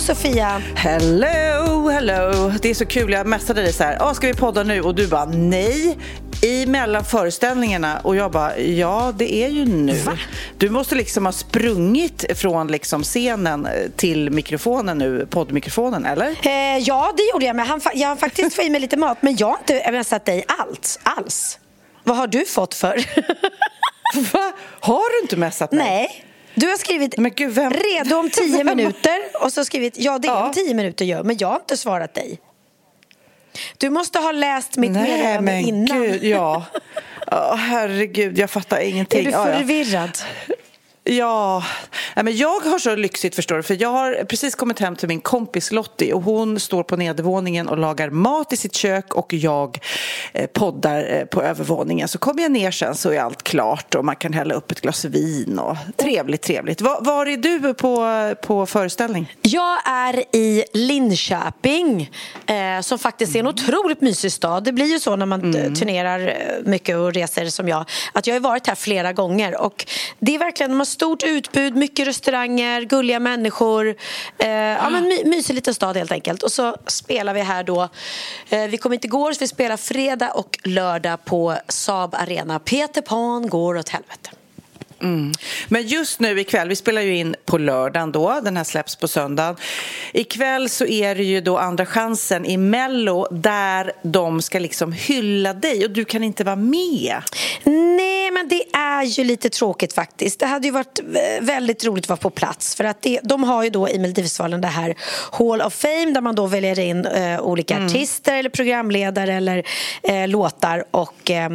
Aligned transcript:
Sofia! 0.00 0.62
Hello, 0.74 1.88
hello. 1.88 2.52
Det 2.62 2.70
är 2.70 2.74
så 2.74 2.86
kul. 2.86 3.12
Jag 3.12 3.26
messade 3.26 3.62
dig 3.62 3.72
så 3.72 3.84
här. 3.84 3.96
Ah, 4.00 4.14
ska 4.14 4.26
vi 4.26 4.34
podda 4.34 4.62
nu? 4.62 4.80
Och 4.80 4.94
du 4.94 5.06
bara 5.08 5.24
nej. 5.24 5.98
I 6.42 6.66
mellan 6.66 7.04
föreställningarna. 7.04 8.00
Och 8.02 8.16
jag 8.16 8.30
bara 8.30 8.58
ja, 8.58 9.12
det 9.16 9.34
är 9.34 9.48
ju 9.48 9.64
nu. 9.64 9.92
Va? 9.94 10.18
Du 10.58 10.70
måste 10.70 10.94
liksom 10.94 11.26
ha 11.26 11.32
sprungit 11.32 12.24
från 12.38 12.66
liksom 12.68 13.02
scenen 13.02 13.68
till 13.96 14.30
mikrofonen 14.30 14.98
nu, 14.98 15.26
poddmikrofonen, 15.26 16.06
eller? 16.06 16.26
Eh, 16.26 16.78
ja, 16.78 17.12
det 17.16 17.22
gjorde 17.32 17.46
jag. 17.46 17.56
Men 17.56 17.66
han, 17.66 17.80
jag 17.94 18.08
har 18.08 18.16
faktiskt 18.16 18.56
fått 18.56 18.64
i 18.64 18.70
mig 18.70 18.80
lite 18.80 18.96
mat. 18.96 19.18
Men 19.20 19.36
jag 19.36 19.46
har 19.46 19.58
inte 19.58 19.92
messat 19.92 20.24
dig 20.24 20.44
alls. 20.48 20.98
alls. 21.02 21.58
Vad 22.04 22.16
har 22.16 22.26
du 22.26 22.44
fått 22.44 22.74
för? 22.74 22.96
Va? 24.32 24.52
Har 24.80 25.12
du 25.12 25.22
inte 25.22 25.36
messat 25.36 25.72
mig? 25.72 25.86
Nej. 25.86 26.24
Du 26.54 26.66
har 26.68 26.76
skrivit 26.76 27.18
Men 27.18 27.30
gud, 27.34 27.50
vem- 27.54 27.72
redo 27.72 28.16
om 28.16 28.30
tio 28.30 28.64
minuter 28.64 29.18
och 29.40 29.52
så 29.52 29.60
har 29.60 29.64
skrivit 29.64 29.98
ja 29.98 30.18
det 30.18 30.28
är 30.28 30.32
Ja. 30.32 30.46
om 30.46 30.52
tio 30.52 30.74
minuter 30.74 31.04
gör 31.04 31.22
men 31.22 31.36
jag 31.38 31.48
har 31.48 31.56
inte 31.56 31.76
svarat 31.76 32.14
dig. 32.14 32.40
Du 33.78 33.90
måste 33.90 34.18
ha 34.18 34.32
läst 34.32 34.76
mitt 34.76 34.90
Nej, 34.90 35.02
meddelande 35.10 35.40
men 35.42 35.60
innan. 35.64 36.02
gud, 36.02 36.24
ja. 36.24 36.64
Oh, 37.32 37.54
herregud, 37.54 38.38
jag 38.38 38.50
fattar 38.50 38.80
ingenting. 38.80 39.20
Är 39.20 39.24
du 39.24 39.30
Ja, 39.30 39.48
ja. 39.92 40.06
Ja, 41.04 41.62
men 42.14 42.36
jag 42.36 42.60
har 42.60 42.78
så 42.78 42.94
lyxigt 42.94 43.34
förstår 43.34 43.56
du, 43.56 43.62
för 43.62 43.82
jag 43.82 43.88
har 43.88 44.24
precis 44.24 44.54
kommit 44.54 44.78
hem 44.78 44.96
till 44.96 45.08
min 45.08 45.20
kompis 45.20 45.72
Lottie 45.72 46.12
och 46.12 46.22
hon 46.22 46.60
står 46.60 46.82
på 46.82 46.96
nedervåningen 46.96 47.68
och 47.68 47.78
lagar 47.78 48.10
mat 48.10 48.52
i 48.52 48.56
sitt 48.56 48.74
kök 48.74 49.14
och 49.14 49.34
jag 49.34 49.78
eh, 50.32 50.46
poddar 50.46 51.12
eh, 51.12 51.24
på 51.24 51.42
övervåningen. 51.42 52.08
Så 52.08 52.18
kommer 52.18 52.42
jag 52.42 52.52
ner 52.52 52.70
sen 52.70 52.94
så 52.94 53.10
är 53.10 53.20
allt 53.20 53.42
klart 53.42 53.94
och 53.94 54.04
man 54.04 54.16
kan 54.16 54.32
hälla 54.32 54.54
upp 54.54 54.70
ett 54.70 54.80
glas 54.80 55.04
vin 55.04 55.58
och 55.58 55.76
trevligt, 55.96 56.42
trevligt. 56.42 56.80
Var, 56.80 57.00
var 57.00 57.26
är 57.26 57.36
du 57.36 57.74
på, 57.74 58.06
på 58.46 58.66
föreställning? 58.66 59.32
Jag 59.42 59.88
är 59.88 60.36
i 60.36 60.64
Linköping 60.72 62.10
eh, 62.46 62.80
som 62.80 62.98
faktiskt 62.98 63.34
är 63.34 63.40
en 63.40 63.46
otroligt 63.46 64.00
mysig 64.00 64.32
stad. 64.32 64.64
Det 64.64 64.72
blir 64.72 64.86
ju 64.86 65.00
så 65.00 65.16
när 65.16 65.26
man 65.26 65.54
mm. 65.54 65.74
turnerar 65.74 66.28
eh, 66.28 66.34
mycket 66.64 66.96
och 66.96 67.12
reser 67.12 67.46
som 67.46 67.68
jag 67.68 67.84
att 68.12 68.26
jag 68.26 68.34
har 68.34 68.40
varit 68.40 68.66
här 68.66 68.74
flera 68.74 69.12
gånger 69.12 69.60
och 69.60 69.86
det 70.18 70.34
är 70.34 70.38
verkligen, 70.38 70.76
stort 70.90 71.22
utbud, 71.22 71.76
mycket 71.76 72.06
restauranger, 72.06 72.82
gulliga 72.82 73.20
människor. 73.20 73.94
Eh, 74.38 74.48
ja, 74.50 74.90
men 74.90 75.04
my, 75.04 75.24
mysig 75.24 75.54
liten 75.54 75.74
stad 75.74 75.96
helt 75.96 76.12
enkelt. 76.12 76.42
Och 76.42 76.52
så 76.52 76.76
spelar 76.86 77.34
vi 77.34 77.40
här 77.40 77.62
då. 77.62 77.88
Eh, 78.48 78.64
vi 78.68 78.78
kom 78.78 78.92
inte 78.92 79.06
igår 79.06 79.32
så 79.32 79.38
vi 79.40 79.48
spelar 79.48 79.76
fredag 79.76 80.30
och 80.30 80.58
lördag 80.64 81.24
på 81.24 81.56
Saab 81.68 82.14
Arena. 82.14 82.58
Peter 82.58 83.02
Pan 83.02 83.48
går 83.48 83.76
åt 83.76 83.88
helvete. 83.88 84.30
Mm. 85.02 85.32
Men 85.68 85.86
just 85.86 86.20
nu 86.20 86.40
ikväll, 86.40 86.68
vi 86.68 86.76
spelar 86.76 87.02
ju 87.02 87.16
in 87.16 87.34
på 87.44 87.58
lördagen 87.58 88.12
då, 88.12 88.40
den 88.44 88.56
här 88.56 88.64
släpps 88.64 88.96
på 88.96 89.08
söndagen. 89.08 89.56
Ikväll 90.12 90.68
så 90.68 90.86
är 90.86 91.14
det 91.14 91.24
ju 91.24 91.40
då 91.40 91.58
Andra 91.58 91.86
chansen 91.86 92.46
i 92.46 92.56
Mello 92.56 93.26
där 93.30 93.92
de 94.02 94.42
ska 94.42 94.58
liksom 94.58 94.92
hylla 94.92 95.54
dig 95.54 95.84
och 95.84 95.90
du 95.90 96.04
kan 96.04 96.24
inte 96.24 96.44
vara 96.44 96.56
med. 96.56 97.22
Nej, 97.64 98.30
men 98.30 98.48
det 98.48 98.64
är 98.72 99.02
ju 99.02 99.24
lite 99.24 99.50
tråkigt 99.50 99.92
faktiskt. 99.92 100.40
Det 100.40 100.46
hade 100.46 100.66
ju 100.66 100.72
varit 100.72 101.00
väldigt 101.40 101.84
roligt 101.84 102.04
att 102.04 102.08
vara 102.08 102.16
på 102.16 102.30
plats 102.30 102.74
för 102.74 102.84
att 102.84 103.02
det, 103.02 103.20
de 103.22 103.44
har 103.44 103.64
ju 103.64 103.70
då 103.70 103.88
i 103.88 103.98
Melodifestivalen 103.98 104.60
det 104.60 104.68
här 104.68 104.94
Hall 105.32 105.62
of 105.62 105.74
Fame 105.74 106.10
där 106.14 106.20
man 106.20 106.34
då 106.34 106.46
väljer 106.46 106.78
in 106.78 107.06
eh, 107.06 107.40
olika 107.40 107.74
mm. 107.74 107.86
artister 107.86 108.36
eller 108.36 108.50
programledare 108.50 109.34
eller 109.34 109.66
eh, 110.02 110.28
låtar 110.28 110.84
och 110.90 111.30
eh, 111.30 111.50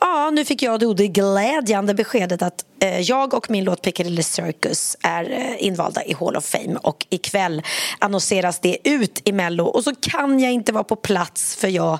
ja, 0.00 0.30
nu 0.30 0.44
fick 0.44 0.62
jag 0.62 0.80
då 0.80 0.94
det 0.94 1.08
glädjande 1.08 1.94
beskedet 1.94 2.42
att 2.42 2.64
jag 3.02 3.34
och 3.34 3.50
min 3.50 3.64
låt 3.64 3.82
Piccadilly 3.82 4.22
Circus 4.22 4.96
är 5.02 5.56
invalda 5.58 6.04
i 6.04 6.14
Hall 6.14 6.36
of 6.36 6.44
Fame 6.44 6.76
och 6.82 7.06
ikväll 7.10 7.62
annonseras 7.98 8.58
det 8.60 8.78
ut 8.84 9.22
i 9.24 9.32
Mello 9.32 9.64
och 9.64 9.84
så 9.84 9.94
kan 9.94 10.40
jag 10.40 10.52
inte 10.52 10.72
vara 10.72 10.84
på 10.84 10.96
plats 10.96 11.56
för 11.56 11.68
jag, 11.68 11.98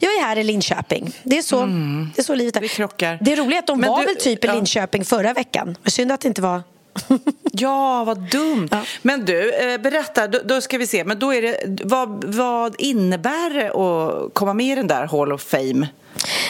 jag 0.00 0.12
är 0.12 0.20
här 0.22 0.38
i 0.38 0.44
Linköping. 0.44 1.16
Det 1.22 1.38
är 1.38 1.42
så, 1.42 1.60
mm. 1.60 2.10
det 2.14 2.20
är 2.20 2.24
så 2.24 2.34
livet 2.34 2.56
är. 2.56 2.60
Vi 2.60 2.68
krockar. 2.68 3.18
Det 3.20 3.32
är 3.32 3.36
roligt 3.36 3.58
att 3.58 3.66
de 3.66 3.80
Men 3.80 3.90
var 3.90 4.00
du- 4.00 4.06
väl 4.06 4.16
typ 4.16 4.44
i 4.44 4.46
ja. 4.46 4.54
Linköping 4.54 5.04
förra 5.04 5.32
veckan. 5.32 5.76
Synd 5.84 6.12
att 6.12 6.20
det 6.20 6.28
inte 6.28 6.42
var... 6.42 6.62
Ja, 7.52 8.04
vad 8.04 8.30
dumt. 8.30 8.68
Ja. 8.70 8.82
Men 9.02 9.24
du, 9.24 9.52
eh, 9.54 9.80
berätta, 9.80 10.28
då, 10.28 10.38
då 10.44 10.60
ska 10.60 10.78
vi 10.78 10.86
se. 10.86 11.04
Men 11.04 11.18
då 11.18 11.34
är 11.34 11.42
det, 11.42 11.80
vad, 11.84 12.34
vad 12.34 12.74
innebär 12.78 13.50
det 13.54 13.70
att 13.70 14.34
komma 14.34 14.54
med 14.54 14.66
i 14.66 14.74
den 14.74 14.86
där 14.86 15.06
Hall 15.06 15.32
of 15.32 15.42
Fame? 15.42 15.88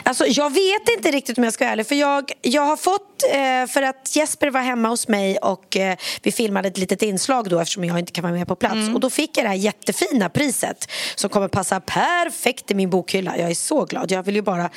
Alltså, 0.02 0.26
jag 0.26 0.50
vet 0.50 0.88
inte 0.96 1.10
riktigt 1.10 1.38
om 1.38 1.44
jag 1.44 1.52
ska 1.52 1.64
vara 1.64 1.72
ärlig 1.72 1.86
för 1.86 1.94
jag, 1.94 2.32
jag 2.42 2.62
har 2.62 2.76
fått, 2.76 3.22
eh, 3.32 3.72
för 3.72 3.82
att 3.82 4.16
Jesper 4.16 4.50
var 4.50 4.60
hemma 4.60 4.88
hos 4.88 5.08
mig 5.08 5.36
och 5.38 5.76
eh, 5.76 5.96
vi 6.22 6.32
filmade 6.32 6.68
ett 6.68 6.78
litet 6.78 7.02
inslag 7.02 7.48
då 7.48 7.58
eftersom 7.60 7.84
jag 7.84 7.98
inte 7.98 8.12
kan 8.12 8.22
vara 8.22 8.32
med 8.34 8.48
på 8.48 8.56
plats 8.56 8.94
och 8.94 9.00
då 9.00 9.10
fick 9.10 9.36
jag 9.38 9.44
det 9.44 9.48
här 9.48 9.56
jättefina 9.56 10.28
priset 10.28 10.90
som 11.14 11.30
kommer 11.30 11.48
passa 11.48 11.80
perfekt 11.80 12.70
i 12.70 12.74
min 12.74 12.90
bokhylla. 12.90 13.38
Jag 13.38 13.50
är 13.50 13.54
så 13.54 13.84
glad, 13.84 14.10
jag 14.10 14.22
vill 14.22 14.34
ju 14.36 14.42
bara 14.42 14.70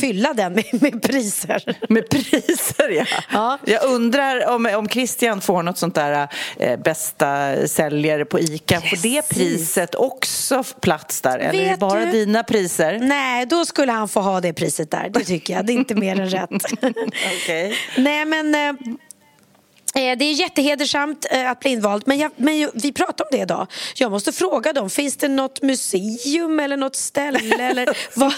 fylla 0.00 0.34
den 0.34 0.52
med, 0.52 0.64
med 0.82 1.02
priser. 1.02 1.76
Med 1.88 2.08
priser, 2.08 2.88
ja. 2.90 3.04
Ja. 3.32 3.58
Jag 3.64 3.84
undrar 3.84 4.48
om, 4.48 4.66
om 4.66 4.88
Christian 4.88 5.40
får 5.40 5.62
något 5.62 5.78
sånt 5.78 5.94
där 5.94 6.28
eh, 6.56 6.78
bästa 6.78 7.54
säljare 7.66 8.24
på 8.24 8.40
ICA. 8.40 8.80
Får 8.80 9.02
det 9.02 9.22
Precis. 9.22 9.28
priset 9.28 9.94
också 9.94 10.64
plats 10.80 11.20
där? 11.20 11.38
Eller 11.38 11.60
är 11.60 11.64
det 11.64 11.70
Vet 11.70 11.78
bara 11.80 12.04
du? 12.04 12.12
dina 12.12 12.42
priser? 12.44 12.98
Nej, 12.98 13.46
då 13.46 13.64
skulle 13.64 13.92
han 13.92 14.08
få 14.08 14.20
ha 14.20 14.40
det 14.40 14.47
priset 14.52 14.90
där, 14.90 15.10
det 15.14 15.24
tycker 15.24 15.54
jag. 15.54 15.66
Det 15.66 15.72
är 15.72 15.74
inte 15.74 15.94
mer 15.94 16.20
än 16.20 16.30
rätt. 16.30 16.50
Okej. 17.42 17.74
Nej, 17.96 18.24
men... 18.24 18.54
Eh, 19.98 20.18
det 20.18 20.24
är 20.24 20.32
jättehedersamt 20.32 21.26
eh, 21.30 21.50
att 21.50 21.60
bli 21.60 21.70
invald, 21.70 22.02
men, 22.06 22.18
jag, 22.18 22.30
men 22.36 22.70
vi 22.74 22.92
pratar 22.92 23.24
om 23.24 23.28
det 23.30 23.38
idag. 23.38 23.66
Jag 23.94 24.10
måste 24.10 24.32
fråga 24.32 24.72
dem, 24.72 24.90
finns 24.90 25.16
det 25.16 25.28
något 25.28 25.62
museum 25.62 26.60
eller 26.60 26.76
något 26.76 26.96
ställe? 26.96 27.68
eller 27.70 27.88
vad, 28.18 28.32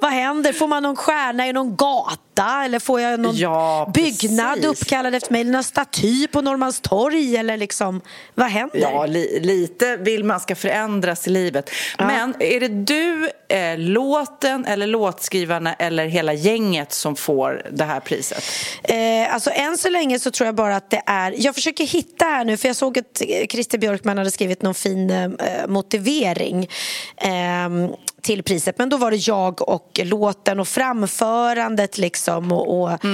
vad 0.00 0.10
händer? 0.10 0.52
Får 0.52 0.66
man 0.66 0.82
någon 0.82 0.96
stjärna 0.96 1.48
i 1.48 1.52
någon 1.52 1.76
gata? 1.76 2.64
Eller 2.64 2.78
får 2.78 3.00
jag 3.00 3.20
någon 3.20 3.36
Ja, 3.36 3.90
byggnad 3.94 4.54
precis. 4.60 4.82
uppkallad 4.82 5.14
efter 5.14 5.32
mig? 5.32 5.40
Eller 5.40 5.52
någon 5.52 5.64
staty 5.64 6.26
på 6.26 6.40
Norrmalmstorg? 6.42 7.36
Eller 7.36 7.56
liksom, 7.56 8.00
vad 8.34 8.46
händer? 8.46 8.78
Ja, 8.78 9.06
li, 9.06 9.40
lite 9.42 9.96
vill 9.96 10.24
man 10.24 10.40
ska 10.40 10.54
förändras 10.54 11.26
i 11.26 11.30
livet. 11.30 11.70
Men 11.98 12.34
är 12.38 12.60
det 12.60 12.68
du, 12.68 13.30
eh, 13.48 13.78
låten 13.78 14.64
eller 14.64 14.86
låtskrivarna 14.86 15.74
eller 15.74 16.06
hela 16.06 16.32
gänget 16.32 16.92
som 16.92 17.16
får 17.16 17.62
det 17.72 17.84
här 17.84 18.00
priset? 18.00 18.44
Eh, 18.82 19.34
alltså 19.34 19.50
än 19.50 19.78
så 19.78 19.88
länge 19.88 20.18
så 20.18 20.30
tror 20.30 20.46
jag 20.46 20.54
bara 20.54 20.77
att 20.78 20.90
det 20.90 21.02
är 21.06 21.34
Jag 21.36 21.54
försöker 21.54 21.86
hitta 21.86 22.24
här 22.24 22.44
nu 22.44 22.56
för 22.56 22.68
jag 22.68 22.76
såg 22.76 22.98
att 22.98 23.22
eh, 23.28 23.46
Christer 23.46 23.78
Björkman 23.78 24.18
hade 24.18 24.30
skrivit 24.30 24.62
någon 24.62 24.74
fin 24.74 25.10
eh, 25.10 25.30
motivering 25.68 26.68
eh, 27.16 27.90
till 28.22 28.42
priset. 28.42 28.78
Men 28.78 28.88
då 28.88 28.96
var 28.96 29.10
det 29.10 29.16
jag 29.28 29.68
och 29.68 30.00
låten 30.04 30.60
och 30.60 30.68
framförandet 30.68 31.98
liksom 31.98 32.52
och, 32.52 32.82
och 32.82 33.04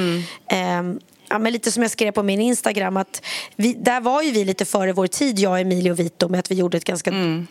ehm, 0.50 0.98
ja, 1.28 1.38
men 1.38 1.52
lite 1.52 1.72
som 1.72 1.82
jag 1.82 1.90
skrev 1.90 2.12
på 2.12 2.22
min 2.22 2.40
Instagram 2.40 2.96
att 2.96 3.22
vi, 3.56 3.72
där 3.72 4.00
var 4.00 4.22
ju 4.22 4.30
vi 4.30 4.44
lite 4.44 4.64
före 4.64 4.92
vår 4.92 5.06
tid, 5.06 5.38
jag, 5.38 5.60
Emilio 5.60 5.90
och 5.90 5.98
Vito 5.98 6.28
med 6.28 6.40
att 6.40 6.50
vi 6.50 6.54
gjorde 6.54 6.76
ett 6.76 6.84
ganska, 6.84 7.10
mm. 7.10 7.46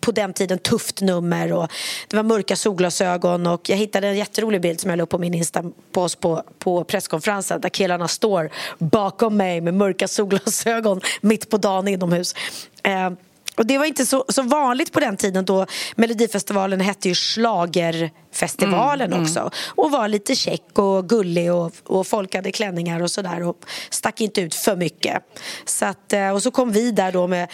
på 0.00 0.12
den 0.12 0.32
tiden, 0.32 0.58
tufft 0.58 1.00
nummer 1.00 1.52
och 1.52 1.68
det 2.08 2.16
var 2.16 2.22
mörka 2.22 2.56
solglasögon 2.56 3.46
och 3.46 3.68
jag 3.70 3.76
hittade 3.76 4.08
en 4.08 4.16
jätterolig 4.16 4.60
bild 4.60 4.80
som 4.80 4.90
jag 4.90 4.96
la 4.96 5.02
upp 5.02 5.10
på 5.10 5.18
min 5.18 5.34
Insta 5.34 5.64
på 5.92 6.02
oss 6.02 6.14
på, 6.14 6.42
på 6.58 6.84
presskonferensen 6.84 7.60
där 7.60 7.68
killarna 7.68 8.08
står 8.08 8.50
bakom 8.78 9.36
mig 9.36 9.60
med 9.60 9.74
mörka 9.74 10.08
solglasögon 10.18 11.00
mitt 11.20 11.50
på 11.50 11.56
dagen 11.56 11.88
inomhus. 11.88 12.34
Eh, 12.82 13.10
och 13.58 13.66
det 13.66 13.78
var 13.78 13.84
inte 13.84 14.06
så, 14.06 14.24
så 14.28 14.42
vanligt 14.42 14.92
på 14.92 15.00
den 15.00 15.16
tiden 15.16 15.44
då 15.44 15.66
Melodifestivalen 15.96 16.80
hette 16.80 17.08
ju 17.08 17.14
Schlagerfestivalen 17.14 19.12
mm, 19.12 19.22
också 19.22 19.40
mm. 19.40 19.52
och 19.68 19.90
var 19.90 20.08
lite 20.08 20.34
check 20.34 20.78
och 20.78 21.08
gullig 21.08 21.52
och, 21.52 21.72
och 21.84 22.06
folk 22.06 22.34
hade 22.34 22.52
klänningar 22.52 23.02
och 23.02 23.10
sådär 23.10 23.42
och 23.42 23.56
stack 23.90 24.20
inte 24.20 24.40
ut 24.40 24.54
för 24.54 24.76
mycket. 24.76 25.22
Så 25.64 25.86
att, 25.86 26.12
eh, 26.12 26.30
och 26.30 26.42
så 26.42 26.50
kom 26.50 26.72
vi 26.72 26.90
där 26.90 27.12
då 27.12 27.26
med 27.26 27.48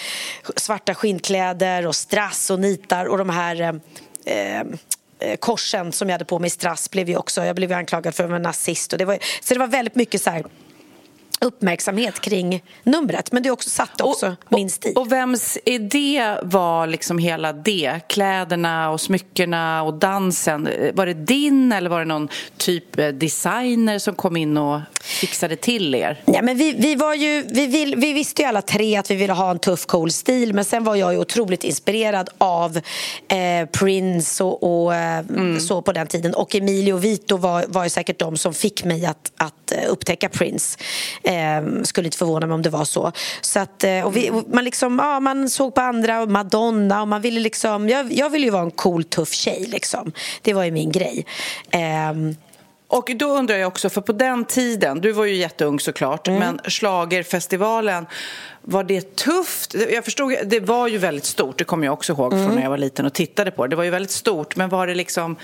svarta 0.56 0.95
skinnkläder 0.95 1.87
och 1.87 1.97
strass 1.97 2.51
och 2.51 2.61
nitar 2.61 3.06
och 3.06 3.19
de 3.19 3.31
här 3.31 3.61
eh, 4.25 4.61
eh 4.61 5.37
korsen 5.39 5.93
som 5.93 6.09
jag 6.09 6.15
hade 6.15 6.25
på 6.25 6.39
mig 6.39 6.47
i 6.47 6.51
strass 6.51 6.91
blev 6.91 7.09
ju 7.09 7.17
också, 7.17 7.45
jag 7.45 7.56
blev 7.56 7.73
anklagad 7.73 8.15
för 8.15 8.25
att 8.25 8.31
vara 8.31 8.39
nazist 8.39 8.93
och 8.93 8.99
det 8.99 9.05
var, 9.05 9.19
så 9.43 9.55
det 9.55 9.61
var 9.61 9.67
väldigt 9.67 9.95
mycket 9.95 10.23
så 10.23 10.31
här 10.31 10.45
uppmärksamhet 11.41 12.21
kring 12.21 12.63
numret. 12.83 13.33
Men 13.33 13.43
det 13.43 13.51
också 13.51 13.71
satt 13.71 14.01
också 14.01 14.37
och, 14.45 14.53
min 14.53 14.71
stil. 14.71 14.93
Och 14.97 15.13
vems 15.13 15.59
idé 15.65 16.37
var 16.43 16.87
liksom 16.87 17.19
hela 17.19 17.53
det? 17.53 18.01
Kläderna 18.09 18.91
och 18.91 19.01
smyckena 19.01 19.83
och 19.83 19.95
dansen. 19.95 20.69
Var 20.95 21.07
det 21.07 21.15
din 21.15 21.73
eller 21.73 21.91
var 21.91 21.99
det 21.99 22.05
någon 22.05 22.29
typ 22.57 22.99
eh, 22.99 23.09
designer 23.09 23.99
som 23.99 24.15
kom 24.15 24.37
in 24.37 24.57
och 24.57 24.81
fixade 25.03 25.57
till 25.57 25.95
er? 25.95 26.23
Ja, 26.25 26.43
men 26.43 26.57
vi, 26.57 26.73
vi, 26.73 26.95
var 26.95 27.15
ju, 27.15 27.45
vi, 27.49 27.67
vill, 27.67 27.97
vi 27.97 28.13
visste 28.13 28.43
ju 28.43 28.49
alla 28.49 28.63
tre 28.63 28.97
att 28.97 29.11
vi 29.11 29.15
ville 29.15 29.33
ha 29.33 29.51
en 29.51 29.59
tuff 29.59 29.87
cool 29.87 30.11
stil 30.11 30.55
men 30.55 30.65
sen 30.65 30.85
var 30.85 30.97
jag 30.97 31.13
ju 31.13 31.19
otroligt 31.19 31.65
inspirerad 31.65 32.29
av 32.39 32.77
eh, 33.29 33.69
Prince 33.73 34.45
och, 34.45 34.85
och 34.85 34.95
eh, 34.95 35.19
mm. 35.19 35.61
så 35.61 35.83
på 35.83 35.93
den 35.93 36.07
tiden 36.07 36.35
och 36.35 36.55
Emilio 36.55 36.97
Vito 36.97 37.37
var, 37.37 37.65
var 37.69 37.85
ju 37.85 37.91
säkert 37.91 38.19
de 38.19 38.37
som 38.37 38.55
fick 38.55 38.85
mig 38.85 39.07
att, 39.07 39.33
att 39.37 39.73
eh, 39.73 39.79
upptäcka 39.89 40.29
Prince. 40.29 40.79
Eh, 41.25 41.82
skulle 41.82 42.06
inte 42.06 42.19
förvåna 42.19 42.47
mig 42.47 42.55
om 42.55 42.62
det 42.62 42.71
var 42.71 42.85
så. 42.85 43.12
så 43.41 43.61
att, 43.61 43.85
eh, 43.85 44.00
och 44.00 44.17
vi, 44.17 44.31
man, 44.47 44.65
liksom, 44.65 44.99
ja, 44.99 45.21
man 45.21 45.50
såg 45.50 45.75
på 45.75 45.81
andra, 45.81 46.23
och 46.23 46.31
Madonna 46.31 47.03
och 47.03 47.09
man 47.09 47.21
ville 47.21 47.41
liksom... 47.41 47.88
Jag, 47.88 48.12
jag 48.12 48.31
ville 48.31 48.44
ju 48.44 48.50
vara 48.50 48.62
en 48.62 48.71
cool, 48.71 49.05
tuff 49.05 49.32
tjej. 49.32 49.67
Liksom. 49.69 50.12
Det 50.43 50.55
var 50.55 50.65
ju 50.65 50.71
min 50.71 50.93
grej. 50.93 51.26
Eh, 51.71 52.12
och 52.88 53.11
då 53.17 53.26
undrar 53.26 53.56
jag 53.56 53.69
också, 53.69 53.91
för 53.91 54.00
på 54.00 54.12
den 54.12 54.44
tiden, 54.44 55.00
du 55.00 55.12
var 55.12 55.25
ju 55.25 55.35
jätteung 55.35 55.81
såklart, 55.81 56.29
mm. 56.29 56.41
men 56.41 56.61
Schlagerfestivalen 56.71 58.06
var 58.62 58.85
det 58.85 59.17
tufft? 59.17 59.75
Jag 59.93 60.05
förstod, 60.05 60.35
det 60.44 60.61
var 60.61 60.88
ju 60.88 60.99
väldigt 60.99 61.25
stort, 61.25 61.59
det 61.59 61.65
kommer 61.65 61.87
jag 61.87 61.93
också 61.93 62.12
ihåg 62.12 62.32
mm. 62.32 62.47
från 62.47 62.55
när 62.55 62.62
jag 62.62 62.70
var 62.70 62.79
liten 62.79 63.06
och 63.06 63.12
tittade 63.12 63.50
på 63.50 63.67
det. 63.67 63.70
Det 63.70 63.77
var 63.77 63.85
ju 63.85 63.91
väldigt 63.91 64.11
stort, 64.11 64.56
men 64.56 64.69
var 64.69 64.87
det 64.87 64.94
liksom 64.94 65.37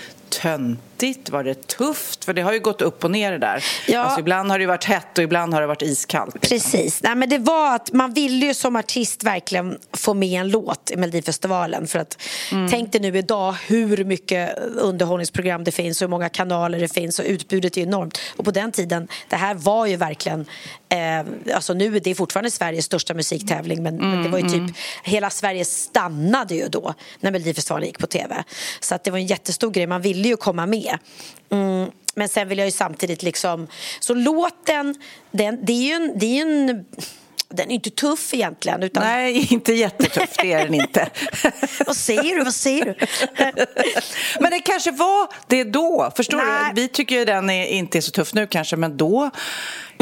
töntigt? 1.00 1.30
Var 1.30 1.44
det 1.44 1.66
tufft? 1.66 2.24
För 2.24 2.32
det 2.32 2.42
har 2.42 2.52
ju 2.52 2.60
gått 2.60 2.82
upp 2.82 3.04
och 3.04 3.10
ner 3.10 3.32
det 3.32 3.38
där. 3.38 3.64
Ja. 3.88 4.00
Alltså, 4.00 4.20
ibland 4.20 4.50
har 4.50 4.58
det 4.58 4.66
varit 4.66 4.84
hett 4.84 5.18
och 5.18 5.24
ibland 5.24 5.54
har 5.54 5.60
det 5.60 5.66
varit 5.66 5.82
iskallt. 5.82 6.34
Liksom. 6.34 6.56
Precis. 6.56 7.02
Nej, 7.02 7.14
men 7.14 7.28
det 7.28 7.38
var 7.38 7.74
att 7.74 7.92
man 7.92 8.12
ville 8.12 8.46
ju 8.46 8.54
som 8.54 8.76
artist 8.76 9.24
verkligen 9.24 9.78
få 9.92 10.14
med 10.14 10.40
en 10.40 10.48
låt 10.48 10.90
i 10.90 10.96
Melodifestivalen. 10.96 11.86
För 11.86 11.98
att 11.98 12.22
mm. 12.52 12.70
tänk 12.70 12.92
dig 12.92 13.00
nu 13.00 13.18
idag 13.18 13.56
hur 13.66 14.04
mycket 14.04 14.58
underhållningsprogram 14.58 15.64
det 15.64 15.72
finns 15.72 16.02
och 16.02 16.06
hur 16.06 16.10
många 16.10 16.28
kanaler 16.28 16.80
det 16.80 16.88
finns 16.88 17.18
och 17.18 17.24
utbudet 17.24 17.76
är 17.76 17.82
enormt. 17.82 18.20
Och 18.36 18.44
på 18.44 18.50
den 18.50 18.72
tiden, 18.72 19.08
det 19.28 19.36
här 19.36 19.54
var 19.54 19.86
ju 19.86 19.96
verkligen 19.96 20.46
eh, 20.88 21.54
alltså 21.54 21.74
nu 21.74 21.96
är 21.96 22.00
det 22.00 22.14
fortfarande 22.14 22.50
Sveriges 22.50 22.84
största 22.84 23.14
musiktävling 23.14 23.82
men, 23.82 23.94
mm, 23.94 24.10
men 24.10 24.22
det 24.22 24.28
var 24.28 24.38
ju 24.38 24.44
typ 24.44 24.54
mm. 24.54 24.72
hela 25.02 25.30
Sverige 25.30 25.64
stannade 25.64 26.54
ju 26.54 26.68
då 26.68 26.94
när 27.20 27.30
Melodifestivalen 27.30 27.86
gick 27.86 27.98
på 27.98 28.06
tv. 28.06 28.44
Så 28.80 28.94
att 28.94 29.04
det 29.04 29.10
var 29.10 29.18
en 29.18 29.26
jättestor 29.26 29.70
grej, 29.70 29.86
man 29.86 30.02
ville 30.02 30.28
ju 30.28 30.36
komma 30.36 30.66
med. 30.66 30.89
Mm, 31.50 31.90
men 32.14 32.28
sen 32.28 32.48
vill 32.48 32.58
jag 32.58 32.66
ju 32.66 32.72
samtidigt 32.72 33.22
liksom, 33.22 33.66
så 34.00 34.14
låten, 34.14 34.94
den, 35.30 35.64
det 35.64 35.72
är 35.72 35.82
ju 35.82 35.92
en, 35.92 36.18
det 36.18 36.26
är 36.26 36.42
en 36.42 36.84
den 37.54 37.70
är 37.70 37.74
inte 37.74 37.90
tuff 37.90 38.34
egentligen. 38.34 38.82
Utan... 38.82 39.02
Nej, 39.02 39.52
inte 39.52 39.72
jättetuff, 39.72 40.36
det 40.36 40.52
är 40.52 40.64
den 40.64 40.74
inte. 40.74 41.10
vad 41.86 41.96
säger 41.96 42.36
du? 42.36 42.44
Vad 42.44 42.54
säger 42.54 42.84
du? 42.84 42.94
men 44.40 44.50
det 44.50 44.60
kanske 44.60 44.90
var 44.90 45.28
det 45.46 45.64
då, 45.64 46.12
förstår 46.16 46.38
Nej. 46.38 46.72
du? 46.74 46.82
Vi 46.82 46.88
tycker 46.88 47.18
ju 47.18 47.24
den 47.24 47.50
är, 47.50 47.66
inte 47.66 47.98
är 47.98 48.00
så 48.00 48.10
tuff 48.10 48.34
nu 48.34 48.46
kanske, 48.46 48.76
men 48.76 48.96
då 48.96 49.30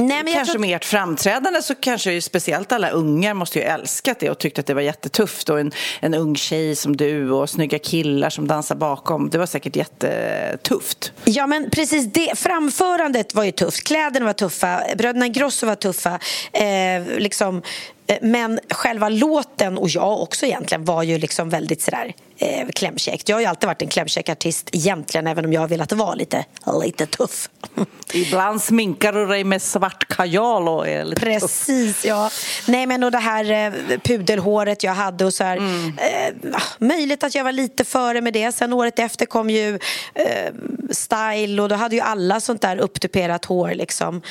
Nej, 0.02 0.24
men 0.24 0.34
kanske 0.34 0.52
tror... 0.52 0.60
med 0.60 0.76
ert 0.76 0.84
framträdande 0.84 1.62
så 1.62 1.74
kanske 1.74 2.12
ju 2.12 2.20
speciellt 2.20 2.72
alla 2.72 2.90
ungar 2.90 3.34
måste 3.34 3.58
ju 3.58 3.64
älskat 3.64 4.20
det 4.20 4.30
och 4.30 4.38
tyckte 4.38 4.60
att 4.60 4.66
det 4.66 4.74
var 4.74 4.82
jättetufft 4.82 5.48
och 5.48 5.60
en, 5.60 5.72
en 6.00 6.14
ung 6.14 6.36
tjej 6.36 6.76
som 6.76 6.96
du 6.96 7.30
och 7.30 7.50
snygga 7.50 7.78
killar 7.78 8.30
som 8.30 8.46
dansar 8.46 8.74
bakom. 8.74 9.30
Det 9.30 9.38
var 9.38 9.46
säkert 9.46 9.76
jättetufft. 9.76 11.12
Ja, 11.24 11.46
men 11.46 11.70
precis 11.70 12.12
det. 12.12 12.38
Framförandet 12.38 13.34
var 13.34 13.44
ju 13.44 13.52
tufft. 13.52 13.86
Kläderna 13.86 14.26
var 14.26 14.32
tuffa. 14.32 14.82
Bröderna 14.98 15.26
Ingrosso 15.26 15.66
var 15.66 15.74
tuffa. 15.74 16.18
Eh, 16.52 17.18
liksom, 17.18 17.62
Eh, 18.08 18.18
men 18.22 18.60
själva 18.70 19.08
låten, 19.08 19.78
och 19.78 19.88
jag 19.88 20.22
också 20.22 20.46
egentligen, 20.46 20.84
var 20.84 21.02
ju 21.02 21.18
liksom 21.18 21.48
väldigt 21.48 21.82
sådär 21.82 22.14
eh, 22.38 22.68
klämkäckt. 22.74 23.28
Jag 23.28 23.36
har 23.36 23.40
ju 23.40 23.46
alltid 23.46 23.66
varit 23.66 23.82
en 23.82 23.88
klämkäck 23.88 24.28
artist 24.28 24.70
egentligen, 24.72 25.26
även 25.26 25.44
om 25.44 25.52
jag 25.52 25.60
har 25.60 25.68
velat 25.68 25.92
vara 25.92 26.14
lite, 26.14 26.44
lite 26.82 27.06
tuff. 27.06 27.48
Ibland 28.12 28.62
sminkar 28.62 29.12
du 29.12 29.26
dig 29.26 29.44
med 29.44 29.62
svart 29.62 30.08
kajal 30.08 30.68
och 30.68 30.88
är 30.88 31.04
lite 31.04 31.20
Precis, 31.20 31.96
tuff. 31.96 32.04
ja. 32.04 32.30
Nej, 32.66 32.86
men 32.86 33.04
och 33.04 33.10
det 33.10 33.18
här 33.18 33.50
eh, 33.50 33.98
pudelhåret 33.98 34.82
jag 34.82 34.94
hade 34.94 35.24
och 35.24 35.34
så 35.34 35.44
här, 35.44 35.56
mm. 35.56 35.98
eh, 35.98 36.54
ah, 36.54 36.62
möjligt 36.78 37.24
att 37.24 37.34
jag 37.34 37.44
var 37.44 37.52
lite 37.52 37.84
före 37.84 38.20
med 38.20 38.32
det. 38.32 38.52
Sen 38.52 38.72
året 38.72 38.98
efter 38.98 39.26
kom 39.26 39.50
ju 39.50 39.78
eh, 40.14 40.52
Style 40.90 41.62
och 41.62 41.68
då 41.68 41.74
hade 41.74 41.96
ju 41.96 42.02
alla 42.02 42.40
sånt 42.40 42.62
där 42.62 42.76
upptuperat 42.76 43.44
hår 43.44 43.74
liksom 43.74 44.22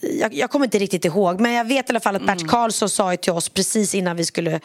jag, 0.00 0.34
jag, 0.34 0.50
kommer 0.50 0.66
inte 0.66 0.78
riktigt 0.78 1.04
ihåg, 1.04 1.40
men 1.40 1.52
jag 1.52 1.64
vet 1.64 1.88
i 1.88 1.92
alla 1.92 2.00
fall 2.00 2.16
att 2.16 2.26
Bert 2.26 2.40
mm. 2.40 2.48
Karlsson 2.48 2.88
sa 2.88 3.16
till 3.16 3.32
oss 3.32 3.48
precis 3.48 3.94
innan 3.94 4.16
vi 4.16 4.24
skulle, 4.24 4.60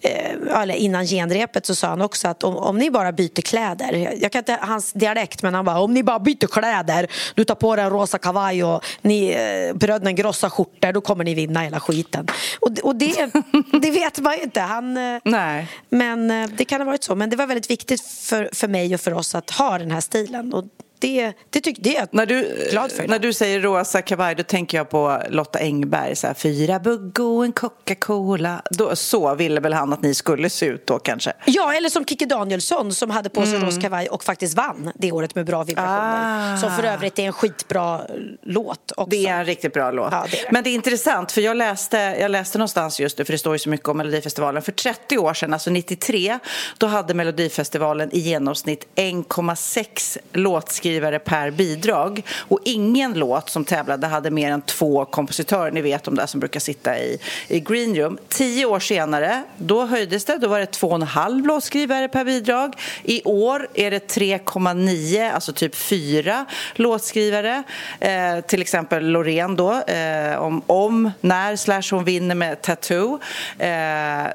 eh, 0.00 0.60
eller 0.62 0.74
innan 0.74 1.06
genrepet 1.06 1.66
så 1.66 1.74
sa 1.74 1.88
han 1.88 2.02
också 2.02 2.28
att 2.28 2.44
om, 2.44 2.56
om 2.56 2.78
ni 2.78 2.90
bara 2.90 3.12
byter 3.12 3.42
kläder, 3.42 4.14
jag 4.20 4.32
kan 4.32 4.38
inte 4.38 4.58
hans 4.60 4.92
dialekt 4.92 5.42
men 5.42 5.54
han 5.54 5.64
bara 5.64 5.80
om 5.80 5.94
ni 5.94 6.02
bara 6.02 6.18
byter 6.18 6.46
kläder, 6.46 7.06
du 7.34 7.44
tar 7.44 7.54
på 7.54 7.76
dig 7.76 7.84
en 7.84 7.90
rosa 7.90 8.18
kavaj 8.18 8.64
och 8.64 8.84
ni 9.02 9.28
eh, 9.28 9.76
bröderna 9.76 10.12
grossa 10.12 10.50
skjortor, 10.50 10.92
då 10.92 11.00
kommer 11.00 11.24
ni 11.24 11.34
vinna 11.34 11.60
hela 11.60 11.80
skiten. 11.80 12.26
Och, 12.60 12.78
och 12.82 12.96
det, 12.96 13.30
det 13.82 13.90
vet 13.90 14.18
man 14.18 14.36
ju 14.36 14.42
inte. 14.42 14.60
Han, 14.60 14.96
eh, 14.96 15.20
Nej. 15.24 15.68
Men 15.88 16.30
eh, 16.30 16.48
det 16.56 16.64
kan 16.64 16.80
ha 16.80 16.86
varit 16.86 17.04
så, 17.04 17.14
men 17.14 17.30
det 17.30 17.36
var 17.36 17.46
väldigt 17.46 17.70
viktigt 17.70 18.02
för, 18.02 18.50
för 18.52 18.68
mig 18.68 18.94
och 18.94 19.00
för 19.00 19.14
oss 19.14 19.34
att 19.34 19.50
ha 19.50 19.78
den 19.78 19.90
här 19.90 20.00
stilen 20.00 20.54
och 20.54 20.64
det, 20.98 21.32
det, 21.50 21.60
tyck, 21.60 21.76
det 21.80 21.96
är 21.96 22.00
jag 22.00 22.08
när 22.10 22.26
du, 22.26 22.68
glad 22.70 22.92
för. 22.92 23.08
När 23.08 23.18
du 23.18 23.32
säger 23.32 23.60
rosa 23.60 24.02
kavaj 24.02 24.34
då 24.34 24.42
tänker 24.42 24.78
jag 24.78 24.90
på 24.90 25.22
Lotta 25.28 25.58
Engberg. 25.58 26.16
Så 26.16 26.26
här, 26.26 26.34
Fyra 26.34 26.78
bugg 26.78 27.20
och 27.20 27.44
en 27.44 27.52
Coca-Cola. 27.52 28.62
Så 28.94 29.34
ville 29.34 29.60
väl 29.60 29.72
han 29.72 29.92
att 29.92 30.02
ni 30.02 30.14
skulle 30.14 30.50
se 30.50 30.66
ut 30.66 30.86
då 30.86 30.98
kanske? 30.98 31.32
Ja, 31.44 31.74
eller 31.74 31.88
som 31.88 32.04
Kikki 32.04 32.24
Danielsson 32.24 32.94
som 32.94 33.10
hade 33.10 33.28
på 33.28 33.42
sig 33.42 33.54
mm. 33.54 33.66
rosa 33.66 33.80
kavaj 33.80 34.08
och 34.08 34.24
faktiskt 34.24 34.56
vann 34.56 34.92
det 34.94 35.12
året 35.12 35.34
med 35.34 35.46
Bra 35.46 35.64
vibrationer. 35.64 36.54
Ah. 36.54 36.56
Som 36.56 36.76
för 36.76 36.82
övrigt 36.82 37.18
är 37.18 37.22
en 37.22 37.32
skitbra 37.32 38.00
låt 38.42 38.92
också. 38.96 39.10
Det 39.10 39.26
är 39.26 39.38
en 39.38 39.44
riktigt 39.44 39.72
bra 39.72 39.90
låt. 39.90 40.12
Ja, 40.12 40.26
det. 40.30 40.52
Men 40.52 40.64
det 40.64 40.70
är 40.70 40.74
intressant 40.74 41.32
för 41.32 41.40
jag 41.40 41.56
läste, 41.56 41.96
jag 41.96 42.30
läste 42.30 42.58
någonstans 42.58 43.00
just 43.00 43.18
nu 43.18 43.24
för 43.24 43.32
det 43.32 43.38
står 43.38 43.54
ju 43.54 43.58
så 43.58 43.68
mycket 43.68 43.88
om 43.88 43.96
Melodifestivalen. 43.96 44.62
För 44.62 44.72
30 44.72 45.18
år 45.18 45.34
sedan, 45.34 45.52
alltså 45.52 45.70
93, 45.70 46.38
då 46.78 46.86
hade 46.86 47.14
Melodifestivalen 47.14 48.10
i 48.12 48.18
genomsnitt 48.18 48.86
1,6 48.96 50.18
låtskrivare 50.32 50.85
låtskrivare 50.86 51.18
per 51.18 51.50
bidrag. 51.50 52.22
Och 52.48 52.60
ingen 52.64 53.14
låt 53.14 53.50
som 53.50 53.64
tävlade 53.64 54.06
hade 54.06 54.30
mer 54.30 54.50
än 54.50 54.62
två 54.62 55.04
kompositörer. 55.04 55.70
Ni 55.70 55.80
vet 55.80 56.04
de 56.04 56.14
där 56.14 56.26
som 56.26 56.40
brukar 56.40 56.60
sitta 56.60 56.98
i, 56.98 57.18
i 57.48 57.60
green 57.60 57.96
room. 57.96 58.18
Tio 58.28 58.66
år 58.66 58.80
senare, 58.80 59.42
då 59.56 59.86
höjdes 59.86 60.24
det. 60.24 60.38
Då 60.38 60.48
var 60.48 60.60
det 60.60 60.66
två 60.66 60.88
och 60.88 60.94
en 60.94 61.02
halv 61.02 61.46
låtskrivare 61.46 62.08
per 62.08 62.24
bidrag. 62.24 62.74
I 63.02 63.22
år 63.24 63.68
är 63.74 63.90
det 63.90 64.14
3,9, 64.14 65.32
alltså 65.32 65.52
typ 65.52 65.74
fyra 65.74 66.46
låtskrivare. 66.74 67.62
Eh, 68.00 68.40
till 68.46 68.62
exempel 68.62 69.06
Loreen 69.06 69.56
då, 69.56 69.72
eh, 69.72 70.38
om, 70.38 70.62
om, 70.66 71.10
när 71.20 71.56
slash 71.56 71.82
hon 71.90 72.04
vinner 72.04 72.34
med 72.34 72.62
Tattoo. 72.62 73.18
Eh, 73.58 73.68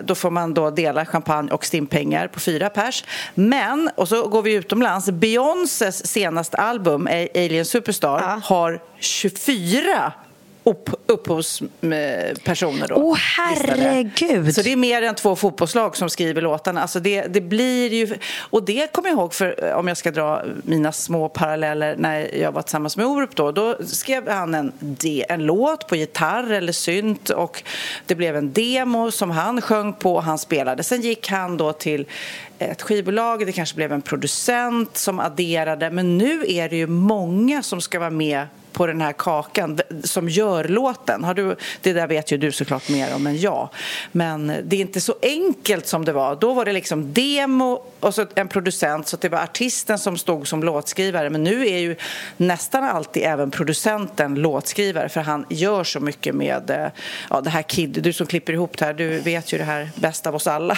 då 0.03 0.15
får 0.15 0.31
man 0.31 0.53
då 0.53 0.69
dela 0.69 1.05
champagne 1.05 1.51
och 1.51 1.65
stimpengar 1.65 2.27
på 2.27 2.39
fyra 2.39 2.69
pers. 2.69 3.03
Men, 3.35 3.89
och 3.95 4.07
så 4.07 4.27
går 4.27 4.41
vi 4.41 4.53
utomlands, 4.53 5.09
Beyoncés 5.09 6.07
senaste 6.07 6.40
senaste 6.41 6.57
album, 6.57 7.07
Alien 7.35 7.65
Superstar, 7.65 8.21
ja. 8.21 8.39
har 8.43 8.79
24 8.99 10.13
upp, 10.63 10.89
upphovspersoner 11.05 12.87
då. 12.87 12.95
Åh, 12.95 13.17
herregud! 13.17 14.55
Så 14.55 14.61
det 14.61 14.71
är 14.71 14.75
mer 14.75 15.01
än 15.01 15.15
två 15.15 15.35
fotbollslag 15.35 15.97
som 15.97 16.09
skriver 16.09 16.41
låtarna. 16.41 16.81
Alltså 16.81 16.99
det, 16.99 17.21
det 17.21 17.41
blir 17.41 17.93
ju... 17.93 18.15
Och 18.39 18.63
det 18.63 18.93
kommer 18.93 19.09
jag 19.09 19.17
ihåg, 19.17 19.33
för 19.33 19.73
om 19.73 19.87
jag 19.87 19.97
ska 19.97 20.11
dra 20.11 20.43
mina 20.63 20.91
små 20.91 21.29
paralleller 21.29 21.95
när 21.97 22.35
jag 22.35 22.51
var 22.51 22.61
tillsammans 22.61 22.97
med 22.97 23.05
Orup 23.05 23.35
då. 23.35 23.51
Då 23.51 23.77
skrev 23.85 24.29
han 24.29 24.53
en, 24.53 24.71
en 25.29 25.45
låt 25.45 25.87
på 25.87 25.95
gitarr 25.95 26.51
eller 26.51 26.73
synt 26.73 27.29
och 27.29 27.63
det 28.05 28.15
blev 28.15 28.35
en 28.35 28.53
demo 28.53 29.11
som 29.11 29.31
han 29.31 29.61
sjöng 29.61 29.93
på 29.93 30.15
och 30.15 30.23
han 30.23 30.37
spelade. 30.37 30.83
Sen 30.83 31.01
gick 31.01 31.29
han 31.29 31.57
då 31.57 31.73
till 31.73 32.05
ett 32.59 32.81
skivbolag, 32.81 33.45
det 33.45 33.51
kanske 33.51 33.75
blev 33.75 33.91
en 33.91 34.01
producent 34.01 34.97
som 34.97 35.19
adderade. 35.19 35.91
Men 35.91 36.17
nu 36.17 36.43
är 36.47 36.69
det 36.69 36.75
ju 36.75 36.87
många 36.87 37.63
som 37.63 37.81
ska 37.81 37.99
vara 37.99 38.09
med 38.09 38.47
på 38.71 38.87
den 38.87 39.01
här 39.01 39.13
kakan 39.13 39.79
som 40.03 40.29
gör 40.29 40.63
låten. 40.63 41.23
Har 41.23 41.33
du, 41.33 41.55
det 41.81 41.93
där 41.93 42.07
vet 42.07 42.31
ju 42.31 42.37
du 42.37 42.51
såklart 42.51 42.89
mer 42.89 43.15
om 43.15 43.27
än 43.27 43.37
jag. 43.37 43.69
Men 44.11 44.47
det 44.63 44.75
är 44.75 44.81
inte 44.81 45.01
så 45.01 45.15
enkelt 45.21 45.87
som 45.87 46.05
det 46.05 46.13
var. 46.13 46.35
Då 46.35 46.53
var 46.53 46.65
det 46.65 46.73
liksom 46.73 47.13
demo 47.13 47.83
och 47.99 48.15
så 48.15 48.25
en 48.35 48.47
producent 48.47 49.07
så 49.07 49.17
det 49.17 49.29
var 49.29 49.39
artisten 49.39 49.99
som 49.99 50.17
stod 50.17 50.47
som 50.47 50.63
låtskrivare. 50.63 51.29
Men 51.29 51.43
nu 51.43 51.67
är 51.67 51.77
ju 51.77 51.95
nästan 52.37 52.83
alltid 52.83 53.23
även 53.23 53.51
producenten 53.51 54.35
låtskrivare 54.35 55.09
för 55.09 55.21
han 55.21 55.45
gör 55.49 55.83
så 55.83 55.99
mycket 55.99 56.35
med 56.35 56.69
eh, 56.69 56.87
ja, 57.29 57.41
det 57.41 57.49
här 57.49 57.61
Kid. 57.61 57.89
Du 58.03 58.13
som 58.13 58.27
klipper 58.27 58.53
ihop 58.53 58.77
det 58.77 58.85
här, 58.85 58.93
du 58.93 59.19
vet 59.19 59.53
ju 59.53 59.57
det 59.57 59.63
här 59.63 59.89
bäst 59.95 60.27
av 60.27 60.35
oss 60.35 60.47
alla. 60.47 60.77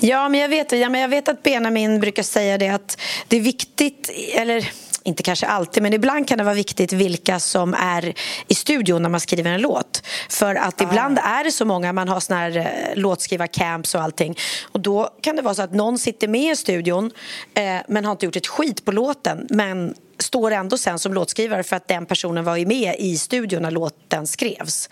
Ja, 0.00 0.28
men 0.28 0.40
jag 0.40 0.48
vet, 0.48 0.72
ja, 0.72 0.88
men 0.88 1.00
jag 1.00 1.08
vet 1.08 1.28
att 1.28 1.42
Benjamin 1.42 2.00
brukar 2.00 2.22
säga 2.22 2.58
det 2.58 2.68
att 2.68 2.98
det 3.28 3.36
är 3.36 3.40
viktigt, 3.40 4.10
eller 4.34 4.70
inte 5.04 5.22
kanske 5.22 5.46
alltid, 5.46 5.82
men 5.82 5.92
ibland 5.92 6.28
kan 6.28 6.38
det 6.38 6.44
vara 6.44 6.54
viktigt 6.54 6.92
vilka 6.92 7.40
som 7.40 7.74
är 7.74 8.14
i 8.48 8.54
studion 8.54 9.02
när 9.02 9.08
man 9.08 9.20
skriver 9.20 9.52
en 9.52 9.60
låt. 9.60 10.02
För 10.30 10.54
att 10.54 10.80
ah. 10.80 10.84
ibland 10.84 11.18
är 11.18 11.44
det 11.44 11.52
så 11.52 11.64
många, 11.64 11.92
man 11.92 12.08
har 12.08 12.20
såna 12.20 12.40
här 12.40 12.56
eh, 12.56 12.96
låtskrivarcamps 12.96 13.94
och 13.94 14.02
allting. 14.02 14.36
Och 14.62 14.80
då 14.80 15.10
kan 15.20 15.36
det 15.36 15.42
vara 15.42 15.54
så 15.54 15.62
att 15.62 15.72
någon 15.72 15.98
sitter 15.98 16.28
med 16.28 16.52
i 16.52 16.56
studion 16.56 17.10
eh, 17.54 17.76
men 17.88 18.04
har 18.04 18.12
inte 18.12 18.26
gjort 18.26 18.36
ett 18.36 18.46
skit 18.46 18.84
på 18.84 18.92
låten. 18.92 19.46
Men 19.50 19.94
står 20.18 20.50
ändå 20.50 20.78
sen 20.78 20.98
som 20.98 21.14
låtskrivare 21.14 21.62
för 21.62 21.76
att 21.76 21.88
den 21.88 22.06
personen 22.06 22.44
var 22.44 22.56
ju 22.56 22.66
med 22.66 22.96
i 22.98 23.18
studion 23.18 23.62
när 23.62 23.70
låten 23.70 24.26
skrevs. 24.26 24.88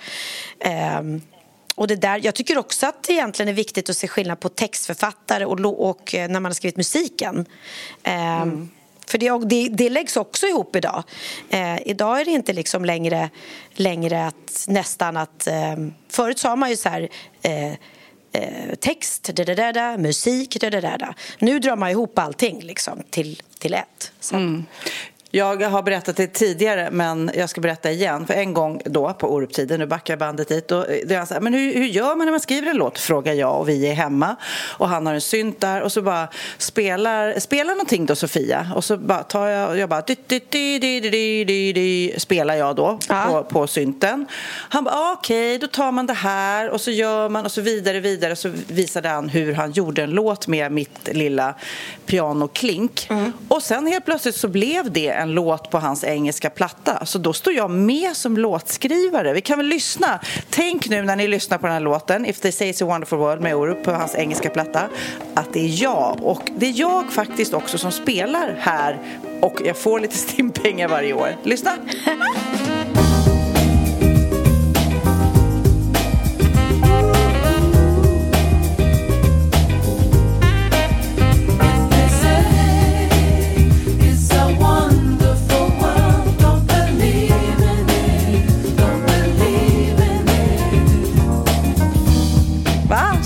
Um, 0.98 1.22
och 1.74 1.86
det 1.86 1.96
där, 1.96 2.20
jag 2.24 2.34
tycker 2.34 2.58
också 2.58 2.86
att 2.86 3.02
det 3.02 3.12
egentligen 3.12 3.48
är 3.48 3.52
viktigt 3.52 3.90
att 3.90 3.96
se 3.96 4.08
skillnad 4.08 4.40
på 4.40 4.48
textförfattare 4.48 5.44
och, 5.44 5.90
och 5.90 6.14
eh, 6.14 6.28
när 6.28 6.40
man 6.40 6.44
har 6.44 6.54
skrivit 6.54 6.76
musiken. 6.76 7.36
Um, 7.36 7.46
mm. 8.04 8.68
För 9.12 9.18
det, 9.18 9.44
det, 9.44 9.68
det, 9.68 9.90
läggs 9.90 10.16
också 10.16 10.46
ihop 10.46 10.76
idag. 10.76 11.02
Eh, 11.50 11.88
idag 11.88 12.20
är 12.20 12.24
det 12.24 12.30
inte 12.30 12.52
liksom 12.52 12.84
längre, 12.84 13.30
längre 13.72 14.26
att 14.26 14.64
nästan 14.68 15.16
att... 15.16 15.46
Eh, 15.46 15.76
förut 16.08 16.38
sa 16.38 16.56
man 16.56 16.70
ju 16.70 16.76
så 16.76 16.88
här... 16.88 17.08
Eh, 17.42 17.72
eh 18.32 18.74
text, 18.80 19.30
da, 19.34 19.44
da, 19.44 19.54
da, 19.54 19.72
da, 19.72 19.96
musik, 19.96 20.60
da, 20.60 20.70
da, 20.70 20.80
da. 20.80 21.14
Nu 21.38 21.58
drar 21.58 21.76
man 21.76 21.90
ihop 21.90 22.18
allting 22.18 22.60
liksom, 22.62 23.02
till, 23.10 23.42
till 23.58 23.74
ett. 23.74 24.12
Så. 24.20 24.36
Mm. 24.36 24.66
Jag 25.34 25.62
har 25.62 25.82
berättat 25.82 26.16
det 26.16 26.26
tidigare, 26.26 26.88
men 26.90 27.30
jag 27.34 27.50
ska 27.50 27.60
berätta 27.60 27.90
igen. 27.90 28.26
För 28.26 28.34
en 28.34 28.54
gång 28.54 28.80
då, 28.84 29.12
på 29.12 29.32
Oruptiden, 29.32 29.80
nu 29.80 29.86
backar 29.86 30.16
bandet 30.16 30.48
dit, 30.48 30.72
och 30.72 30.86
då 31.06 31.14
är 31.14 31.24
så 31.24 31.34
här, 31.34 31.40
men 31.40 31.54
hur, 31.54 31.74
hur 31.74 31.86
gör 31.86 32.16
man 32.16 32.26
när 32.26 32.30
man 32.30 32.40
skriver 32.40 32.70
en 32.70 32.76
låt? 32.76 32.98
Frågar 32.98 33.32
jag 33.32 33.60
och 33.60 33.68
vi 33.68 33.86
är 33.88 33.94
hemma. 33.94 34.36
Och 34.78 34.88
han 34.88 35.06
har 35.06 35.14
en 35.14 35.20
synt 35.20 35.60
där 35.60 35.80
och 35.80 35.92
så 35.92 36.02
bara 36.02 36.28
spelar, 36.58 37.38
spelar 37.38 37.74
någonting 37.74 38.06
då, 38.06 38.16
Sofia. 38.16 38.72
Och 38.74 38.84
så 38.84 38.96
bara 38.96 39.22
tar 39.22 39.46
jag, 39.46 39.78
jag 39.78 39.88
bara, 39.88 40.00
di, 40.00 40.16
di, 40.26 40.40
di, 40.48 40.78
di, 40.78 41.00
di, 41.00 41.44
di, 41.44 41.72
di, 41.72 42.14
spelar 42.18 42.54
jag 42.54 42.76
då 42.76 42.98
ja. 43.08 43.24
på, 43.28 43.44
på 43.44 43.66
synten. 43.66 44.26
Han 44.68 44.84
bara, 44.84 44.94
ah, 44.94 45.12
okej, 45.18 45.56
okay, 45.56 45.58
då 45.58 45.66
tar 45.66 45.92
man 45.92 46.06
det 46.06 46.12
här 46.12 46.70
och 46.70 46.80
så 46.80 46.90
gör 46.90 47.28
man 47.28 47.44
och 47.44 47.52
så 47.52 47.60
vidare, 47.60 48.00
vidare. 48.00 48.36
Så 48.36 48.52
visade 48.68 49.08
han 49.08 49.28
hur 49.28 49.52
han 49.52 49.72
gjorde 49.72 50.02
en 50.02 50.10
låt 50.10 50.46
med 50.46 50.72
mitt 50.72 51.08
lilla 51.12 51.54
pianoklink. 52.06 53.06
Mm. 53.10 53.32
Och 53.48 53.62
sen 53.62 53.86
helt 53.86 54.04
plötsligt 54.04 54.36
så 54.36 54.48
blev 54.48 54.92
det 54.92 55.21
en 55.22 55.34
låt 55.34 55.70
på 55.70 55.78
hans 55.78 56.04
engelska 56.04 56.50
platta. 56.50 57.06
Så 57.06 57.18
då 57.18 57.32
står 57.32 57.52
jag 57.52 57.70
med 57.70 58.16
som 58.16 58.36
låtskrivare. 58.36 59.32
Vi 59.32 59.40
kan 59.40 59.58
väl 59.58 59.66
lyssna. 59.66 60.20
Tänk 60.50 60.88
nu 60.88 61.02
när 61.02 61.16
ni 61.16 61.28
lyssnar 61.28 61.58
på 61.58 61.66
den 61.66 61.74
här 61.74 61.80
låten, 61.80 62.26
If 62.26 62.40
they 62.40 62.52
say 62.52 62.72
it's 62.72 62.84
a 62.84 62.86
wonderful 62.86 63.18
world 63.18 63.42
med 63.42 63.54
Orup 63.54 63.84
på 63.84 63.90
hans 63.90 64.14
engelska 64.14 64.50
platta, 64.50 64.88
att 65.34 65.52
det 65.52 65.60
är 65.60 65.82
jag. 65.82 66.18
Och 66.22 66.42
det 66.56 66.66
är 66.66 66.80
jag 66.80 67.12
faktiskt 67.12 67.54
också 67.54 67.78
som 67.78 67.92
spelar 67.92 68.56
här 68.60 68.98
och 69.40 69.60
jag 69.64 69.76
får 69.76 70.00
lite 70.00 70.16
stimpengar 70.28 70.88
varje 70.88 71.12
år. 71.12 71.36
Lyssna! 71.42 71.76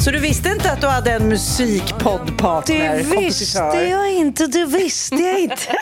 Så 0.06 0.12
du 0.12 0.18
visste 0.18 0.48
inte 0.48 0.72
att 0.72 0.80
du 0.80 0.86
hade 0.86 1.12
en 1.12 1.28
musikpoddpartner? 1.28 2.96
Det 2.96 3.02
visste 3.02 3.58
jag 3.90 4.12
inte, 4.12 4.46
det 4.46 4.64
visste 4.64 5.16
jag 5.16 5.40
inte. 5.40 5.56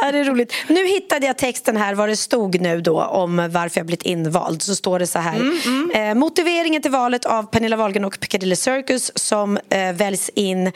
ja, 0.00 0.12
det 0.12 0.18
är 0.18 0.24
roligt. 0.24 0.52
Nu 0.68 0.86
hittade 0.86 1.26
jag 1.26 1.38
texten 1.38 1.76
här, 1.76 1.94
vad 1.94 2.08
det 2.08 2.16
stod 2.16 2.60
nu 2.60 2.80
då 2.80 3.02
om 3.02 3.48
varför 3.50 3.80
jag 3.80 3.86
blivit 3.86 4.02
invald. 4.02 4.62
Så 4.62 4.74
står 4.74 4.98
det 4.98 5.06
så 5.06 5.18
här. 5.18 5.36
Mm, 5.36 5.58
mm. 5.64 5.90
Eh, 5.90 6.14
motiveringen 6.14 6.82
till 6.82 6.90
valet 6.90 7.24
av 7.24 7.42
Pernilla 7.42 7.76
Wahlgren 7.76 8.04
och 8.04 8.20
Piccadilly 8.20 8.56
Circus 8.56 9.12
som 9.14 9.58
eh, 9.70 9.92
väljs 9.92 10.30
in 10.34 10.72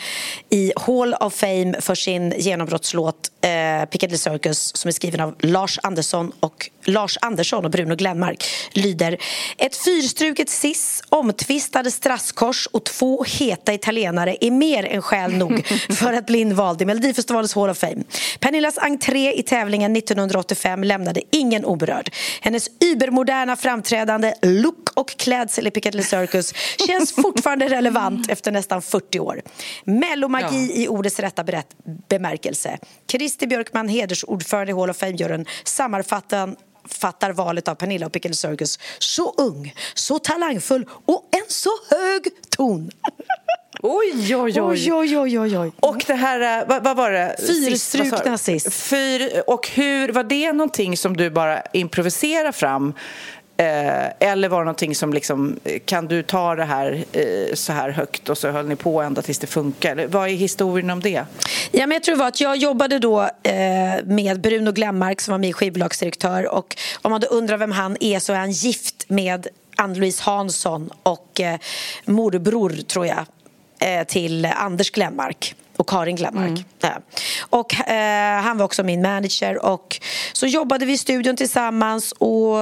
i 0.51 0.73
Hall 0.77 1.15
of 1.21 1.35
Fame 1.35 1.81
för 1.81 1.95
sin 1.95 2.35
genombrottslåt 2.39 3.31
eh, 3.41 3.89
Piccadilly 3.89 4.19
Circus 4.19 4.77
som 4.77 4.89
är 4.89 4.93
skriven 4.93 5.21
av 5.21 5.35
Lars 5.41 5.79
Andersson 5.83 6.33
och 6.41 6.71
Lars 6.85 7.19
Andersson 7.21 7.65
och 7.65 7.71
Bruno 7.71 7.97
Glenmark 7.97 8.45
lyder 8.73 9.17
Ett 9.57 9.77
fyrstruket 9.77 10.49
sis, 10.49 11.03
omtvistade 11.09 11.91
strasskors 12.41 12.67
och 12.67 12.85
två 12.85 13.25
heta 13.25 13.75
italienare 13.75 14.37
är 14.41 14.51
mer 14.51 14.85
än 14.85 15.03
skäl 15.03 15.33
nog 15.33 15.67
för 15.91 16.13
att 16.13 16.27
bli 16.27 16.39
invald 16.39 16.83
i 16.83 16.85
Melodifestivalens 16.85 17.55
Hall 17.55 17.71
of 17.71 17.79
Fame. 17.79 18.03
Pernillas 18.41 18.79
entré 18.79 19.33
i 19.33 19.43
tävlingen 19.43 19.97
1985 19.97 20.85
lämnade 20.85 21.23
ingen 21.31 21.65
oberörd. 21.65 22.11
Hennes 22.41 22.71
übermoderna 22.81 23.57
framträdande, 23.57 24.35
look 24.43 24.91
och 24.95 25.11
klädsel 25.11 25.67
i 25.67 25.71
Piccadilly 25.71 26.03
Circus 26.03 26.55
känns 26.87 27.13
fortfarande 27.13 27.69
relevant 27.69 28.31
efter 28.31 28.53
nästan 28.53 28.83
40 28.83 29.21
år. 29.21 29.43
Mellomagi 29.85 30.71
ja. 30.75 30.83
i 30.83 30.89
ordets 30.89 31.21
rätta 31.21 31.45
bemärkelse. 32.09 32.79
Christer 33.11 33.47
Björkman, 33.47 33.89
hedersordförande 33.89 34.73
i 34.73 34.75
Hall 34.75 34.91
of 34.91 34.97
Fame, 34.97 35.17
gör 35.17 35.31
en 35.31 35.47
sammanfattande 35.65 36.57
fattar 36.89 37.33
valet 37.33 37.69
av 37.69 37.75
Pernilla 37.75 38.07
och 38.07 38.13
Pickle 38.13 38.35
Circus 38.35 38.79
så 38.99 39.35
ung, 39.37 39.75
så 39.95 40.19
talangfull 40.19 40.87
och 41.05 41.29
en 41.31 41.45
så 41.49 41.71
hög 41.91 42.29
ton. 42.51 42.91
Oj, 43.83 44.37
oj, 44.37 44.61
oj. 44.61 44.93
oj, 44.93 45.17
oj, 45.17 45.39
oj, 45.39 45.59
oj. 45.59 45.73
Och 45.81 46.05
det 46.07 46.15
här, 46.15 46.67
vad, 46.67 46.85
vad 46.85 46.97
var 46.97 47.11
det? 47.11 47.37
Fyrstrukna 47.47 48.39
sist. 48.39 48.73
Fyr, 48.73 49.43
och 49.47 49.69
hur, 49.69 50.13
var 50.13 50.25
det 50.25 50.53
någonting 50.53 50.97
som 50.97 51.17
du 51.17 51.31
bara 51.31 51.63
improviserade 51.73 52.53
fram? 52.53 52.95
Eh, 53.61 54.31
eller 54.31 54.49
var 54.49 54.59
det 54.59 54.65
någonting 54.65 54.95
som 54.95 55.13
liksom, 55.13 55.61
eh, 55.65 55.79
kan 55.85 56.07
du 56.07 56.23
ta 56.23 56.55
det 56.55 56.65
här 56.65 57.05
eh, 57.13 57.55
så 57.55 57.73
här 57.73 57.91
högt 57.91 58.29
och 58.29 58.39
så 58.39 58.51
höll 58.51 58.69
ni 58.69 58.77
på 58.77 59.03
ända 59.03 59.23
tills 59.23 59.39
det 59.39 59.47
funkar? 59.47 60.07
Vad 60.07 60.29
är 60.29 60.33
historien 60.33 60.91
om 60.91 61.01
det? 61.01 61.25
Ja, 61.71 61.87
men 61.87 61.91
jag 61.91 62.03
tror 62.03 62.15
det 62.15 62.19
var 62.19 62.29
att 62.29 62.41
jag 62.41 62.57
jobbade 62.57 62.99
då 62.99 63.23
eh, 63.43 64.05
med 64.05 64.41
Bruno 64.41 64.73
Glemmark 64.73 65.21
som 65.21 65.33
var 65.33 65.39
min 65.39 65.53
skivbolagsdirektör 65.53 66.55
och 66.55 66.77
om 67.03 67.11
man 67.11 67.21
då 67.21 67.27
undrar 67.27 67.57
vem 67.57 67.73
han 67.73 67.97
är 68.01 68.19
så 68.19 68.33
är 68.33 68.37
han 68.37 68.51
gift 68.51 69.05
med 69.09 69.47
Ann-Louise 69.77 70.23
Hansson 70.23 70.91
och 71.03 71.41
eh, 71.41 71.59
morbror, 72.05 72.71
tror 72.71 73.07
jag, 73.07 73.27
eh, 73.79 74.05
till 74.07 74.45
Anders 74.45 74.91
Glenmark. 74.91 75.55
Karin 75.91 76.17
Glenmark. 76.17 76.49
Mm. 76.49 76.65
Ja. 76.81 77.01
Och, 77.41 77.89
eh, 77.89 78.43
han 78.43 78.59
var 78.59 78.65
också 78.65 78.83
min 78.83 79.03
manager. 79.03 79.65
Och 79.65 80.01
så 80.33 80.47
jobbade 80.47 80.87
vi 80.87 80.93
i 80.93 80.99
studion 80.99 81.37
tillsammans. 81.37 82.13
Och, 82.13 82.57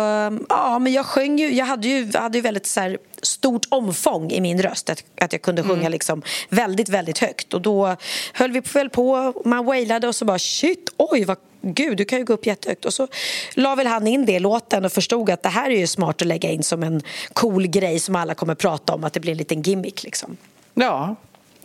ja, 0.48 0.78
men 0.78 0.92
jag 0.92 1.06
sjöng 1.06 1.38
ju, 1.38 1.54
jag 1.54 1.66
hade 1.66 1.88
ju, 1.88 2.12
hade 2.14 2.38
ju 2.38 2.42
väldigt 2.42 2.66
så 2.66 2.80
här, 2.80 2.98
stort 3.22 3.66
omfång 3.68 4.30
i 4.30 4.40
min 4.40 4.62
röst. 4.62 4.90
Att, 4.90 5.04
att 5.20 5.32
jag 5.32 5.42
kunde 5.42 5.62
sjunga 5.62 5.80
mm. 5.80 5.92
liksom 5.92 6.22
väldigt, 6.48 6.88
väldigt 6.88 7.18
högt. 7.18 7.54
Och 7.54 7.62
då 7.62 7.96
höll 8.32 8.52
vi 8.52 8.60
väl 8.60 8.90
på, 8.90 9.32
man 9.44 9.64
wailade 9.64 10.08
och 10.08 10.14
så 10.14 10.24
bara 10.24 10.38
shit, 10.38 10.90
oj 10.96 11.24
vad 11.24 11.36
Gud, 11.62 11.96
du 11.96 12.04
kan 12.04 12.18
ju 12.18 12.24
gå 12.24 12.32
upp 12.32 12.46
jättehögt. 12.46 12.84
Och 12.84 12.94
så 12.94 13.08
la 13.54 13.74
väl 13.74 13.86
han 13.86 14.06
in 14.06 14.26
det 14.26 14.32
i 14.32 14.40
låten 14.40 14.84
och 14.84 14.92
förstod 14.92 15.30
att 15.30 15.42
det 15.42 15.48
här 15.48 15.70
är 15.70 15.78
ju 15.78 15.86
smart 15.86 16.22
att 16.22 16.28
lägga 16.28 16.50
in 16.50 16.62
som 16.62 16.82
en 16.82 17.02
cool 17.32 17.66
grej 17.66 17.98
som 17.98 18.16
alla 18.16 18.34
kommer 18.34 18.54
prata 18.54 18.94
om, 18.94 19.04
att 19.04 19.12
det 19.12 19.20
blir 19.20 19.32
en 19.32 19.38
liten 19.38 19.62
gimmick 19.62 20.02
liksom. 20.02 20.36
Ja, 20.74 21.16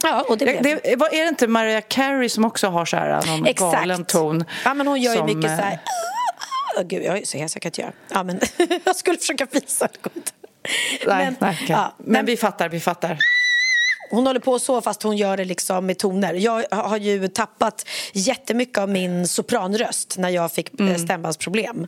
Ja, 0.04 0.26
och 0.30 0.38
det, 0.38 0.46
det, 0.46 0.62
det 0.84 0.92
Är 0.92 1.24
det 1.24 1.28
inte 1.28 1.48
Mariah 1.48 1.84
Carey 1.88 2.30
som 2.30 2.46
också 2.46 2.68
har 2.68 2.86
så 2.86 2.98
här 2.98 3.26
någon 3.28 3.48
Exakt. 3.48 3.78
galen 3.78 4.06
ton? 4.06 4.44
Ja, 4.66 4.74
men 4.74 4.88
hon 4.88 5.02
gör 5.02 5.16
som, 5.16 5.30
ju 5.30 5.36
mycket 5.36 5.52
så 5.52 5.64
här... 5.64 5.80
oh, 6.78 6.84
gud, 6.84 7.04
jag 7.04 7.18
är 7.18 7.26
så 7.26 7.38
hes, 7.38 7.56
jag 7.56 7.62
kan 7.62 7.70
inte 7.70 7.82
göra. 7.82 7.92
Ja, 8.10 8.24
men 8.24 8.40
jag 8.86 8.96
skulle 8.96 9.18
försöka 9.18 9.48
visa. 9.52 9.88
Nej, 11.08 11.26
men, 11.26 11.36
nej, 11.40 11.60
okay. 11.64 11.68
ja, 11.70 11.94
men, 11.98 12.12
men 12.12 12.26
vi 12.26 12.38
fattar, 12.38 12.70
vi 12.70 12.80
fattar. 12.80 13.18
Hon 14.10 14.28
håller 14.28 14.40
på 14.40 14.60
så 14.60 14.82
fast 14.82 15.04
hon 15.04 15.18
gör 15.18 15.38
det 15.38 15.46
liksom 15.46 15.86
med 15.86 15.98
toner. 15.98 16.34
Jag 16.34 16.66
har 16.72 16.98
ju 16.98 17.28
tappat 17.28 17.88
jättemycket 18.14 18.78
av 18.78 18.90
min 18.90 19.28
sopranröst 19.28 20.18
när 20.18 20.30
jag 20.30 20.52
fick 20.52 20.80
eh, 20.80 20.88
mm. 20.88 21.00
stämbandsproblem. 21.00 21.88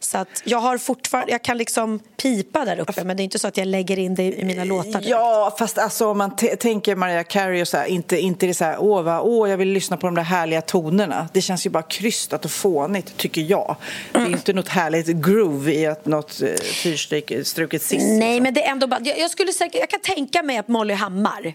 Så 0.00 0.18
att 0.18 0.42
jag 0.44 0.58
har 0.58 0.78
fortfarande, 0.78 1.32
jag 1.32 1.42
kan 1.42 1.58
liksom 1.58 1.98
pipa 1.98 2.64
där 2.64 2.80
uppe 2.80 3.04
men 3.04 3.16
det 3.16 3.22
är 3.22 3.24
inte 3.24 3.38
så 3.38 3.48
att 3.48 3.56
jag 3.56 3.66
lägger 3.68 3.98
in 3.98 4.14
det 4.14 4.22
i 4.22 4.44
mina 4.44 4.64
låtar. 4.64 4.90
Direkt. 4.90 5.06
Ja, 5.08 5.56
fast 5.58 5.78
alltså 5.78 6.08
om 6.08 6.18
man 6.18 6.36
tänker 6.36 6.96
Mariah 6.96 7.24
Carey 7.24 7.62
och 7.62 7.68
så 7.68 7.76
här, 7.76 7.86
inte, 7.86 8.18
inte 8.18 8.46
det 8.46 8.54
så 8.54 8.64
här, 8.64 8.76
åh, 8.78 9.02
va, 9.02 9.20
åh, 9.20 9.50
jag 9.50 9.56
vill 9.56 9.68
lyssna 9.68 9.96
på 9.96 10.06
de 10.06 10.14
där 10.14 10.22
härliga 10.22 10.60
tonerna. 10.60 11.28
Det 11.32 11.40
känns 11.40 11.66
ju 11.66 11.70
bara 11.70 11.82
krystat 11.82 12.44
och 12.44 12.50
fånigt 12.50 13.16
tycker 13.16 13.42
jag. 13.42 13.76
Det 14.12 14.18
är 14.18 14.26
inte 14.26 14.52
något 14.52 14.68
härligt 14.68 15.06
groove 15.06 15.72
i 15.72 15.86
att 15.86 16.06
något 16.06 16.42
eh, 16.42 16.48
fyrstruket 16.54 17.82
sist. 17.82 17.92
Nej, 17.92 18.28
liksom. 18.28 18.42
men 18.42 18.54
det 18.54 18.64
är 18.64 18.70
ändå 18.70 18.86
bara, 18.86 19.00
jag, 19.04 19.18
jag 19.18 19.30
skulle 19.30 19.52
säkert, 19.52 19.80
jag 19.80 19.90
kan 19.90 20.00
tänka 20.00 20.42
mig 20.42 20.58
att 20.58 20.68
Molly 20.68 20.94
Hammar 20.94 21.54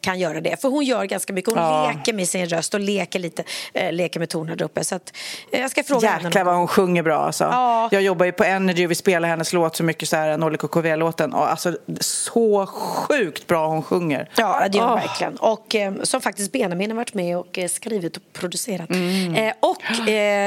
kan 0.01 0.19
göra 0.19 0.41
det. 0.41 0.61
För 0.61 0.69
hon 0.69 0.83
gör 0.83 1.05
ganska 1.05 1.33
mycket. 1.33 1.53
Hon 1.53 1.63
ja. 1.63 1.91
leker 1.91 2.13
med 2.13 2.27
sin 2.27 2.45
röst 2.45 2.73
och 2.73 2.79
leker 2.79 3.19
lite, 3.19 3.43
äh, 3.73 3.93
leker 3.93 4.19
med 4.19 4.29
toner 4.29 4.55
där 4.55 4.65
uppe. 4.65 4.83
Så 4.83 4.95
att, 4.95 5.13
äh, 5.51 5.61
jag 5.61 5.71
ska 5.71 5.83
fråga 5.83 6.11
Jäklar 6.13 6.31
henne. 6.31 6.43
vad 6.43 6.55
hon 6.55 6.67
sjunger 6.67 7.03
bra 7.03 7.17
alltså. 7.17 7.43
Ja. 7.43 7.89
Jag 7.91 8.01
jobbar 8.01 8.25
ju 8.25 8.31
på 8.31 8.43
Energy 8.43 8.85
och 8.85 8.91
vi 8.91 8.95
spelar 8.95 9.29
hennes 9.29 9.53
låt 9.53 9.75
så 9.75 9.83
mycket 9.83 10.09
så 10.09 10.15
här, 10.15 10.37
Nolly 10.37 10.57
KKV-låten. 10.57 11.33
Och 11.33 11.51
alltså 11.51 11.77
så 11.99 12.65
sjukt 12.65 13.47
bra 13.47 13.67
hon 13.67 13.83
sjunger. 13.83 14.29
Ja, 14.35 14.67
det 14.71 14.77
gör 14.77 14.85
hon 14.85 14.97
oh. 14.97 15.01
verkligen. 15.01 15.37
Och 15.37 15.75
eh, 15.75 15.93
som 16.03 16.21
faktiskt 16.21 16.51
Benjamin 16.51 16.91
har 16.91 16.97
varit 16.97 17.13
med 17.13 17.37
och 17.37 17.59
skrivit 17.69 18.17
och 18.17 18.23
producerat. 18.33 18.89
Mm. 18.89 19.53
Och 19.59 19.81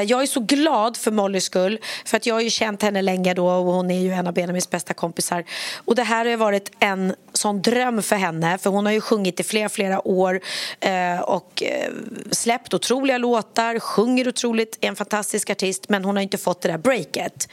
jag 0.06 0.22
är 0.22 0.26
så 0.26 0.40
glad 0.40 0.96
för 0.96 1.10
Mollys 1.10 1.44
skull. 1.44 1.78
För 2.04 2.16
att 2.16 2.26
jag 2.26 2.34
har 2.34 2.40
ju 2.40 2.50
känt 2.50 2.82
henne 2.82 3.02
länge 3.02 3.34
då 3.34 3.48
och 3.48 3.72
hon 3.72 3.90
är 3.90 4.00
ju 4.00 4.12
en 4.12 4.26
av 4.26 4.34
Benjamins 4.34 4.70
bästa 4.70 4.94
kompisar. 4.94 5.44
Och 5.76 5.94
det 5.94 6.02
här 6.02 6.26
har 6.26 6.36
varit 6.36 6.70
en 6.80 7.14
sån 7.32 7.62
dröm 7.62 8.02
för 8.02 8.16
henne. 8.16 8.58
För 8.58 8.70
hon 8.70 8.86
har 8.86 8.92
ju 8.92 9.00
sjungit 9.00 9.40
i 9.40 9.43
flera, 9.44 9.68
flera 9.68 10.08
år 10.08 10.40
eh, 10.80 11.20
och 11.20 11.62
eh, 11.62 11.92
släppt 12.30 12.74
otroliga 12.74 13.18
låtar, 13.18 13.78
sjunger 13.78 14.28
otroligt, 14.28 14.78
är 14.80 14.88
en 14.88 14.96
fantastisk 14.96 15.50
artist 15.50 15.88
men 15.88 16.04
hon 16.04 16.16
har 16.16 16.22
inte 16.22 16.38
fått 16.38 16.60
det 16.60 16.68
där 16.68 16.78
breaket. 16.78 17.48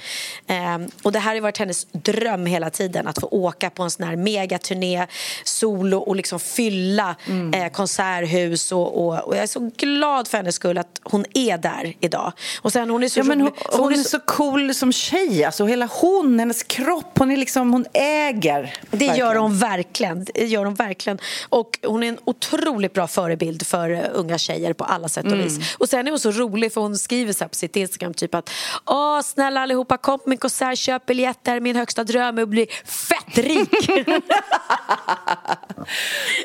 Eh, 0.48 0.78
och 1.04 1.12
det 1.12 1.20
här 1.20 1.34
har 1.34 1.42
varit 1.42 1.58
hennes 1.58 1.88
dröm 1.92 2.46
hela 2.46 2.70
tiden 2.70 3.08
att 3.08 3.20
få 3.20 3.28
åka 3.28 3.70
på 3.70 3.84
en 3.84 3.92
sån 3.92 4.06
här 4.08 4.16
megaturné 4.16 5.08
solo 5.44 5.98
och 5.98 6.16
liksom 6.16 6.40
fylla 6.40 7.16
mm. 7.28 7.70
konserthus 7.70 8.72
och, 8.72 9.06
och, 9.06 9.20
och, 9.20 9.36
jag 9.36 9.44
är 9.44 9.48
så 9.48 9.72
glad 9.78 10.28
för 10.28 10.38
hennes 10.38 10.56
skull 10.56 10.78
att 10.78 11.02
hon 11.04 11.26
är 11.34 11.58
där 11.58 11.94
idag. 12.00 12.34
Och 12.62 12.72
sen 12.72 12.90
hon 12.90 13.04
är 13.04 13.10
så 13.10 13.20
ja, 13.20 13.24
men 13.24 13.42
hon, 13.42 13.52
hon, 13.72 13.80
hon 13.80 13.94
är 13.94 13.98
så 13.98 14.20
cool 14.20 14.74
som 14.74 14.92
tjej, 14.92 15.46
alltså 15.46 15.66
hela 15.66 15.90
hon, 15.92 16.40
hennes 16.40 16.64
kropp, 16.64 17.18
hon 17.20 17.32
är 17.32 17.38
liksom, 17.38 17.74
hon 17.74 17.86
äger. 17.94 18.62
Det 18.92 18.98
verkligen. 18.98 19.16
gör 19.16 19.36
hon 19.36 19.58
verkligen. 19.58 20.24
Det 20.34 20.46
gör 20.46 20.66
hon 20.66 20.74
verkligen. 20.74 21.20
Och 21.50 21.80
hon 21.84 22.04
är 22.04 22.08
en 22.08 22.18
otroligt 22.26 22.94
bra 22.94 23.08
förebild 23.08 23.68
för 23.68 23.90
uh, 23.90 24.00
unga 24.14 24.38
tjejer 24.38 24.74
på 24.74 24.84
alla 24.84 25.10
sätt 25.10 25.26
och 25.26 25.32
mm. 25.32 25.44
vis. 25.44 25.76
Och 25.78 25.90
sen 25.90 26.08
är 26.08 26.12
hon 26.12 26.20
så 26.20 26.32
rolig 26.32 26.74
för 26.74 26.82
hon 26.82 26.98
skriver 26.98 27.34
så 27.34 27.48
på 27.48 27.56
sitt 27.56 27.76
Instagram 27.76 28.14
typ 28.14 28.36
att 28.36 28.50
Åh, 28.86 29.22
snälla 29.22 29.62
allihopa 29.62 29.98
kom 29.98 30.20
på 30.20 30.30
min 30.30 30.38
konsert, 30.38 30.78
köp 30.78 31.06
biljetter, 31.06 31.60
min 31.60 31.76
högsta 31.76 32.04
dröm 32.04 32.38
är 32.38 32.42
att 32.42 32.50
bli 32.50 32.68
fett 32.86 33.38
rik. 33.38 33.70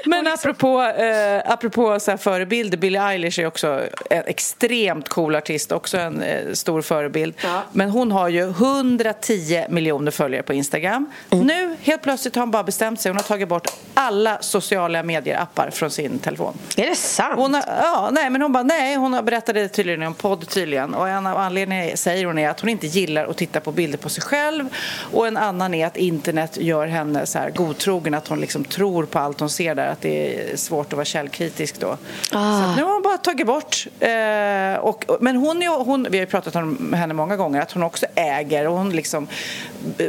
Men 0.04 0.26
apropå, 0.26 0.82
eh, 0.82 1.52
apropå 1.52 2.00
så 2.00 2.10
här 2.10 2.18
förebilder, 2.18 2.78
Billie 2.78 2.98
Eilish 2.98 3.40
är 3.40 3.46
också 3.46 3.82
en 4.10 4.22
extremt 4.26 5.08
cool 5.08 5.36
artist, 5.36 5.72
också 5.72 5.98
en 5.98 6.22
eh, 6.22 6.52
stor 6.52 6.82
förebild. 6.82 7.34
Ja. 7.42 7.62
Men 7.72 7.90
hon 7.90 8.12
har 8.12 8.28
ju 8.28 8.50
110 8.50 9.64
miljoner 9.68 10.10
följare 10.10 10.42
på 10.42 10.52
Instagram. 10.52 11.10
Mm. 11.30 11.46
Nu 11.46 11.76
helt 11.82 12.02
plötsligt 12.02 12.34
har 12.34 12.42
hon 12.42 12.50
bara 12.50 12.64
bestämt 12.64 13.00
sig, 13.00 13.10
hon 13.10 13.16
har 13.16 13.24
tagit 13.24 13.48
bort 13.48 13.68
alla 13.94 14.42
sociala 14.42 15.02
medier-appar 15.26 15.70
från 15.70 15.90
sin 15.90 16.18
telefon. 16.18 16.58
Är 16.76 16.86
det 16.86 16.96
sant? 16.96 17.34
Hon 17.36 17.54
har, 17.54 17.64
ja, 17.66 18.10
nej, 18.12 18.30
men 18.30 18.42
hon 18.42 18.52
bara, 18.52 18.62
nej, 18.62 18.96
hon 18.96 19.12
det 19.52 19.68
tydligen 19.68 20.02
en 20.02 20.14
podd 20.14 20.48
tydligen. 20.48 20.94
Och 20.94 21.08
en 21.08 21.26
av 21.26 21.38
anledningarna 21.38 21.96
säger 21.96 22.26
hon 22.26 22.38
är 22.38 22.48
att 22.48 22.60
hon 22.60 22.70
inte 22.70 22.86
gillar 22.86 23.26
att 23.26 23.36
titta 23.36 23.60
på 23.60 23.72
bilder 23.72 23.98
på 23.98 24.08
sig 24.08 24.22
själv. 24.22 24.68
Och 25.12 25.26
en 25.26 25.36
annan 25.36 25.74
är 25.74 25.86
att 25.86 25.96
internet 25.96 26.56
gör 26.60 26.86
henne 26.86 27.26
så 27.26 27.38
här 27.38 27.50
godtrogen, 27.50 28.14
att 28.14 28.28
hon 28.28 28.40
liksom 28.40 28.64
tror 28.64 29.04
på 29.06 29.18
allt 29.18 29.40
hon 29.40 29.50
ser 29.50 29.74
där, 29.74 29.86
att 29.86 30.00
det 30.00 30.50
är 30.52 30.56
svårt 30.56 30.86
att 30.86 30.92
vara 30.92 31.04
källkritisk 31.04 31.80
då. 31.80 31.96
Ah. 32.32 32.62
Så 32.62 32.76
nu 32.76 32.82
har 32.82 32.92
hon 32.92 33.02
bara 33.02 33.18
tagit 33.18 33.46
bort. 33.46 33.86
Eh, 34.00 34.74
och, 34.80 35.04
men 35.20 35.36
hon, 35.36 35.62
är, 35.62 35.84
hon, 35.84 36.06
vi 36.10 36.18
har 36.18 36.22
ju 36.22 36.30
pratat 36.30 36.56
om 36.56 36.92
henne 36.92 37.14
många 37.14 37.36
gånger, 37.36 37.60
att 37.60 37.72
hon 37.72 37.82
också 37.82 38.06
äger 38.14 38.68
och 38.68 38.76
hon 38.76 38.90
liksom 38.90 39.28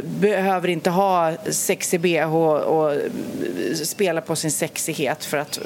behöver 0.02 0.68
inte 0.68 0.90
ha 0.90 1.32
sexig 1.50 2.00
bh 2.00 2.36
och, 2.36 2.60
och 2.60 3.00
spela 3.84 4.20
på 4.20 4.36
sin 4.36 4.50
sexighet 4.50 5.07
för 5.16 5.36
att 5.36 5.58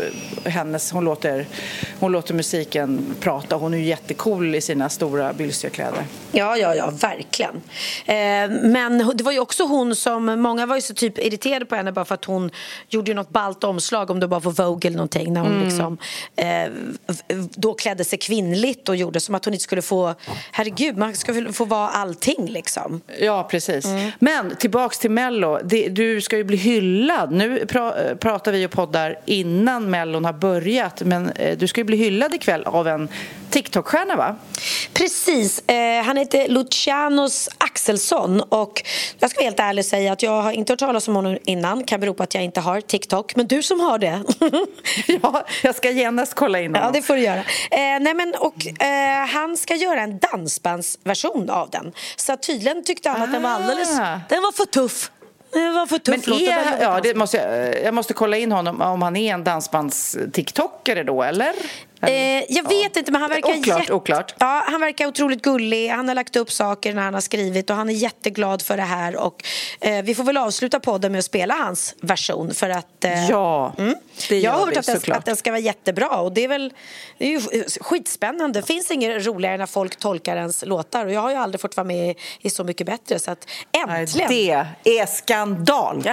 eh, 0.44 0.52
hennes, 0.52 0.92
hon, 0.92 1.04
låter, 1.04 1.46
hon 2.00 2.12
låter 2.12 2.34
musiken 2.34 3.14
prata. 3.20 3.56
Hon 3.56 3.74
är 3.74 3.78
ju 3.78 3.84
jättecool 3.84 4.54
i 4.54 4.60
sina 4.60 4.88
stora 4.88 5.32
bylsiga 5.32 5.70
kläder. 5.70 6.04
Ja, 6.32 6.56
ja, 6.56 6.74
ja, 6.74 6.90
verkligen. 6.90 7.56
Eh, 8.06 8.70
men 8.70 9.12
det 9.14 9.24
var 9.24 9.32
ju 9.32 9.38
också 9.38 9.64
hon 9.64 9.96
som, 9.96 10.24
många 10.24 10.66
var 10.66 10.76
ju 10.76 10.82
så 10.82 10.94
typ 10.94 11.18
irriterade 11.18 11.64
på 11.64 11.74
henne 11.74 11.92
bara 11.92 12.04
för 12.04 12.14
att 12.14 12.24
hon 12.24 12.50
gjorde 12.88 13.14
något 13.14 13.30
ballt 13.30 13.64
omslag 13.64 14.10
om 14.10 14.20
det 14.20 14.26
var 14.26 14.40
för 14.40 14.50
Vogue 14.50 14.88
eller 14.88 14.96
någonting 14.96 15.32
när 15.32 15.40
hon 15.40 15.52
mm. 15.52 15.64
liksom 15.64 15.98
eh, 16.36 16.70
då 17.54 17.74
klädde 17.74 18.04
sig 18.04 18.18
kvinnligt 18.18 18.88
och 18.88 18.96
gjorde 18.96 19.20
som 19.20 19.34
att 19.34 19.44
hon 19.44 19.54
inte 19.54 19.64
skulle 19.64 19.82
få, 19.82 20.14
herregud, 20.52 20.96
man 20.96 21.14
ska 21.14 21.52
få 21.52 21.64
vara 21.64 21.88
allting 21.88 22.46
liksom. 22.48 23.00
Ja, 23.20 23.48
precis. 23.50 23.84
Mm. 23.84 24.10
Men 24.18 24.56
tillbaks 24.56 24.98
till 24.98 25.10
Mello, 25.10 25.58
det, 25.64 25.88
du 25.88 26.20
ska 26.20 26.36
ju 26.36 26.44
bli 26.44 26.56
hyllad. 26.56 27.32
Nu 27.32 27.66
pra, 27.66 28.14
pratar 28.20 28.52
vi 28.52 28.66
och 28.66 28.70
poddar 28.70 29.18
innan 29.32 29.90
Mellon 29.90 30.24
har 30.24 30.32
börjat, 30.32 31.02
men 31.02 31.30
eh, 31.30 31.58
du 31.58 31.68
ska 31.68 31.80
ju 31.80 31.84
bli 31.84 31.96
hyllad 31.96 32.34
ikväll 32.34 32.64
av 32.64 32.88
en 32.88 33.08
TikTok-stjärna 33.50 34.16
va? 34.16 34.36
Precis, 34.92 35.68
eh, 35.68 36.04
han 36.04 36.16
heter 36.16 36.48
Lucianos 36.48 37.48
Axelsson 37.58 38.40
och 38.40 38.82
jag 39.18 39.30
ska 39.30 39.38
vara 39.38 39.44
helt 39.44 39.60
ärlig 39.60 39.84
säga 39.84 40.12
att 40.12 40.22
jag 40.22 40.42
har 40.42 40.52
inte 40.52 40.72
hört 40.72 40.78
talas 40.78 41.08
om 41.08 41.16
honom 41.16 41.38
innan, 41.44 41.84
kan 41.84 42.00
bero 42.00 42.14
på 42.14 42.22
att 42.22 42.34
jag 42.34 42.44
inte 42.44 42.60
har 42.60 42.80
TikTok, 42.80 43.36
men 43.36 43.46
du 43.46 43.62
som 43.62 43.80
har 43.80 43.98
det. 43.98 44.22
ja, 45.22 45.46
jag 45.62 45.74
ska 45.74 45.90
genast 45.90 46.34
kolla 46.34 46.60
in 46.60 46.74
honom. 46.74 46.86
Ja, 46.86 47.00
det 47.00 47.02
får 47.02 47.14
du 47.14 47.20
göra. 47.20 47.40
Eh, 47.70 48.00
nej, 48.00 48.14
men, 48.14 48.34
och, 48.38 48.82
eh, 48.82 49.26
han 49.26 49.56
ska 49.56 49.74
göra 49.74 50.00
en 50.00 50.18
dansbandsversion 50.18 51.50
av 51.50 51.70
den, 51.70 51.92
så 52.16 52.36
tydligen 52.36 52.84
tyckte 52.84 53.08
han 53.08 53.22
att 53.22 53.32
den 53.32 53.42
var 53.42 53.50
alldeles, 53.50 53.98
ah. 54.00 54.20
den 54.28 54.42
var 54.42 54.52
för 54.52 54.64
tuff. 54.64 55.10
Var 55.52 55.86
för 55.86 55.98
tufft. 55.98 56.28
Men 56.28 56.38
är, 56.38 56.82
ja, 56.82 57.00
det 57.02 57.14
måste 57.14 57.36
jag, 57.36 57.82
jag 57.84 57.94
måste 57.94 58.14
kolla 58.14 58.36
in 58.36 58.52
honom 58.52 58.80
om 58.80 59.02
han 59.02 59.16
är 59.16 59.34
en 59.34 59.44
dansbands-tiktokare 59.44 61.02
då, 61.04 61.22
eller? 61.22 61.52
Eh, 62.06 62.44
jag 62.48 62.62
vet 62.62 62.90
ja. 62.94 62.98
inte, 62.98 63.12
men 63.12 63.20
han 63.20 63.30
verkar, 63.30 63.58
oklart, 63.58 63.80
jätt... 63.80 63.90
oklart. 63.90 64.34
Ja, 64.38 64.64
han 64.66 64.80
verkar 64.80 65.06
otroligt 65.06 65.42
gullig. 65.42 65.88
Han 65.88 66.08
har 66.08 66.14
lagt 66.14 66.36
upp 66.36 66.52
saker 66.52 66.94
när 66.94 67.02
han 67.02 67.14
har 67.14 67.20
skrivit 67.20 67.70
och 67.70 67.76
han 67.76 67.88
är 67.88 67.94
jätteglad 67.94 68.62
för 68.62 68.76
det 68.76 68.82
här. 68.82 69.16
Och, 69.16 69.44
eh, 69.80 70.02
vi 70.02 70.14
får 70.14 70.24
väl 70.24 70.36
avsluta 70.36 70.80
podden 70.80 71.12
med 71.12 71.18
att 71.18 71.24
spela 71.24 71.54
hans 71.54 71.94
version. 72.00 72.54
För 72.54 72.70
att, 72.70 73.04
eh, 73.04 73.30
ja, 73.30 73.74
mm, 73.78 73.94
det 74.28 74.38
Jag 74.38 74.50
har 74.50 74.58
hört 74.58 74.74
vi, 74.74 74.78
att, 74.78 75.04
den, 75.04 75.16
att 75.16 75.24
den 75.24 75.36
ska 75.36 75.50
vara 75.50 75.60
jättebra 75.60 76.08
och 76.08 76.32
det 76.32 76.44
är 76.44 76.48
väl 76.48 76.72
det 77.18 77.24
är 77.24 77.30
ju 77.30 77.64
skitspännande. 77.80 78.60
Det 78.60 78.66
finns 78.66 78.90
inget 78.90 79.26
roligare 79.26 79.56
när 79.56 79.66
folk 79.66 79.96
tolkar 79.96 80.36
ens 80.36 80.64
låtar 80.64 81.06
och 81.06 81.12
jag 81.12 81.20
har 81.20 81.30
ju 81.30 81.36
aldrig 81.36 81.60
fått 81.60 81.76
vara 81.76 81.86
med 81.86 82.14
i 82.40 82.50
Så 82.50 82.64
mycket 82.64 82.86
bättre 82.86 83.18
så 83.18 83.30
att 83.30 83.48
äntligen! 83.72 84.28
Nej, 84.28 84.66
det 84.82 84.98
är 84.98 85.06
skandal! 85.06 86.02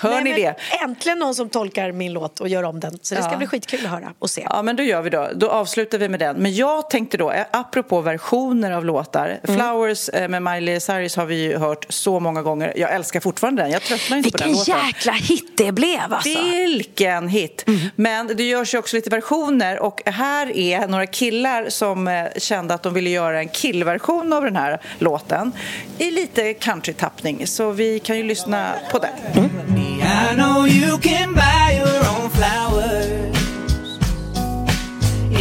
Hör 0.00 0.10
Nej, 0.10 0.24
ni 0.24 0.32
det? 0.32 0.56
Äntligen 0.82 1.18
någon 1.18 1.34
som 1.34 1.48
tolkar 1.48 1.92
min 1.92 2.12
låt 2.12 2.40
och 2.40 2.48
gör 2.48 2.62
om 2.62 2.80
den. 2.80 2.98
Så 3.02 3.14
det 3.14 3.22
ska 3.22 3.36
bli 3.36 3.46
skitkul 3.46 3.84
att 3.84 3.90
höra 3.90 4.12
och 4.18 4.30
se. 4.30 4.46
Ja, 4.50 4.62
men 4.62 4.76
då 4.76 4.82
gör 4.92 5.02
vi 5.02 5.10
då. 5.10 5.28
Då 5.34 5.48
avslutar 5.48 5.98
vi 5.98 6.08
med 6.08 6.20
den. 6.20 6.36
Men 6.36 6.54
jag 6.54 6.90
tänkte 6.90 7.16
då, 7.16 7.30
eh, 7.30 7.44
apropå 7.50 8.00
versioner 8.00 8.70
av 8.70 8.84
låtar. 8.84 9.40
Mm. 9.42 9.60
Flowers 9.60 10.08
eh, 10.08 10.28
med 10.28 10.42
Miley 10.42 10.80
Cyrus 10.80 11.16
har 11.16 11.26
vi 11.26 11.42
ju 11.42 11.58
hört 11.58 11.86
så 11.88 12.20
många 12.20 12.42
gånger. 12.42 12.72
Jag 12.76 12.92
älskar 12.92 13.20
fortfarande 13.20 13.62
den. 13.62 13.70
Jag 13.70 13.82
tröttnar 13.82 14.16
inte 14.16 14.26
Vilken 14.26 14.40
på 14.40 14.44
den 14.44 14.52
låten. 14.52 14.74
Vilken 14.74 14.86
jäkla 14.86 15.12
hit 15.12 15.52
det 15.56 15.72
blev 15.72 16.12
alltså. 16.12 16.28
Vilken 16.28 17.28
hit. 17.28 17.64
Mm. 17.66 17.80
Men 17.96 18.26
det 18.26 18.42
görs 18.42 18.74
ju 18.74 18.78
också 18.78 18.96
lite 18.96 19.10
versioner 19.10 19.78
och 19.78 20.02
här 20.04 20.56
är 20.56 20.88
några 20.88 21.06
killar 21.06 21.68
som 21.68 22.08
eh, 22.08 22.24
kände 22.36 22.74
att 22.74 22.82
de 22.82 22.94
ville 22.94 23.10
göra 23.10 23.38
en 23.38 23.48
killversion 23.48 24.32
av 24.32 24.44
den 24.44 24.56
här 24.56 24.80
låten 24.98 25.52
i 25.98 26.10
lite 26.10 26.54
countrytappning. 26.54 27.46
Så 27.46 27.70
vi 27.70 27.98
kan 27.98 28.16
ju 28.16 28.22
lyssna 28.22 28.72
på 28.90 28.98
den. 28.98 29.10
Mm. 29.34 29.50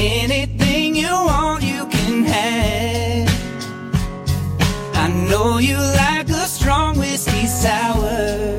Anything 0.04 0.96
you 0.96 1.12
want, 1.12 1.62
you 1.62 1.86
can 1.86 2.24
have. 2.24 3.30
I 4.96 5.08
know 5.30 5.60
you 5.60 5.78
like 5.78 6.28
a 6.28 6.48
strong 6.48 6.98
whiskey 6.98 7.46
sour. 7.46 8.58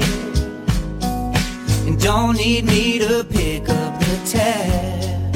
And 1.85 2.01
don't 2.01 2.37
need 2.37 2.65
me 2.67 3.01
to 3.01 3.25
pick 3.25 3.69
up 3.69 3.99
the 3.99 4.17
tab. 4.25 5.35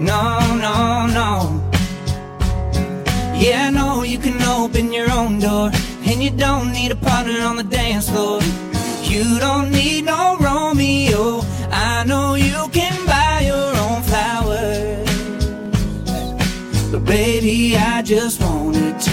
No, 0.00 0.40
no, 0.56 1.06
no. 1.06 1.62
Yeah, 3.38 3.68
I 3.68 3.70
know 3.70 4.02
you 4.02 4.18
can 4.18 4.42
open 4.42 4.92
your 4.92 5.08
own 5.12 5.38
door, 5.38 5.70
and 6.06 6.20
you 6.24 6.30
don't 6.30 6.72
need 6.72 6.90
a 6.90 6.96
partner 6.96 7.40
on 7.42 7.54
the 7.54 7.62
dance 7.62 8.10
floor. 8.10 8.40
You 9.02 9.38
don't 9.38 9.70
need 9.70 10.06
no 10.06 10.36
Romeo. 10.40 11.42
I 11.70 12.02
know 12.04 12.34
you 12.34 12.68
can 12.72 13.06
baby, 17.14 17.76
I 17.76 18.02
just 18.04 18.40
wanted 18.42 19.00
to. 19.00 19.10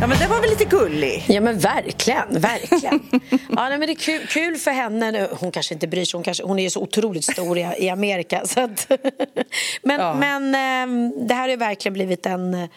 Ja, 0.00 0.06
men 0.06 0.18
det 0.18 0.26
var 0.26 0.40
väl 0.40 0.50
lite 0.50 0.64
gullig? 0.64 1.24
Ja, 1.28 1.40
men 1.40 1.58
verkligen. 1.58 2.40
verkligen. 2.40 3.00
Ja, 3.30 3.68
nej, 3.68 3.78
men 3.78 3.80
det 3.80 3.92
är 3.92 3.94
kul, 3.94 4.26
kul 4.26 4.56
för 4.56 4.70
henne. 4.70 5.28
Hon 5.40 5.52
kanske 5.52 5.74
inte 5.74 5.86
bryr 5.86 6.04
sig. 6.04 6.16
Hon, 6.18 6.24
kanske, 6.24 6.44
hon 6.44 6.58
är 6.58 6.62
ju 6.62 6.70
så 6.70 6.80
otroligt 6.82 7.24
stor 7.24 7.58
i, 7.58 7.66
i 7.78 7.88
Amerika. 7.88 8.42
Så 8.46 8.60
att, 8.60 8.90
men 9.82 10.00
Ja. 10.00 10.14
men 10.14 10.54
ehm, 10.54 11.26
det 11.28 11.34
här 11.34 11.40
har 11.42 11.48
ju 11.48 11.56
verkligen 11.56 11.92
blivit 11.92 12.26
en... 12.26 12.68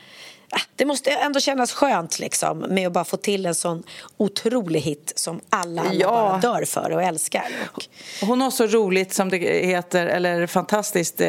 eh, 0.56 0.62
Det 0.76 0.86
måste 0.86 1.10
ändå 1.12 1.40
kännas 1.40 1.72
skönt 1.72 2.20
liksom, 2.20 2.60
med 2.60 2.88
att 2.88 2.94
bara 2.94 3.06
få 3.06 3.18
till 3.18 3.46
en 3.46 3.56
sån 3.56 3.84
otrolig 4.18 4.80
hit 4.82 5.14
som 5.16 5.42
alla, 5.50 5.82
alla 5.82 5.94
Ja. 5.94 6.08
bara 6.10 6.38
dör 6.54 6.66
för 6.66 6.92
och 6.92 7.04
älskar. 7.04 7.46
Och, 7.74 7.84
Hon 8.28 8.42
har 8.42 8.52
så 8.52 8.68
roligt, 8.68 9.14
som 9.14 9.30
det 9.30 9.38
heter, 9.68 10.06
eller 10.08 10.48
fantastiskt 10.48 11.22
eh, 11.22 11.28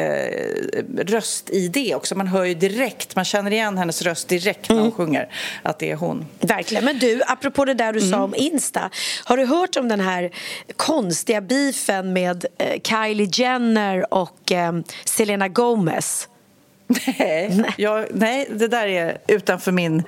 röst-id 0.97 1.93
också. 1.95 2.15
Man 2.15 2.27
hör 2.27 2.43
ju 2.43 2.53
direkt, 2.53 3.15
man 3.15 3.25
känner 3.25 3.51
igen 3.51 3.77
hennes 3.77 4.01
röst 4.01 4.27
direkt 4.27 4.69
när 4.69 4.79
hon 4.79 4.91
sjunger 4.91 5.33
att 5.63 5.79
det 5.79 5.91
är 5.91 5.95
hon. 5.95 6.25
Verkligen. 6.39 6.85
Men 6.85 6.99
du, 6.99 7.21
apropå 7.27 7.65
det 7.65 7.73
där 7.73 7.93
du 7.93 7.99
Mm. 7.99 8.11
sa 8.11 8.23
om 8.23 8.35
Insta. 8.35 8.89
Har 9.23 9.37
du 9.37 9.45
hört 9.45 9.75
om 9.77 9.87
den 9.89 9.99
här 9.99 10.31
konstiga 10.75 11.41
beefen 11.41 12.13
med 12.13 12.45
eh, 12.57 12.81
Kylie 12.81 13.29
Jenner 13.33 14.13
och 14.13 14.51
eh, 14.51 14.71
Selena 15.05 15.47
Gomez? 15.47 16.27
Nej. 17.17 17.63
Jag, 17.77 18.05
nej, 18.11 18.47
det 18.49 18.67
där 18.67 18.87
är 18.87 19.17
utanför 19.27 19.71
min 19.71 20.03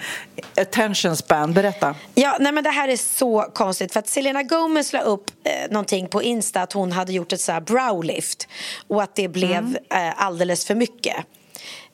attention 0.62 1.18
span. 1.18 1.54
Berätta. 1.54 1.96
Ja, 2.16 2.38
nej 2.40 2.52
men 2.52 2.64
det 2.64 2.70
här 2.70 2.88
är 2.88 2.98
så 2.98 3.42
konstigt 3.54 3.94
för 3.94 4.00
att 4.00 4.08
Selena 4.08 4.44
Gomez 4.44 4.94
la 4.94 5.02
upp 5.02 5.32
eh, 5.44 5.72
någonting 5.72 6.08
på 6.08 6.24
Insta 6.24 6.62
att 6.62 6.74
hon 6.74 6.92
hade 6.92 7.14
gjort 7.14 7.34
ett 7.34 7.42
så 7.42 7.52
här 7.52 7.62
browlift 7.62 8.48
och 8.88 9.04
att 9.04 9.16
det 9.16 9.28
blev 9.28 9.52
Mm. 9.52 9.76
eh, 9.90 10.14
alldeles 10.26 10.66
för 10.66 10.76
mycket. 10.76 11.16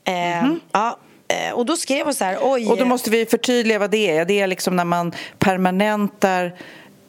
Eh, 0.04 0.52
ja, 0.71 0.97
eh, 1.28 1.54
och 1.54 1.65
då 1.65 1.78
skrev 1.78 2.06
hon 2.06 2.13
så 2.15 2.23
här, 2.23 2.38
oj. 2.41 2.67
Och 2.67 2.78
då 2.78 2.86
måste 2.86 3.10
vi 3.10 3.26
förtydliga 3.26 3.80
vad 3.80 3.91
det 3.91 4.17
är. 4.17 4.26
Det 4.26 4.39
är 4.39 4.47
liksom 4.47 4.76
när 4.76 4.86
man 4.86 5.13
permanentar 5.39 6.45
eh, 6.45 6.52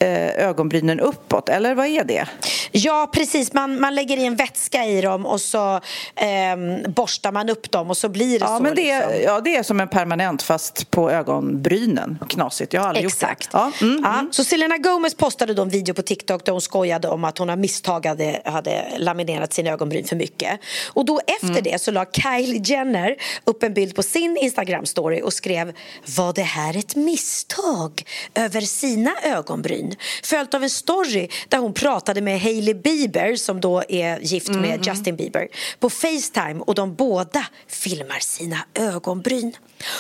ögonbrynen 0.05 1.01
uppåt, 1.01 1.49
eller 1.49 1.75
vad 1.75 1.87
är 1.87 2.05
det? 2.05 2.27
Ja, 2.73 3.11
precis. 3.13 3.53
Man, 3.53 3.81
man 3.81 3.95
lägger 3.95 4.17
i 4.17 4.25
en 4.27 4.37
vätska 4.37 4.85
i 4.85 5.01
dem 5.01 5.27
och 5.27 5.41
så 5.41 5.81
ehm, 6.17 6.93
borstar 6.93 7.33
man 7.33 7.49
upp 7.51 7.71
dem 7.71 7.91
och 7.91 7.97
så 7.97 8.09
blir 8.09 8.39
det 8.39 8.45
Ja, 8.45 8.57
så. 8.57 8.63
men 8.63 8.75
det, 8.75 8.91
är, 8.91 9.09
liksom. 9.09 9.23
ja, 9.25 9.41
det 9.41 9.57
är 9.57 9.63
som 9.63 9.81
en 9.81 9.89
permanent 9.89 10.43
fast 10.43 10.91
på 10.91 11.11
ögonbrynen. 11.11 12.19
Knasigt, 12.29 12.73
jag 12.73 12.81
har 12.81 12.89
aldrig 12.89 13.07
Exakt. 13.07 13.45
gjort 13.45 13.53
det. 13.53 13.59
Ja, 13.59 13.87
mm, 13.87 14.01
ja. 14.05 14.27
Så 14.31 14.45
Selena 14.45 14.79
Gomez 14.79 15.15
postade 15.15 15.55
då 15.55 15.63
en 15.63 15.69
video 15.69 15.95
på 15.95 16.03
TikTok 16.03 16.45
där 16.45 16.53
hon 16.53 16.61
skojade 16.61 17.09
om 17.09 17.25
att 17.25 17.39
hon 17.39 17.51
av 17.51 17.59
misstag 17.59 18.07
hade, 18.07 18.43
hade 18.45 18.85
laminerat 18.99 19.53
sina 19.53 19.71
ögonbryn 19.71 20.05
för 20.05 20.17
mycket. 20.17 20.61
Och 20.89 21.05
då 21.05 21.21
efter 21.27 21.49
Mm. 21.49 21.63
det 21.63 21.79
så 21.83 21.91
la 21.91 22.05
Kylie 22.13 22.63
Jenner 22.65 23.17
upp 23.45 23.63
en 23.63 23.75
bild 23.75 23.95
på 23.97 24.03
sin 24.03 24.39
Instagram-story 24.43 25.21
och 25.23 25.33
skrev 25.33 25.73
Var 26.17 26.33
det 26.33 26.43
här 26.43 26.77
ett 26.77 26.97
misstag 26.97 28.03
över 28.35 28.61
sina 28.61 29.11
ögonbryn? 29.25 29.88
Följt 30.23 30.55
av 30.55 30.63
en 30.63 30.71
story 30.71 31.29
där 31.49 31.59
hon 31.59 31.75
pratade 31.75 32.21
med 32.21 32.41
Hailey 32.41 32.75
Bieber 32.75 33.37
som 33.37 33.61
då 33.61 33.83
är 33.89 34.19
gift 34.21 34.49
Mm, 34.49 34.61
med 34.61 34.87
Justin 34.87 35.17
Bieber 35.17 35.49
på 35.81 35.91
Facetime 35.91 36.61
och 36.61 36.75
de 36.75 36.95
båda 36.95 37.47
filmar 37.69 38.19
sina 38.19 38.59
ögonbryn. 38.75 39.57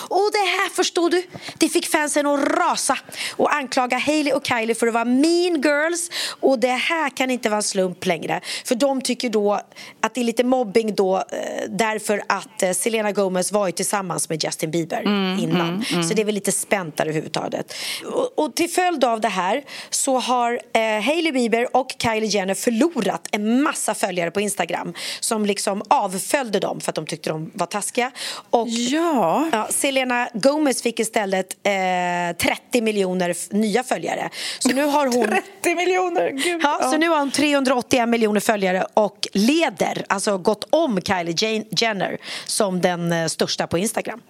Och 0.09 0.31
det 0.33 0.39
här 0.39 0.69
förstår 0.75 1.11
du, 1.11 1.23
det 1.59 1.69
fick 1.69 1.87
fansen 1.87 2.27
att 2.27 2.41
rasa 2.59 2.99
och 3.37 3.55
anklaga 3.55 3.99
Hailey 3.99 4.33
och 4.33 4.47
Kylie 4.47 4.75
för 4.75 4.87
att 4.87 4.95
vara 4.95 5.05
mean 5.05 5.63
girls. 5.63 6.11
Och 6.41 6.59
det 6.59 6.69
här 6.69 7.11
kan 7.11 7.31
inte 7.31 7.49
vara 7.49 7.57
en 7.57 7.63
slump 7.63 8.07
längre. 8.07 8.41
För 8.65 8.75
de 8.75 9.01
tycker 9.03 9.31
då 9.31 9.61
att 10.01 10.15
det 10.15 10.21
är 10.21 10.25
lite 10.25 10.45
mobbing 10.45 10.95
då 10.95 11.17
eh, 11.17 11.23
därför 11.69 12.23
att 12.29 12.63
eh, 12.63 12.73
Selena 12.73 13.13
Gomez 13.13 13.53
var 13.53 13.67
ju 13.67 13.73
tillsammans 13.73 14.29
med 14.29 14.45
Justin 14.45 14.71
Bieber 14.71 15.03
innan. 15.41 15.85
så 16.09 16.15
det 16.15 16.23
är 16.23 16.27
väl 16.27 16.35
lite 16.35 16.53
spänt 16.53 16.97
där 16.97 17.05
överhuvudtaget. 17.05 17.75
Och, 18.05 18.45
och 18.45 18.55
till 18.55 18.71
följd 18.71 19.05
av 19.05 19.21
det 19.21 19.29
här 19.29 19.65
så 19.91 20.19
har 20.19 20.61
eh, 20.73 20.81
Hailey 21.03 21.33
Bieber 21.33 21.77
och 21.77 21.95
Kylie 22.03 22.29
Jenner 22.29 22.55
förlorat 22.55 23.29
en 23.33 23.63
massa 23.63 23.95
följare 23.95 24.31
på 24.31 24.41
Instagram 24.41 24.95
som 25.21 25.47
liksom 25.47 25.83
avföljde 25.89 26.61
dem 26.61 26.81
för 26.81 26.91
att 26.91 26.95
de 26.97 27.07
tyckte 27.07 27.31
de 27.31 27.51
var 27.55 27.67
taskiga 27.67 28.11
och 28.51 28.69
Ja. 28.69 29.49
Ja, 29.53 29.67
Selena 29.71 30.29
Gomez 30.35 30.83
fick 30.83 31.01
istället 31.01 31.53
eh, 31.63 32.37
30 32.37 32.81
miljoner 32.83 33.55
nya 33.55 33.83
följare. 33.83 34.31
Så 34.59 34.69
nu 34.69 34.85
har 34.85 35.07
hon... 35.07 35.27
30 35.63 35.75
miljoner! 35.75 36.31
Gud. 36.31 36.61
Ja, 36.63 36.79
så 36.91 36.97
nu 36.97 37.09
har 37.09 37.19
hon 37.19 37.31
381 37.31 38.09
miljoner 38.09 38.41
följare 38.41 38.87
och 38.95 39.29
leder, 39.33 40.05
alltså 40.09 40.39
gått 40.39 40.65
om 40.71 41.01
Kylie 41.01 41.35
Jane- 41.35 41.67
Jenner 41.71 42.19
som 42.47 42.81
den 42.81 43.13
eh, 43.13 43.27
största 43.27 43.67
på 43.67 43.79
Instagram. 43.79 44.21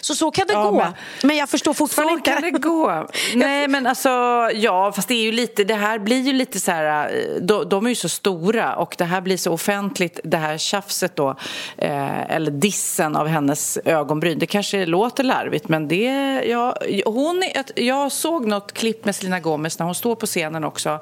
Så 0.00 0.14
så 0.14 0.30
kan 0.30 0.46
det 0.46 0.52
Ja, 0.52 0.62
gå. 0.70 0.76
Men, 0.78 0.92
men- 1.22 1.36
jag 1.36 1.48
förstår 1.48 1.74
fortfarande 1.74 2.12
Så 2.12 2.16
inte. 2.18 2.30
kan 2.30 2.42
det 2.42 2.50
gå. 2.50 3.08
Nej, 3.34 3.68
men 3.68 3.86
alltså, 3.86 4.08
ja, 4.54 4.92
fast 4.92 5.08
det 5.08 5.14
är 5.14 5.22
ju 5.22 5.32
lite, 5.32 5.64
det 5.64 5.74
här 5.74 5.98
blir 5.98 6.20
ju 6.20 6.32
lite 6.32 6.60
så 6.60 6.70
här, 6.70 7.10
eh, 7.14 7.42
de, 7.42 7.68
de 7.68 7.84
är 7.86 7.90
ju 7.90 7.94
så 7.94 8.08
stora 8.08 8.76
och 8.76 8.94
det 8.98 9.04
här 9.04 9.20
blir 9.20 9.36
så 9.36 9.52
offentligt, 9.52 10.20
det 10.24 10.36
här 10.36 10.58
tjafset 10.58 11.16
då, 11.16 11.30
eh, 11.76 12.30
eller 12.30 12.50
dissen 12.50 13.16
av 13.16 13.26
hennes 13.26 13.78
ögonbryn. 13.84 14.38
Det 14.38 14.46
kanske 14.46 14.86
låter 14.86 15.24
larvigt, 15.24 15.68
men 15.68 15.88
det, 15.88 16.04
ja, 16.46 16.76
hon, 17.04 17.42
jag 17.74 18.12
såg 18.12 18.46
något 18.46 18.72
klipp 18.72 19.04
med 19.04 19.16
Selena 19.16 19.40
Gomez 19.40 19.78
när 19.78 19.86
hon 19.86 19.94
står 19.94 20.14
på 20.14 20.26
scenen 20.26 20.64
också. 20.64 21.00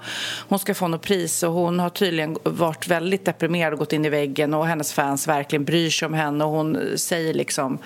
Hon 0.48 0.58
ska 0.58 0.74
få 0.74 0.88
något 0.88 1.02
pris 1.02 1.42
och 1.42 1.52
hon 1.52 1.78
har 1.80 1.90
tydligen 1.90 2.38
varit 2.42 2.88
väldigt 2.88 3.24
deprimerad 3.24 3.72
och 3.72 3.78
gått 3.78 3.92
in 3.92 4.04
i 4.04 4.08
väggen 4.08 4.54
och 4.54 4.66
hennes 4.66 4.92
fans 4.92 5.28
verkligen 5.28 5.64
bryr 5.64 5.90
sig 5.90 6.06
om 6.06 6.14
henne 6.14 6.44
och 6.44 6.50
hon 6.50 6.78
säger 6.96 7.34
liksom, 7.34 7.78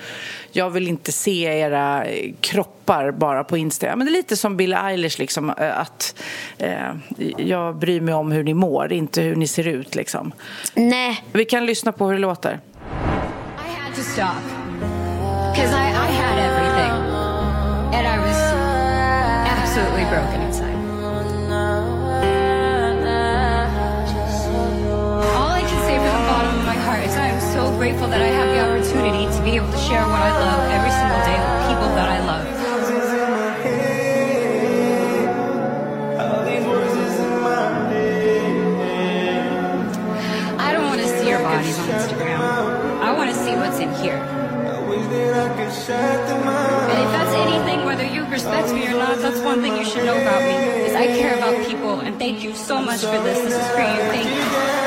jag 0.51 0.69
vill 0.69 0.84
inte 0.87 1.11
se 1.11 1.43
era 1.43 2.05
eh, 2.05 2.33
kroppar 2.41 3.11
bara 3.11 3.43
på 3.43 3.57
Instagram. 3.57 3.97
Men 3.97 4.07
det 4.07 4.11
är 4.11 4.17
lite 4.17 4.37
som 4.37 4.57
Billie 4.57 4.75
Eilish, 4.75 5.19
liksom, 5.19 5.49
eh, 5.49 5.79
att 5.79 6.15
eh, 6.57 6.91
jag 7.37 7.75
bryr 7.75 8.01
mig 8.01 8.13
om 8.13 8.31
hur 8.31 8.43
ni 8.43 8.53
mår, 8.53 8.93
inte 8.93 9.21
hur 9.21 9.35
ni 9.35 9.47
ser 9.47 9.67
ut. 9.67 9.95
Liksom. 9.95 10.31
Nej. 10.73 11.23
Vi 11.31 11.45
kan 11.45 11.65
lyssna 11.65 11.91
på 11.91 12.05
hur 12.07 12.13
det 12.13 12.19
låter. 12.19 12.59
I 13.57 13.71
had 13.81 13.95
to 13.95 14.01
stop 14.01 14.41
because 15.53 15.73
I, 15.73 15.87
I 15.87 16.11
had 16.21 16.37
everything 16.39 16.91
and 17.95 18.07
I 18.07 18.17
was 18.27 18.37
absolutely 19.47 20.05
broken 20.09 20.41
inside. 20.41 20.75
All 25.35 25.51
I 25.51 25.61
can 25.61 25.79
say 25.87 25.95
from 25.97 26.13
the 26.19 26.27
bottom 26.27 26.59
of 26.59 26.65
my 26.65 26.75
heart 26.85 27.05
is 27.05 27.15
I 27.15 27.27
am 27.27 27.39
so 27.39 27.77
grateful 27.77 28.07
that 28.07 28.21
I 28.21 28.27
have 28.27 28.49
the 28.49 28.59
opportunity 28.65 29.25
to 29.37 29.43
be 29.43 29.51
able 29.55 29.71
to 29.71 29.77
share 29.77 30.05
what 30.07 30.21
I 30.21 30.31
love 30.39 30.74
here. 44.05 44.21
And 45.87 46.99
if 47.05 47.11
that's 47.15 47.35
anything, 47.45 47.85
whether 47.85 48.05
you 48.05 48.25
respect 48.25 48.71
me 48.71 48.87
or 48.87 48.91
not, 48.91 49.17
that's 49.17 49.39
one 49.41 49.61
thing 49.61 49.75
you 49.77 49.85
should 49.85 50.05
know 50.05 50.19
about 50.21 50.41
me. 50.41 50.55
Is 50.85 50.95
I 50.95 51.07
care 51.07 51.35
about 51.37 51.65
people, 51.67 51.99
and 51.99 52.17
thank 52.17 52.43
you 52.43 52.53
so 52.53 52.79
much 52.79 53.01
for 53.01 53.19
this. 53.27 53.39
This 53.43 53.53
is 53.53 53.67
for 53.71 53.81
you. 53.81 54.01
Thank 54.13 54.29
you. 54.29 54.84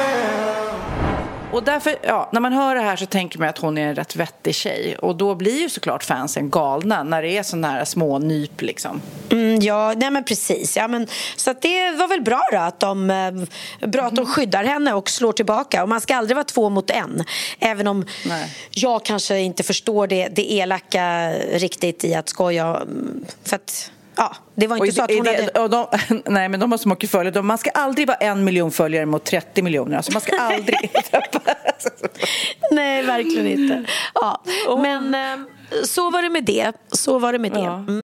Och 1.53 1.63
därför, 1.63 1.97
ja, 2.03 2.29
när 2.33 2.41
man 2.41 2.53
hör 2.53 2.75
det 2.75 2.81
här 2.81 2.97
så 2.97 3.07
tänker 3.07 3.39
man 3.39 3.49
att 3.49 3.59
hon 3.59 3.79
är 3.79 3.89
en 3.89 3.95
rätt 3.95 4.17
vettig 4.17 4.55
tjej. 4.55 4.97
Och 4.99 5.17
då 5.17 5.35
blir 5.35 5.61
ju 5.61 5.69
såklart 5.69 6.05
fansen 6.05 6.51
galna 6.51 7.03
när 7.03 7.23
det 7.23 7.39
är 7.39 7.43
sådana 7.43 7.71
här 7.71 7.85
små 7.85 8.19
nyp 8.19 8.63
liksom. 8.63 9.01
Mm, 9.31 9.61
ja, 9.61 9.95
nej 9.97 10.11
men 10.11 10.25
precis. 10.25 10.77
Ja, 10.77 10.89
men, 10.89 11.07
så 11.37 11.53
det 11.61 11.91
var 11.91 12.09
väl 12.09 12.21
bra 12.21 12.43
då 12.53 12.59
att 12.59 12.81
de, 12.81 13.11
eh, 13.11 13.89
bra 13.89 14.03
att 14.03 14.17
de 14.17 14.27
skyddar 14.27 14.65
henne 14.65 14.93
och 14.93 15.11
slår 15.11 15.33
tillbaka. 15.33 15.83
Och 15.83 15.89
man 15.89 16.01
ska 16.01 16.17
aldrig 16.17 16.37
vara 16.37 16.45
två 16.45 16.69
mot 16.69 16.91
en. 16.91 17.25
Även 17.59 17.87
om 17.87 18.07
Nej. 18.27 18.57
jag 18.71 19.05
kanske 19.05 19.39
inte 19.39 19.63
förstår 19.63 20.07
det, 20.07 20.29
det 20.29 20.53
elaka 20.53 21.33
riktigt 21.53 22.05
i 22.05 22.15
att 22.15 22.29
skoja. 22.29 22.83
För 23.45 23.57
att, 23.57 23.91
ja, 24.19 24.37
det 24.55 24.67
var 24.67 24.79
Och 24.79 24.87
inte 24.87 24.97
så 24.97 25.03
att 25.03 25.11
hon 25.15 25.25
det- 25.25 25.47
hade... 25.55 25.61
och 25.61 25.71
de, 25.71 25.87
nej, 26.33 26.49
men 26.49 26.61
de 26.61 26.71
har 26.73 26.79
så 26.79 26.89
mycket 26.89 27.11
följare. 27.11 27.35
De- 27.35 27.47
Man 27.47 27.59
ska 27.59 27.71
aldrig 27.71 28.07
vara 28.07 28.17
en 28.17 28.45
miljon 28.45 28.71
följare 28.71 29.07
mot 29.07 29.25
30 29.25 29.63
miljoner. 29.63 29.97
Alltså 29.97 30.13
man 30.13 30.21
ska 30.21 30.37
aldrig... 30.41 30.77
Nej, 32.71 33.03
verkligen 33.03 33.47
inte. 33.47 33.85
Ja, 34.15 34.43
men 34.83 35.15
eh, 35.15 35.47
så 35.85 36.11
var 36.11 36.23
det 36.23 36.31
med 36.31 36.45
det. 36.45 36.73
Så 36.93 37.19
var 37.19 37.33
det 37.33 37.39
med 37.39 37.53
det. 37.53 37.61
Mm. 37.61 38.01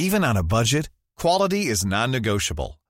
Even 0.00 0.24
on 0.24 0.36
a 0.36 0.42
budget, 0.42 0.86
quality 1.22 1.56
is 1.70 1.84
non-negotiable. 1.84 2.74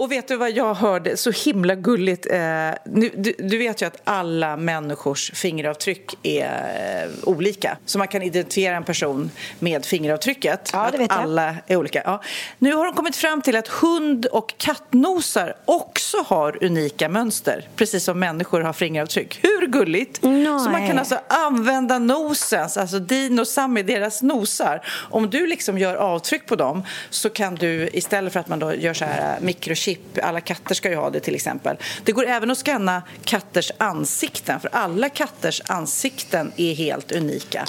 Och 0.00 0.12
vet 0.12 0.28
du 0.28 0.36
vad 0.36 0.50
jag 0.50 0.74
hörde? 0.74 1.16
Så 1.16 1.30
himla 1.30 1.74
gulligt. 1.74 2.26
Eh, 2.26 2.38
nu, 2.84 3.34
du, 3.38 3.58
vet 3.58 3.82
ju 3.82 3.86
att 3.86 4.00
alla 4.04 4.56
människors 4.56 5.30
fingeravtryck 5.34 6.14
är 6.22 7.04
eh, 7.04 7.28
olika. 7.28 7.76
Så 7.86 7.98
man 7.98 8.08
kan 8.08 8.22
identifiera 8.22 8.76
en 8.76 8.84
person 8.84 9.30
med 9.58 9.86
fingeravtrycket. 9.86 10.70
Ja, 10.72 10.88
det 10.92 10.98
vet 10.98 11.10
jag. 11.10 11.20
alla 11.20 11.56
är 11.66 11.76
olika. 11.76 12.02
Ja. 12.04 12.22
Nu 12.58 12.72
har 12.74 12.84
de 12.84 12.94
kommit 12.94 13.16
fram 13.16 13.42
till 13.42 13.56
att 13.56 13.68
hund 13.68 14.26
och 14.26 14.54
kattnosar 14.58 15.54
också 15.64 16.16
har 16.26 16.64
unika 16.64 17.08
mönster. 17.08 17.68
Precis 17.76 18.04
som 18.04 18.18
människor 18.18 18.60
har 18.60 18.72
fingeravtryck. 18.72 19.38
Hur 19.42 19.66
gulligt? 19.66 20.18
Nej. 20.22 20.44
Så 20.44 20.70
man 20.70 20.86
kan 20.88 20.98
alltså 20.98 21.20
använda 21.28 21.98
nosens, 21.98 22.76
alltså 22.76 22.98
din 22.98 23.38
och 23.38 23.48
Sammy, 23.48 23.82
deras 23.82 24.22
nosar. 24.22 24.82
Om 25.10 25.30
du 25.30 25.46
liksom 25.46 25.78
gör 25.78 25.94
avtryck 25.94 26.46
på 26.46 26.56
dem 26.56 26.82
så 27.10 27.30
kan 27.30 27.54
du 27.54 27.88
istället 27.92 28.32
för 28.32 28.40
att 28.40 28.48
man 28.48 28.58
då 28.58 28.74
gör 28.74 28.94
så 28.94 29.04
här 29.04 29.34
eh, 29.34 29.44
mikrochip, 29.88 30.24
alla 30.24 30.40
katter 30.40 30.74
ska 30.74 30.90
ju 30.90 30.96
ha 30.96 31.10
det 31.10 31.20
till 31.20 31.34
exempel. 31.34 31.76
Det 32.04 32.12
går 32.12 32.26
även 32.26 32.50
att 32.50 32.58
scanna 32.58 33.02
katters 33.24 33.72
ansikten 33.78 34.60
för 34.60 34.70
alla 34.72 35.08
katters 35.08 35.62
ansikten 35.66 36.52
är 36.56 36.74
helt 36.74 37.12
unika. 37.12 37.64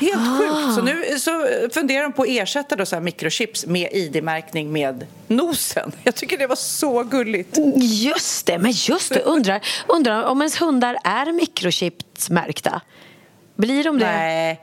Helt 0.00 0.14
Ah. 0.16 0.38
sjukt. 0.38 0.74
Så 0.74 0.82
nu 0.82 1.18
så 1.18 1.46
funderar 1.74 2.02
de 2.02 2.12
på 2.12 2.22
att 2.22 2.28
ersätta 2.28 2.76
då 2.76 2.86
så 2.86 3.00
mikrochips 3.00 3.66
med 3.66 3.88
ID-märkning 3.92 4.72
med 4.72 5.06
nosen. 5.26 5.92
Jag 6.04 6.14
tycker 6.14 6.38
det 6.38 6.46
var 6.46 6.56
så 6.56 7.02
gulligt. 7.02 7.58
Just 7.76 8.46
det, 8.46 8.58
men 8.58 8.70
just 8.72 9.14
det. 9.14 9.20
Undrar, 9.20 9.60
undrar 9.88 10.22
om 10.24 10.40
ens 10.40 10.60
hundar 10.62 10.96
är 11.04 11.32
mikrochipsmärkta? 11.32 12.80
Blir 13.56 13.84
de 13.84 13.98
det? 13.98 14.06
Nej. 14.12 14.60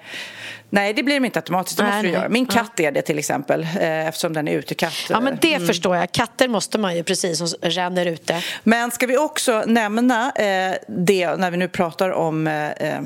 Nej, 0.70 0.94
det 0.94 1.04
blir 1.04 1.16
de 1.20 1.26
inte 1.26 1.40
automatiskt. 1.40 1.78
Det 1.78 1.84
Nej, 1.84 1.92
måste 1.94 2.08
du 2.08 2.14
göra. 2.14 2.30
Min 2.30 2.48
Ja. 2.50 2.54
katt 2.56 2.80
är 2.80 2.92
det 2.92 3.02
till 3.02 3.20
exempel, 3.20 3.62
eh, 3.80 4.08
eftersom 4.08 4.34
den 4.34 4.48
är 4.48 4.52
utekatt. 4.54 4.94
Ja, 5.10 5.20
men 5.20 5.38
det 5.42 5.54
Mm. 5.54 5.68
förstår 5.68 5.96
jag. 5.96 6.12
Katter 6.12 6.48
måste 6.48 6.78
man 6.78 6.96
ju 6.96 7.04
precis 7.04 7.38
som 7.38 7.48
ränner 7.62 8.06
ute. 8.06 8.44
Men 8.64 8.92
ska 8.92 9.08
vi 9.08 9.18
också 9.18 9.64
nämna 9.68 10.32
eh, 10.32 10.76
det 10.88 11.36
när 11.36 11.52
vi 11.52 11.58
nu 11.58 11.68
pratar 11.68 12.10
om 12.10 12.48
eh, 12.48 12.72
eh, 12.72 13.02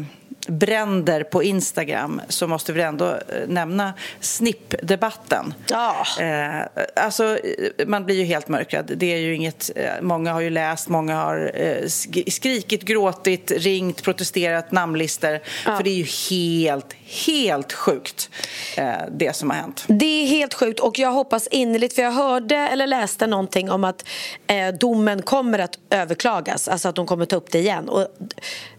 bränder 0.47 1.23
på 1.23 1.43
Instagram 1.43 2.21
så 2.29 2.47
måste 2.47 2.73
vi 2.73 2.81
ändå 2.81 3.05
eh, 3.09 3.15
nämna 3.47 3.93
snippdebatten. 4.19 5.53
Ja. 5.69 6.05
Eh, 6.19 6.61
alltså, 7.05 7.37
eh, 7.37 7.87
man 7.87 8.05
blir 8.05 8.15
ju 8.15 8.23
helt 8.23 8.47
mörkrad. 8.47 8.91
Det 8.95 9.13
är 9.13 9.17
ju 9.17 9.35
inget, 9.35 9.71
eh, 9.75 9.91
många 10.01 10.33
har 10.33 10.41
ju 10.41 10.49
läst, 10.49 10.89
många 10.89 11.15
har 11.15 11.51
eh, 11.55 11.83
sk- 11.83 12.29
skrikit, 12.29 12.83
gråtit, 12.83 13.51
ringt, 13.57 14.03
protesterat, 14.03 14.71
namnlistor. 14.71 15.39
För 15.77 15.83
det 15.83 15.89
är 15.89 15.95
ju 15.95 16.07
helt, 16.29 16.93
helt 17.25 17.73
sjukt 17.73 18.29
eh, 18.77 18.91
det 19.11 19.35
som 19.35 19.49
har 19.49 19.57
hänt. 19.57 19.83
Det 19.87 20.05
är 20.23 20.27
helt 20.27 20.53
sjukt 20.53 20.79
och 20.79 20.99
jag 20.99 21.11
hoppas 21.11 21.47
innerligt 21.47 21.93
för 21.95 22.01
jag 22.01 22.11
hörde 22.11 22.55
eller 22.55 22.87
läste 22.87 23.27
någonting 23.27 23.71
om 23.71 23.83
att 23.83 24.05
eh, 24.47 24.67
domen 24.67 25.21
kommer 25.21 25.59
att 25.59 25.79
överklagas, 25.89 26.67
alltså 26.67 26.87
att 26.89 26.95
de 26.95 27.05
kommer 27.07 27.25
ta 27.25 27.35
upp 27.35 27.51
det 27.51 27.59
igen. 27.59 27.89
Och 27.89 28.07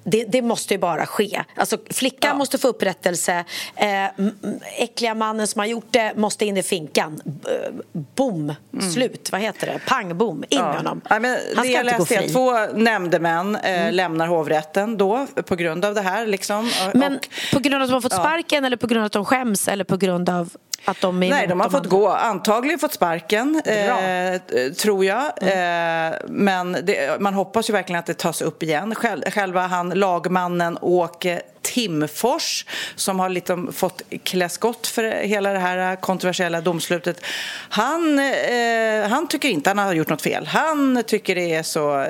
det, 0.05 0.25
det 0.25 0.43
måste 0.43 0.75
ju 0.75 0.79
bara 0.79 1.07
ske. 1.07 1.43
Alltså, 1.57 1.79
flickan 1.91 2.39
måste 2.39 2.59
få 2.59 2.69
upprättelse, 2.69 3.45
eh, 3.77 4.05
äckliga 4.79 5.15
mannen 5.15 5.47
som 5.47 5.59
har 5.59 5.67
gjort 5.67 5.87
det 5.91 6.13
måste 6.17 6.45
in 6.47 6.57
i 6.57 6.63
finkan. 6.63 7.21
B- 7.25 7.41
boom, 7.93 8.55
slut, 8.95 9.29
vad 9.33 9.41
heter 9.41 9.67
det? 9.67 9.81
Pang, 9.89 10.19
boom, 10.19 10.45
in 10.49 10.61
med 10.61 10.77
honom. 10.77 11.01
Ja, 11.09 11.19
men 11.19 11.39
Han 11.57 11.65
ska 11.65 11.81
inte 11.81 11.97
gå 11.99 12.05
fri. 12.05 12.29
två 12.29 12.53
nämndemän 12.75 13.57
eh, 13.57 13.93
lämnar 13.93 14.27
hovrätten 14.27 14.97
då 14.97 15.27
på 15.47 15.57
grund 15.57 15.85
av 15.85 15.95
det 15.95 16.01
här. 16.01 16.27
Liksom. 16.27 16.71
Men 16.95 17.17
och, 17.17 17.29
på 17.53 17.59
grund 17.61 17.75
av 17.75 17.83
att 17.83 17.89
de 17.89 17.95
har 17.95 18.01
fått 18.01 18.13
Ja 18.13 18.22
sparken 18.23 18.65
eller 18.65 18.77
på 18.77 18.87
grund 18.87 19.01
av 19.01 19.07
att 19.07 19.13
de 19.13 19.25
skäms 19.25 19.69
eller 19.69 19.85
på 19.85 19.97
grund 19.97 20.29
av 20.29 20.51
att 20.85 21.01
de 21.01 21.23
är 21.23 21.31
Nej, 21.31 21.47
de 21.47 21.61
har 21.61 21.71
fått 21.71 21.75
andra? 21.75 21.91
gå. 21.91 22.09
Antagligen 22.09 22.79
fått 22.79 22.93
sparken, 22.93 23.63
eh, 23.65 24.73
tror 24.73 25.05
jag. 25.05 25.23
Eh, 25.41 26.13
men 26.29 26.73
det, 26.83 27.21
man 27.21 27.35
hoppas 27.35 27.69
ju 27.69 27.73
verkligen 27.73 27.99
att 27.99 28.07
det 28.07 28.19
tas 28.19 28.43
upp 28.43 28.63
igen. 28.63 28.95
Själ, 28.95 29.25
själva 29.31 29.61
han, 29.67 29.89
lagmannen 29.89 30.79
Åke 30.81 31.43
Timfors 31.63 32.67
som 32.97 33.21
har 33.21 33.29
liksom 33.29 33.73
fått 33.73 34.03
klä 34.23 34.49
skott 34.49 34.87
för 34.87 35.05
hela 35.05 35.53
det 35.53 35.59
här 35.59 35.97
kontroversiella 35.97 36.61
domslutet. 36.61 37.21
Han, 37.69 38.19
eh, 38.19 39.09
han 39.09 39.29
tycker 39.29 39.49
inte 39.49 39.71
han 39.71 39.79
har 39.79 39.95
gjort 39.95 40.09
något 40.09 40.23
fel. 40.23 40.47
Han 40.47 41.03
tycker 41.07 41.35
det 41.35 41.55
är 41.55 41.63
så, 41.63 42.07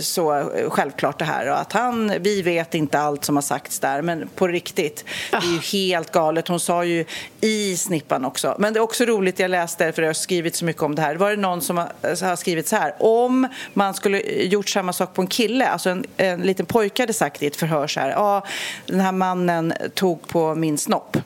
så 0.00 0.50
självklart 0.68 1.18
det 1.18 1.24
här 1.24 1.50
och 1.50 1.60
att 1.60 1.72
han, 1.72 2.12
vi 2.20 2.42
vet 2.42 2.74
inte 2.74 2.98
allt 2.98 3.24
som 3.24 3.36
har 3.36 3.42
sagts 3.42 3.78
där 3.78 4.02
men 4.02 4.28
på 4.28 4.48
riktigt, 4.48 5.04
det 5.30 5.36
är 5.36 5.52
ju 5.52 5.88
helt 5.88 6.12
galet. 6.12 6.48
Hon 6.48 6.60
sa 6.60 6.84
ju 6.84 7.04
i 7.40 7.76
snippan 8.04 8.24
också. 8.24 8.56
Men 8.58 8.72
det 8.72 8.78
är 8.78 8.82
också 8.82 9.04
roligt, 9.04 9.38
jag 9.38 9.50
läste 9.50 9.92
för 9.92 10.02
jag 10.02 10.08
har 10.08 10.14
skrivit 10.14 10.56
så 10.56 10.64
mycket 10.64 10.82
om 10.82 10.94
det 10.94 11.02
här. 11.02 11.16
Var 11.16 11.30
det 11.30 11.36
någon 11.36 11.60
som 11.60 11.78
har, 11.78 12.36
skrivit 12.36 12.68
så 12.68 12.76
här, 12.76 12.94
om 12.98 13.48
man 13.74 13.94
skulle 13.94 14.20
gjort 14.44 14.68
samma 14.68 14.92
sak 14.92 15.14
på 15.14 15.22
en 15.22 15.28
kille, 15.28 15.66
alltså 15.68 15.90
en, 15.90 16.04
en 16.16 16.40
liten 16.40 16.66
pojke 16.66 17.02
hade 17.02 17.12
sagt 17.12 17.42
i 17.42 17.46
ett 17.46 17.56
förhör 17.56 17.86
så 17.86 18.00
här, 18.00 18.10
ja, 18.10 18.44
den 18.86 19.00
här 19.00 19.12
mannen 19.12 19.72
tog 19.94 20.28
på 20.28 20.54
min 20.54 20.78
snopp. 20.78 21.16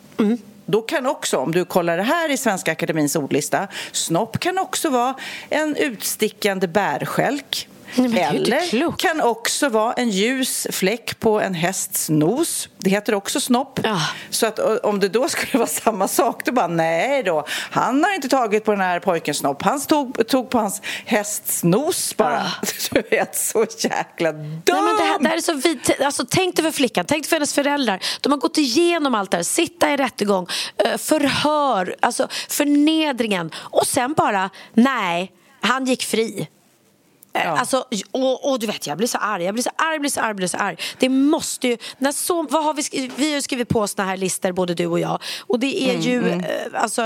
Då 0.67 0.83
kan 0.83 1.07
också, 1.07 1.37
om 1.37 1.53
du 1.53 1.65
kollar 1.65 1.97
det 1.97 2.03
här 2.03 2.31
i 2.31 2.37
Svenska 2.37 2.73
Akademins 2.73 3.17
ordlista, 3.17 3.69
snopp 3.93 4.39
kan 4.39 4.59
också 4.59 4.91
vara 4.91 5.15
en 5.51 5.77
utstickande 5.77 6.67
bärskälk. 6.67 7.69
Nej, 7.95 8.23
Eller 8.23 8.93
kan 8.99 9.21
också 9.21 9.69
vara 9.69 9.93
en 9.93 10.11
ljus 10.11 10.67
fläck 10.71 11.21
på 11.21 11.41
en 11.41 11.55
hästs 11.55 12.11
nos. 12.11 12.69
Det 12.79 12.91
heter 12.91 13.15
också 13.15 13.41
snopp. 13.41 13.81
Ja. 13.83 14.01
Så 14.31 14.47
att 14.47 14.59
om 14.85 15.01
det 15.01 15.09
då 15.09 15.29
skulle 15.29 15.59
vara 15.59 15.67
samma 15.67 16.09
sak, 16.09 16.45
då 16.45 16.53
bara 16.53 16.67
nej 16.67 17.23
då. 17.23 17.45
Han 17.71 18.05
har 18.05 18.15
inte 18.15 18.29
tagit 18.29 18.65
på 18.65 18.71
den 18.71 18.81
här 18.81 19.01
pojkens 19.01 19.39
snopp. 19.39 19.63
Han 19.63 19.81
tog, 19.81 20.29
tog 20.29 20.51
på 20.51 20.59
hans 20.59 20.83
hästs 21.05 21.65
nos 21.65 22.17
bara. 22.17 22.47
Du 22.91 23.03
vet, 23.11 23.37
så 23.37 23.67
jäkla 23.79 24.33
dumt! 24.33 24.63
Nej, 24.67 24.83
men 24.83 24.97
det, 24.97 25.03
här, 25.03 25.19
det 25.19 25.29
här 25.29 25.37
är 25.37 25.41
så 25.41 25.53
vid, 25.55 25.81
alltså, 26.05 26.25
tänk 26.31 26.57
dig 26.57 26.65
för 26.65 26.73
flickan, 26.73 27.05
tänk 27.09 27.23
dig 27.23 27.29
för 27.29 27.37
hennes 27.37 27.55
föräldrar. 27.55 28.01
De 28.21 28.33
har 28.33 28.39
gått 28.39 28.59
igenom 28.59 29.15
allt 29.15 29.31
det 29.31 29.37
här, 29.37 29.45
sitta 29.45 29.93
i 29.93 29.97
rättegång, 29.97 30.47
eh, 30.85 30.97
förhör, 30.99 31.97
alltså 32.01 32.29
förnedringen 32.49 33.51
och 33.57 33.87
sen 33.87 34.15
bara, 34.15 34.51
nej, 34.75 35.33
han 35.61 35.85
gick 35.85 36.03
fri. 36.05 36.49
Eh, 37.33 37.53
Alltså, 37.53 37.85
och, 38.11 38.51
och 38.51 38.59
du 38.59 38.67
vet, 38.67 38.87
jag 38.87 38.99
blir 38.99 39.09
så 39.09 39.19
arg, 39.19 39.45
jag 39.45 39.55
blir 39.55 39.63
så 39.65 39.71
arg, 39.77 39.99
blir 39.99 40.11
så 40.11 40.21
arg, 40.21 40.35
blir 40.35 40.47
så 40.47 40.57
arg. 40.57 40.77
Det 40.99 41.09
måste 41.09 41.69
ju, 41.69 41.77
när 41.99 42.13
så, 42.13 42.43
vad 42.43 42.65
har 42.65 42.75
vi, 42.75 42.83
skrivit, 42.83 43.13
vi 43.17 43.35
har 43.35 43.41
skrivit 43.41 43.69
på 43.69 43.87
såna 43.89 44.09
här 44.09 44.17
listor 44.17 44.53
både 44.53 44.75
du 44.75 44.87
och 44.87 45.01
jag 45.01 45.23
och 45.47 45.59
det 45.59 45.91
är 45.91 45.99
ju, 45.99 46.29
eh, 46.29 46.43
alltså, 46.75 47.03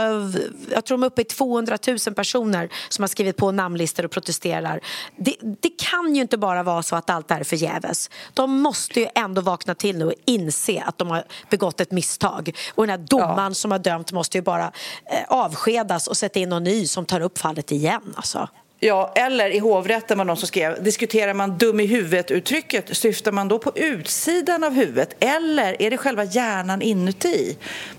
jag 0.70 0.84
tror 0.84 0.98
de 0.98 1.02
är 1.02 1.06
uppe 1.06 1.22
i 1.22 1.24
200 1.24 1.78
000 1.86 1.98
personer 2.14 2.68
som 2.88 3.02
har 3.02 3.08
skrivit 3.08 3.36
på 3.36 3.52
namnlistor 3.52 4.04
och 4.04 4.10
protesterar. 4.10 4.80
Det, 5.16 5.34
det 5.40 5.70
kan 5.78 6.14
ju 6.14 6.20
inte 6.22 6.38
bara 6.38 6.62
vara 6.62 6.82
så 6.82 6.96
att 6.96 7.10
allt 7.10 7.28
det 7.28 7.34
här 7.34 7.40
är 7.40 7.44
förgäves. 7.44 8.10
De 8.34 8.60
måste 8.60 9.00
ju 9.00 9.08
ändå 9.14 9.40
vakna 9.40 9.74
till 9.74 9.98
nu 9.98 10.04
och 10.04 10.14
inse 10.24 10.82
att 10.86 10.98
de 10.98 11.08
har 11.10 11.24
begått 11.50 11.80
ett 11.80 11.90
misstag. 11.90 12.56
Och 12.74 12.86
den 12.86 12.90
här 13.00 13.06
domaren 13.06 13.54
som 13.54 13.70
har 13.70 13.78
dömt 13.78 14.12
måste 14.12 14.38
ju 14.38 14.42
bara 14.42 14.64
eh, 15.06 15.24
avskedas 15.28 16.06
och 16.06 16.16
sätta 16.16 16.38
in 16.38 16.48
någon 16.48 16.64
ny 16.64 16.86
som 16.86 17.06
tar 17.06 17.20
upp 17.20 17.38
fallet 17.38 17.72
igen. 17.72 18.14
Alltså. 18.16 18.48
Ja, 18.84 19.12
eller 19.14 19.50
i 19.50 19.58
hovrätten 19.58 20.18
var 20.18 20.24
någon 20.24 20.36
som 20.36 20.48
skrev, 20.48 20.82
diskuterar 20.82 21.34
man 21.34 21.58
dum 21.58 21.80
i 21.80 21.86
huvudet-uttrycket, 21.86 22.96
syftar 22.96 23.32
man 23.32 23.48
då 23.48 23.58
på 23.58 23.72
utsidan 23.74 24.64
av 24.64 24.72
huvudet 24.72 25.16
eller 25.20 25.82
är 25.82 25.90
det 25.90 25.96
själva 25.96 26.24
hjärnan 26.24 26.82
inuti? 26.82 27.56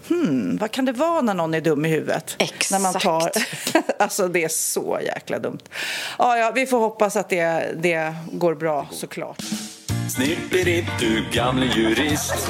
Hmm, 0.07 0.57
vad 0.57 0.71
kan 0.71 0.86
det 0.86 0.91
vara 0.91 1.21
när 1.21 1.34
någon 1.34 1.53
är 1.53 1.61
dum 1.61 1.86
i 1.86 1.89
huvudet? 1.89 2.36
Exakt. 2.39 2.71
När 2.71 2.79
man 2.79 2.93
tar... 2.93 3.31
alltså 3.99 4.27
det 4.27 4.43
är 4.43 4.49
så 4.49 4.99
jäkla 5.05 5.39
dumt. 5.39 5.59
Ja, 6.17 6.38
ja, 6.38 6.51
vi 6.55 6.65
får 6.65 6.79
hoppas 6.79 7.15
att 7.15 7.29
det, 7.29 7.75
det 7.77 8.15
går 8.31 8.55
bra 8.55 8.88
såklart. 8.91 9.43
Snipperipp 10.16 10.86
du 10.99 11.26
gamle 11.32 11.66
jurist. 11.66 12.49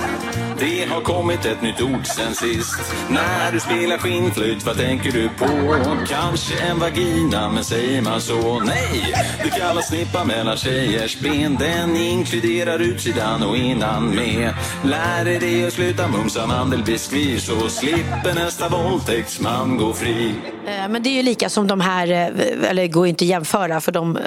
Det 0.59 0.85
har 0.89 1.01
kommit 1.01 1.45
ett 1.45 1.61
nytt 1.61 1.81
ord 1.81 2.05
sen 2.05 2.35
sist. 2.35 2.95
När 3.09 3.51
du 3.51 3.59
spelar 3.59 3.97
skinnflöjt, 3.97 4.65
vad 4.65 4.77
tänker 4.77 5.11
du 5.11 5.29
på? 5.29 5.75
Kanske 6.07 6.59
en 6.59 6.79
vagina, 6.79 7.49
men 7.49 7.63
säger 7.63 8.01
man 8.01 8.21
så? 8.21 8.59
Nej, 8.59 9.13
det 9.43 9.49
kallas 9.49 9.87
snippa 9.87 10.23
mellan 10.23 10.57
tjejers 10.57 11.19
ben. 11.19 11.55
Den 11.59 11.95
inkluderar 11.95 12.79
utsidan 12.79 13.43
och 13.43 13.57
innan 13.57 14.15
med. 14.15 14.53
Lär 14.83 15.25
dig 15.25 15.39
det 15.39 15.65
och 15.67 15.73
sluta 15.73 16.07
mumsa 16.07 16.47
mandelbiskvi 16.47 17.39
Så 17.39 17.69
slipper 17.69 18.33
nästa 18.35 18.69
våldtäktsman 18.69 19.77
gå 19.77 19.93
fri. 19.93 20.35
Eh, 20.67 20.89
men 20.89 21.03
det 21.03 21.09
är 21.09 21.13
ju 21.13 21.23
lika 21.23 21.49
som 21.49 21.67
de 21.67 21.81
här, 21.81 22.07
eh, 22.11 22.69
eller 22.69 22.81
det 22.81 22.87
går 22.87 23.05
ju 23.05 23.09
inte 23.09 23.25
att 23.25 23.29
jämföra 23.29 23.81
för 23.81 23.91
de, 23.91 24.17
eh, 24.17 24.23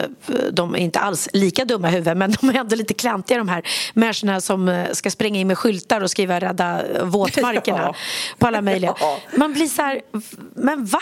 de 0.53 0.75
är 0.75 0.79
inte 0.79 0.99
alls 0.99 1.29
lika 1.33 1.65
dumma 1.65 1.89
i 1.89 1.91
huvudet 1.91 2.17
men 2.17 2.33
de 2.41 2.49
är 2.49 2.55
ändå 2.55 2.77
lite 2.77 2.95
klantiga 2.95 3.26
de 3.35 3.49
här 3.49 3.63
människorna 3.95 4.41
som 4.41 4.69
eh, 4.69 4.91
ska 4.93 5.11
springa 5.11 5.41
in 5.41 5.47
med 5.47 5.59
skyltar 5.59 6.01
och 6.01 6.11
skriva 6.11 6.41
rädda 6.41 6.83
våtmarkerna 7.05 7.79
Ja. 7.83 7.95
på 8.39 8.47
alla 8.47 8.61
möjliga. 8.61 8.95
Man 9.37 9.53
blir 9.53 9.67
så 9.67 9.83
här, 9.83 10.01
men 10.55 10.85
va? 10.85 10.99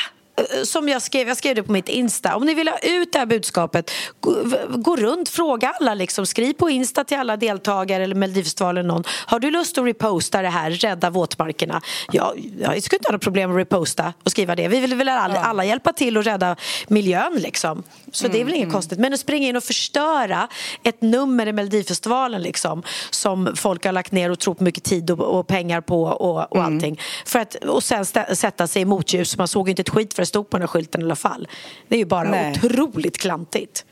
Som 0.64 0.88
jag 0.88 1.02
skrev, 1.02 1.28
jag 1.28 1.36
skrev 1.36 1.54
det 1.54 1.62
på 1.62 1.72
mitt 1.72 1.88
Insta, 1.88 2.36
om 2.36 2.46
ni 2.46 2.54
vill 2.54 2.68
ha 2.68 2.78
ut 2.78 3.12
det 3.12 3.18
här 3.18 3.26
budskapet, 3.26 3.90
gå, 4.20 4.36
gå 4.68 4.96
runt, 4.96 5.28
fråga 5.28 5.74
alla, 5.80 5.94
liksom, 5.94 6.26
skriv 6.26 6.52
på 6.52 6.70
Insta 6.70 7.04
till 7.04 7.18
alla 7.18 7.36
deltagare 7.36 8.04
eller 8.04 8.14
Melodifestivalen 8.14 8.86
någon. 8.86 9.04
Har 9.08 9.40
du 9.40 9.50
lust 9.50 9.78
att 9.78 9.84
reposta 9.84 10.42
det 10.42 10.48
här, 10.48 10.70
rädda 10.70 11.10
våtmarkerna? 11.10 11.82
Ja, 12.12 12.34
jag 12.60 12.82
skulle 12.82 12.98
inte 12.98 13.08
ha 13.08 13.12
något 13.12 13.22
problem 13.22 13.50
att 13.50 13.56
reposta 13.56 14.12
och 14.22 14.30
skriva 14.30 14.54
det. 14.54 14.68
Vi 14.68 14.80
vill 14.80 14.94
väl 14.94 15.08
alla, 15.08 15.40
alla 15.40 15.64
hjälpa 15.64 15.92
till 15.92 16.16
att 16.16 16.26
rädda 16.26 16.56
miljön 16.88 17.34
liksom. 17.34 17.82
Så 18.12 18.28
det 18.28 18.40
är 18.40 18.44
väl 18.44 18.54
inget 18.54 18.72
konstigt. 18.72 18.98
Men 18.98 19.12
att 19.14 19.20
springa 19.20 19.48
in 19.48 19.56
och 19.56 19.64
förstöra 19.64 20.48
ett 20.82 21.02
nummer 21.02 21.46
i 21.46 21.52
Melodifestivalen 21.52 22.42
liksom, 22.42 22.82
som 23.10 23.56
folk 23.56 23.84
har 23.84 23.92
lagt 23.92 24.12
ner 24.12 24.30
otroligt 24.30 24.60
mycket 24.60 24.84
tid 24.84 25.10
och, 25.10 25.20
och 25.20 25.46
pengar 25.46 25.80
på 25.80 26.02
och, 26.02 26.52
och 26.52 26.62
allting. 26.62 27.00
För 27.26 27.38
att, 27.38 27.54
och 27.54 27.82
sen 27.82 28.02
stä- 28.02 28.34
sätta 28.34 28.66
sig 28.66 28.82
i 28.82 28.84
motljus. 28.84 29.38
Man 29.38 29.48
såg 29.48 29.68
ju 29.68 29.70
inte 29.70 29.82
ett 29.82 29.88
skit 29.88 30.14
för 30.14 30.23
det 30.24 30.28
stod 30.28 30.50
på 30.50 30.56
den 30.56 30.62
här 30.62 30.68
skylten 30.68 31.00
i 31.00 31.04
alla 31.04 31.16
fall. 31.16 31.48
Det 31.88 31.94
är 31.94 31.98
ju 31.98 32.04
bara 32.04 32.30
Nej. 32.30 32.52
otroligt 32.52 33.18
klantigt. 33.18 33.84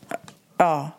Ja. 0.57 0.91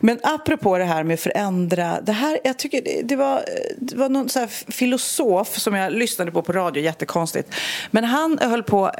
Men 0.00 0.18
apropå 0.22 0.78
det 0.78 0.84
här 0.84 1.04
med 1.04 1.14
att 1.14 1.20
förändra, 1.20 2.00
det 2.00 2.12
här, 2.12 2.40
jag 2.44 2.58
tycker 2.58 2.82
det, 2.82 3.02
det, 3.02 3.16
var, 3.16 3.44
det 3.78 3.96
var 3.96 4.08
någon 4.08 4.28
så 4.28 4.38
här 4.38 4.46
filosof 4.72 5.58
som 5.58 5.74
jag 5.74 5.92
lyssnade 5.92 6.30
på 6.30 6.42
på 6.42 6.52
radio, 6.52 6.82
jättekonstigt. 6.82 7.54
Men 7.90 8.04
han 8.04 8.38
höll 8.38 8.62
på, 8.62 8.90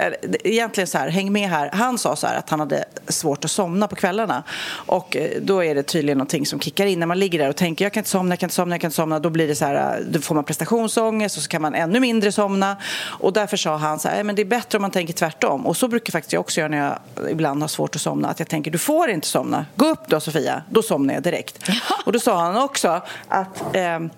egentligen 0.45 0.87
så 0.87 0.99
här, 0.99 1.09
häng 1.09 1.33
med 1.33 1.49
här, 1.49 1.71
han 1.73 1.99
sa 1.99 2.17
så 2.17 2.27
här 2.27 2.39
att 2.39 2.51
han 2.51 2.61
hade 2.61 2.85
svårt 3.09 3.45
att 3.45 3.51
somna 3.51 3.89
på 3.89 3.97
kvällarna. 3.97 4.43
Och 4.71 5.17
eh, 5.17 5.31
då 5.43 5.65
är 5.65 5.75
det 5.75 5.83
tydligen 5.83 6.19
någonting 6.19 6.47
som 6.47 6.61
kickar 6.61 6.87
in 6.87 7.01
när 7.01 7.07
man 7.07 7.19
ligger 7.19 7.39
där 7.39 7.49
och 7.49 7.57
tänker 7.57 7.85
jag 7.85 7.93
kan 7.93 8.01
inte 8.01 8.11
somna, 8.11 8.33
jag 8.33 8.41
kan 8.41 8.47
inte 8.47 8.55
somna, 8.55 8.75
jag 8.75 8.81
kan 8.81 8.89
inte 8.89 8.97
somna. 8.97 9.19
Då 9.19 9.31
blir 9.31 9.49
det 9.49 9.55
så 9.55 9.65
här, 9.65 10.03
då 10.11 10.21
får 10.21 10.35
man 10.35 10.45
prestationsångest 10.45 11.37
och 11.37 11.43
så 11.43 11.49
kan 11.49 11.63
man 11.63 11.75
ännu 11.75 12.01
mindre 12.01 12.33
somna. 12.33 12.77
Och 13.03 13.33
därför 13.33 13.57
sa 13.57 13.77
han 13.77 13.99
så 13.99 14.09
här, 14.09 14.25
men 14.25 14.37
det 14.37 14.43
är 14.43 14.47
bättre 14.47 14.79
om 14.79 14.83
man 14.83 14.91
tänker 14.91 15.15
tvärtom. 15.15 15.67
Och 15.67 15.77
så 15.77 15.89
brukar 15.89 16.13
faktiskt 16.13 16.33
jag 16.33 16.41
också 16.41 16.61
göra 16.61 16.69
när 16.69 16.79
jag 16.79 17.31
ibland 17.31 17.61
har 17.63 17.69
svårt 17.69 17.97
att 17.97 18.03
somna. 18.03 18.29
Att 18.29 18.39
jag 18.39 18.49
tänker, 18.49 18.71
du 18.71 18.79
får 18.79 19.11
inte 19.11 19.27
somna. 19.27 19.67
Gå 19.77 19.87
upp 19.87 20.09
då 20.09 20.21
Sofia. 20.21 20.40
Då 20.71 20.83
somnar 20.83 21.15
jag 21.15 21.23
direkt. 21.23 21.71
Och 22.05 22.13
då 22.13 22.21
sa 22.21 22.41
han 22.41 22.57
också 22.57 23.03
att 23.29 23.77
ehm, 23.77 24.11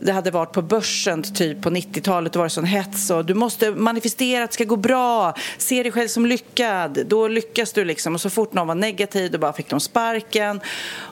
det 0.00 0.12
hade 0.12 0.30
varit 0.30 0.52
på 0.52 0.62
börsen 0.62 1.22
typ 1.22 1.62
på 1.62 1.70
90-talet. 1.70 2.32
Det 2.32 2.38
var 2.38 2.48
sån 2.48 2.64
hets 2.64 3.10
och 3.10 3.24
du 3.24 3.34
måste 3.34 3.70
manifestera 3.70 4.44
att 4.44 4.50
det 4.50 4.54
ska 4.54 4.64
gå 4.64 4.76
bra. 4.76 5.34
Se 5.58 5.82
dig 5.82 5.92
själv 5.92 6.08
som 6.08 6.26
lyckad. 6.26 6.98
Då 7.06 7.28
lyckas 7.28 7.72
du 7.72 7.84
liksom. 7.84 8.14
Och 8.14 8.20
så 8.20 8.30
fort 8.30 8.52
någon 8.52 8.66
var 8.66 8.74
negativ 8.74 9.30
då 9.30 9.38
bara 9.38 9.52
fick 9.52 9.70
de 9.70 9.80
sparken. 9.80 10.60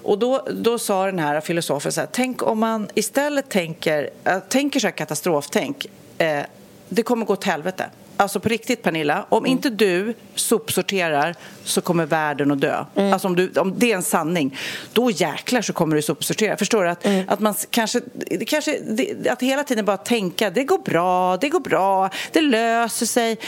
Och 0.03 0.19
då, 0.19 0.47
då 0.53 0.79
sa 0.79 1.07
den 1.07 1.19
här 1.19 1.41
filosofen 1.41 1.93
så 1.93 2.01
här. 2.01 2.09
Tänk 2.13 2.43
om 2.43 2.59
man 2.59 2.89
istället 2.95 3.49
tänker, 3.49 4.11
äh, 4.25 4.39
tänker 4.39 4.81
så 4.81 4.87
här 4.87 4.93
katastroftänk. 4.93 5.87
Eh, 6.19 6.43
det 6.89 7.03
kommer 7.03 7.27
gå 7.27 7.33
åt 7.33 7.45
helvete. 7.45 7.91
Alltså 8.21 8.41
på 8.41 8.49
riktigt 8.49 8.83
Pernilla, 8.83 9.27
om 9.29 9.47
inte 9.47 9.71
du 9.71 10.15
sopsorterar 10.35 11.35
så 11.65 11.81
kommer 11.81 12.07
världen 12.07 12.51
att 12.51 12.61
dö. 12.61 12.85
Alltså 12.95 13.29
om, 13.29 13.37
du, 13.37 13.53
om 13.57 13.75
det 13.77 13.93
är 13.93 13.97
en 13.97 14.03
sanning, 14.03 14.57
då 14.93 15.11
jäklar 15.11 15.63
så 15.63 15.73
kommer 15.73 15.97
du 15.97 16.03
sopsortera. 16.03 16.57
Förstår 16.57 16.85
du? 16.85 16.91
Att, 16.91 17.07
att 17.27 17.41
man 17.41 17.55
kanske, 17.71 18.01
kanske, 18.47 18.79
att 19.31 19.43
hela 19.43 19.65
tiden 19.65 19.85
bara 19.85 19.97
tänka 19.97 20.51
det 20.51 20.65
går 20.65 20.79
bra, 20.79 21.37
det 21.37 21.49
går 21.49 21.61
bra, 21.61 22.11
det 22.33 22.41
löser 22.41 23.07
sig. 23.07 23.39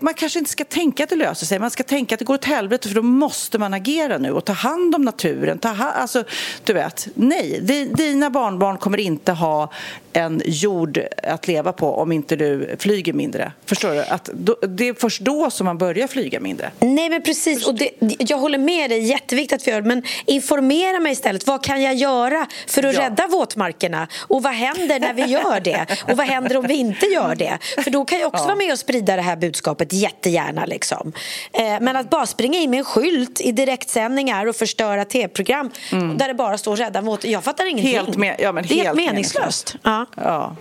Man 0.00 0.14
kanske 0.14 0.38
inte 0.38 0.50
ska 0.50 0.64
tänka 0.64 1.04
att 1.04 1.10
det 1.10 1.16
löser 1.16 1.46
sig, 1.46 1.58
man 1.58 1.70
ska 1.70 1.82
tänka 1.82 2.14
att 2.14 2.18
det 2.18 2.24
går 2.24 2.34
åt 2.34 2.44
helvete 2.44 2.88
för 2.88 2.94
då 2.94 3.02
måste 3.02 3.58
man 3.58 3.74
agera 3.74 4.18
nu 4.18 4.30
och 4.32 4.44
ta 4.44 4.52
hand 4.52 4.94
om 4.94 5.02
naturen. 5.02 5.58
Ta 5.58 5.68
ha, 5.68 5.90
alltså, 5.90 6.24
du 6.64 6.72
vet, 6.72 7.08
nej, 7.14 7.60
di- 7.62 7.84
dina 7.94 8.30
barnbarn 8.30 8.78
kommer 8.78 9.00
inte 9.00 9.32
ha 9.32 9.70
en 10.12 10.42
jord 10.44 11.00
att 11.22 11.46
leva 11.48 11.72
på 11.72 11.94
om 11.96 12.12
inte 12.12 12.36
du 12.36 12.76
flyger 12.78 13.12
mindre. 13.12 13.52
Förstår 13.66 13.90
du? 13.94 14.02
Att 14.04 14.24
då, 14.34 14.56
det 14.68 14.88
är 14.88 14.94
först 14.94 15.20
då 15.20 15.50
som 15.50 15.64
man 15.64 15.78
börjar 15.78 16.06
flyga 16.06 16.40
mindre. 16.40 16.70
Nej 16.80 17.10
men 17.10 17.22
precis, 17.22 17.66
och 17.66 17.74
det, 17.74 17.90
jag 18.18 18.38
håller 18.38 18.58
med 18.58 18.90
dig, 18.90 19.00
jätteviktigt 19.04 19.60
att 19.60 19.66
vi 19.66 19.70
gör. 19.70 19.82
Men 19.82 20.02
informera 20.26 21.00
mig 21.00 21.12
istället, 21.12 21.46
vad 21.46 21.64
kan 21.64 21.82
jag 21.82 21.94
göra 21.94 22.46
för 22.66 22.82
att 22.82 22.94
Ja. 22.94 23.00
rädda 23.00 23.26
våtmarkerna? 23.26 24.08
Och 24.20 24.42
vad 24.42 24.52
händer 24.52 25.00
när 25.00 25.14
vi 25.14 25.22
gör 25.24 25.60
det? 25.60 25.86
Och 26.10 26.16
vad 26.16 26.26
händer 26.26 26.56
om 26.56 26.66
vi 26.66 26.74
inte 26.74 27.06
gör 27.06 27.34
det? 27.34 27.58
För 27.84 27.90
då 27.90 28.04
kan 28.04 28.18
jag 28.18 28.28
också 28.34 28.44
vara 28.44 28.56
med 28.56 28.72
och 28.72 28.78
sprida 28.78 29.16
det 29.16 29.22
här 29.22 29.33
budskapet 29.36 29.92
jättegärna 29.92 30.64
liksom. 30.64 31.12
Eh, 31.52 31.80
men 31.80 31.96
att 31.96 32.10
bara 32.10 32.26
springa 32.26 32.58
in 32.58 32.70
med 32.70 32.78
en 32.78 32.84
skylt 32.84 33.40
i 33.40 33.52
direktsändningar 33.52 34.46
och 34.46 34.56
förstöra 34.56 35.04
tv-program 35.04 35.70
där 35.90 36.28
det 36.28 36.34
bara 36.34 36.58
står 36.58 36.76
rädda 36.76 37.00
våt... 37.00 37.24
Jag 37.24 37.44
fattar 37.44 37.66
ingenting. 37.66 37.94
Mm. 37.94 38.04
Helt 38.06 38.18
med- 38.18 38.36
ja, 38.38 38.52
men 38.52 38.66
det 38.66 38.74
är 38.74 38.76
helt 38.76 38.86
helt 38.86 38.96
meningslöst. 38.96 39.76
Ja. 39.82 40.06
Ja. 40.16 40.56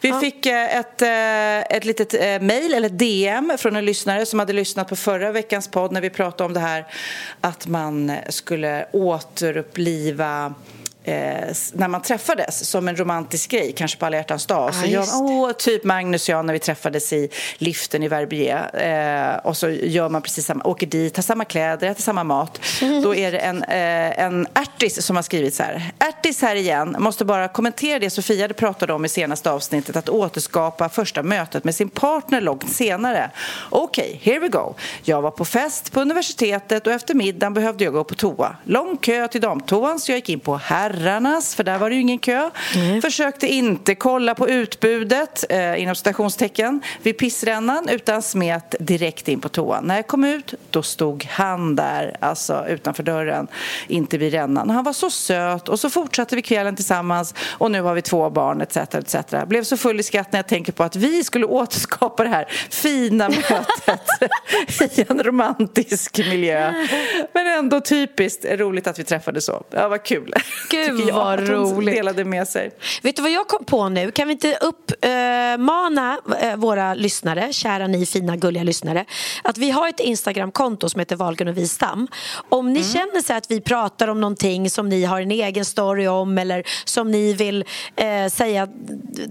Vi 0.00 0.12
fick 0.12 0.46
eh, 0.46 0.76
ett, 0.76 1.02
eh, 1.02 1.76
ett 1.76 1.84
litet 1.84 2.14
eh, 2.14 2.40
mejl, 2.40 2.74
eller 2.74 2.88
DM, 2.88 3.52
från 3.58 3.76
en 3.76 3.84
lyssnare 3.84 4.26
som 4.26 4.38
hade 4.38 4.52
lyssnat 4.52 4.88
på 4.88 4.96
förra 4.96 5.32
veckans 5.32 5.68
podd 5.68 5.92
när 5.92 6.00
vi 6.00 6.10
pratade 6.10 6.44
om 6.46 6.52
det 6.52 6.60
här 6.60 6.86
att 7.40 7.66
man 7.66 8.12
skulle 8.28 8.86
återuppliva 8.92 10.54
eh, 11.08 11.54
när 11.72 11.88
man 11.88 12.02
träffades 12.02 12.68
som 12.68 12.88
en 12.88 12.96
romantisk 12.96 13.50
grej, 13.50 13.74
kanske 13.76 13.98
på 13.98 14.06
alla 14.06 14.16
hjärtans 14.16 14.46
dag. 14.46 14.74
Så 14.74 14.80
Ja, 14.80 14.86
gör, 14.86 15.00
just 15.00 15.14
åh, 15.14 15.52
typ 15.52 15.84
Magnus 15.84 16.28
och 16.28 16.32
jag 16.32 16.44
när 16.44 16.52
vi 16.52 16.58
träffades 16.58 17.12
i 17.12 17.28
liften 17.58 18.02
i 18.02 18.08
Verbier. 18.08 18.70
Eh, 18.74 19.46
och 19.46 19.56
så 19.56 19.68
gör 19.70 20.08
man 20.08 20.22
precis 20.22 20.46
samma, 20.46 20.64
åker 20.64 20.86
dit, 20.86 21.16
har 21.16 21.22
samma 21.22 21.44
kläder, 21.44 21.90
äter 21.90 22.02
samma 22.02 22.24
mat. 22.24 22.60
Då 23.02 23.14
är 23.14 23.32
det 23.32 23.38
en, 23.38 23.62
eh, 23.62 24.24
en 24.24 24.46
ärtis 24.54 25.02
som 25.02 25.16
har 25.16 25.22
skrivit 25.22 25.54
så 25.54 25.62
här. 25.62 25.92
Ärtis 25.98 26.42
här 26.42 26.54
igen, 26.54 26.96
måste 26.98 27.24
bara 27.24 27.48
kommentera 27.48 27.98
det 27.98 28.10
Sofia 28.10 28.44
hade 28.44 28.54
pratade 28.54 28.92
om 28.92 29.04
i 29.04 29.08
senaste 29.08 29.50
avsnittet, 29.50 29.96
att 29.96 30.08
återskapa 30.08 30.88
första 30.88 31.22
mötet 31.22 31.64
med 31.64 31.74
sin 31.74 31.88
partner 31.88 32.40
långt 32.40 32.72
senare. 32.72 33.30
Okej, 33.70 34.20
here 34.22 34.38
we 34.38 34.48
go. 34.48 34.74
Jag 35.02 35.22
var 35.22 35.30
på 35.30 35.44
fest 35.44 35.92
på 35.92 36.00
universitetet 36.00 36.86
och 36.86 36.92
efter 36.92 37.14
middagen 37.14 37.54
behövde 37.54 37.84
jag 37.84 37.92
gå 37.92 38.04
på 38.04 38.14
toa. 38.14 38.56
Lång 38.64 38.96
kö 38.96 39.28
till 39.28 39.40
damtoan 39.40 40.00
så 40.00 40.12
jag 40.12 40.16
gick 40.16 40.28
in 40.28 40.40
på 40.40 40.56
herrarnas, 40.98 41.54
för 41.54 41.64
där 41.64 41.78
var 41.78 41.90
det 41.90 41.94
ju 41.94 42.00
ingen 42.00 42.18
kö. 42.18 42.50
Försökte 43.02 43.46
inte 43.46 43.94
kolla 43.94 44.34
på 44.34 44.48
utbudet, 44.48 45.44
eh, 45.48 45.82
inom 45.82 45.94
citationstecken, 45.94 46.80
vid 47.02 47.18
pissrännan 47.18 47.88
utan 47.88 48.22
smet 48.22 48.74
direkt 48.80 49.28
in 49.28 49.40
på 49.40 49.48
toan. 49.48 49.84
När 49.84 49.96
jag 49.96 50.06
kom 50.06 50.24
ut, 50.24 50.54
då 50.70 50.82
stod 50.82 51.24
han 51.24 51.76
där, 51.76 52.16
alltså 52.20 52.64
utanför 52.68 53.02
dörren, 53.02 53.46
inte 53.88 54.18
vid 54.18 54.32
rännan. 54.32 54.70
Han 54.70 54.84
var 54.84 54.92
så 54.92 55.10
söt 55.10 55.68
och 55.68 55.80
så 55.80 55.90
fortsatte 55.90 56.36
vi 56.36 56.42
kvällen 56.42 56.76
tillsammans 56.76 57.34
och 57.50 57.70
nu 57.70 57.82
har 57.82 57.94
vi 57.94 58.02
två 58.02 58.30
barn 58.30 58.60
etc. 58.60 58.76
etc. 58.76 59.16
Blev 59.46 59.62
så 59.62 59.76
full 59.76 60.00
i 60.00 60.02
skratt 60.02 60.32
när 60.32 60.38
jag 60.38 60.46
tänker 60.46 60.72
på 60.72 60.84
att 60.84 60.96
vi 60.96 61.24
skulle 61.24 61.46
återskapa 61.46 62.24
det 62.24 62.30
här 62.30 62.44
fina 62.70 63.28
mötet 63.28 64.00
i 64.98 65.04
en 65.08 65.22
romantisk 65.22 66.18
miljö. 66.18 66.72
Men 67.32 67.46
ändå 67.46 67.80
typiskt 67.80 68.44
roligt 68.44 68.86
att 68.86 68.98
vi 68.98 69.04
träffades 69.04 69.44
så. 69.44 69.64
Ja, 69.70 69.88
vad 69.88 70.02
kul. 70.02 70.32
Gud, 70.86 70.96
Tycker 70.98 71.08
jag 71.08 71.14
vad 71.16 71.32
att 71.40 71.48
hon 71.48 71.74
roligt. 71.76 71.94
delade 71.94 72.24
med 72.24 72.48
sig. 72.48 72.70
Vet 73.02 73.16
du 73.16 73.22
vad 73.22 73.30
jag 73.30 73.48
kom 73.48 73.64
på 73.64 73.88
nu? 73.88 74.10
Kan 74.10 74.28
vi 74.28 74.32
inte 74.32 74.58
uppmana 74.60 76.18
eh, 76.40 76.56
våra 76.56 76.94
lyssnare, 76.94 77.52
kära 77.52 77.86
ni 77.86 78.06
fina 78.06 78.36
gulliga 78.36 78.62
lyssnare, 78.62 79.04
att 79.44 79.58
vi 79.58 79.70
har 79.70 79.88
ett 79.88 80.00
Instagramkonto 80.00 80.88
som 80.88 80.98
heter 80.98 81.16
Wahlgren 81.16 81.48
och 81.48 81.56
Wistam. 81.58 82.08
Om 82.48 82.72
ni 82.72 82.84
känner 82.84 83.22
sig 83.22 83.36
att 83.36 83.50
vi 83.50 83.60
pratar 83.60 84.08
om 84.08 84.20
någonting 84.20 84.70
som 84.70 84.88
ni 84.88 85.04
har 85.04 85.20
en 85.20 85.30
egen 85.30 85.64
story 85.64 86.06
om 86.06 86.38
eller 86.38 86.62
som 86.84 87.10
ni 87.10 87.32
vill 87.32 87.64
eh, 87.96 88.28
säga 88.30 88.68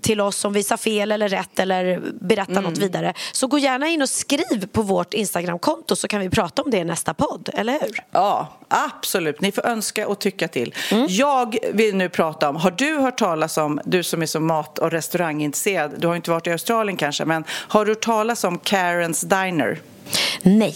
till 0.01 0.21
oss 0.21 0.45
om 0.45 0.53
vi 0.53 0.63
sa 0.63 0.77
fel 0.77 1.11
eller 1.11 1.29
rätt 1.29 1.59
eller 1.59 2.01
berätta 2.21 2.61
något 2.61 2.77
vidare 2.77 3.13
så 3.31 3.47
gå 3.47 3.57
gärna 3.59 3.87
in 3.87 4.01
och 4.01 4.09
skriv 4.09 4.67
på 4.71 4.81
vårt 4.81 5.13
Instagramkonto 5.13 5.95
så 5.95 6.07
kan 6.07 6.19
vi 6.21 6.29
prata 6.29 6.61
om 6.61 6.71
det 6.71 6.77
i 6.77 6.83
nästa 6.83 7.13
podd, 7.13 7.49
eller 7.53 7.73
hur? 7.73 8.03
Ja, 8.11 8.47
absolut. 8.67 9.41
Ni 9.41 9.51
får 9.51 9.65
önska 9.65 10.07
och 10.07 10.19
tycka 10.19 10.47
till. 10.47 10.73
Jag 11.07 11.36
vill 11.73 11.95
nu 11.95 12.09
prata 12.09 12.49
om, 12.49 12.55
har 12.55 12.71
du 12.71 12.97
hört 12.97 13.17
talas 13.17 13.57
om, 13.57 13.79
du 13.85 14.03
som 14.03 14.21
är 14.21 14.25
så 14.25 14.39
mat 14.39 14.79
och 14.79 14.91
restaurangintresserad, 14.91 15.91
du 15.97 16.07
har 16.07 16.15
inte 16.15 16.31
varit 16.31 16.47
i 16.47 16.51
Australien 16.51 16.97
kanske, 16.97 17.25
men 17.25 17.43
har 17.49 17.85
du 17.85 17.91
hört 17.91 18.01
talas 18.01 18.43
om 18.43 18.57
Karens 18.59 19.21
Diner? 19.21 19.79
Nej. 20.41 20.75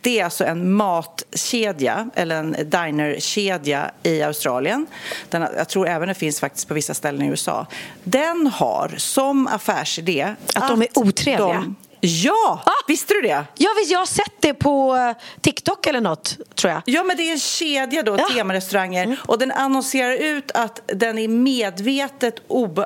Det 0.00 0.20
är 0.20 0.24
alltså 0.24 0.44
en 0.44 0.72
matkedja, 0.72 2.10
eller 2.14 2.36
en 2.36 2.52
dinerkedja 2.64 3.90
i 4.02 4.22
Australien. 4.22 4.86
Den, 5.30 5.46
jag 5.56 5.68
tror 5.68 5.88
även 5.88 6.08
det 6.08 6.14
finns 6.14 6.40
faktiskt 6.40 6.68
på 6.68 6.74
vissa 6.74 6.94
ställen 6.94 7.22
i 7.22 7.28
USA. 7.28 7.66
Den 8.04 8.46
har 8.46 8.94
som 8.96 9.46
affärsidé 9.46 10.34
Att 10.54 10.68
de 10.68 10.82
är 10.82 10.88
otrevliga? 10.94 11.38
de- 11.54 11.76
Ja, 12.06 12.62
visste 12.88 13.14
du 13.14 13.20
det? 13.20 13.44
Ja, 13.56 13.68
visst, 13.78 13.90
jag 13.92 13.98
har 13.98 14.06
sett 14.06 14.34
det 14.40 14.54
på 14.54 14.96
eh, 14.96 15.22
TikTok 15.40 15.86
eller 15.86 16.00
något, 16.00 16.36
tror 16.54 16.72
jag. 16.72 16.82
Ja, 16.86 17.04
men 17.04 17.16
det 17.16 17.22
är 17.22 17.32
en 17.32 17.38
kedja 17.38 18.02
då, 18.02 18.16
Ja. 18.18 18.28
temarestauranger. 18.34 19.20
Och 19.26 19.38
den 19.38 19.52
annonserar 19.52 20.12
ut 20.12 20.50
att 20.54 20.80
den 20.86 21.18
är 21.18 21.28
medvetet 21.28 22.34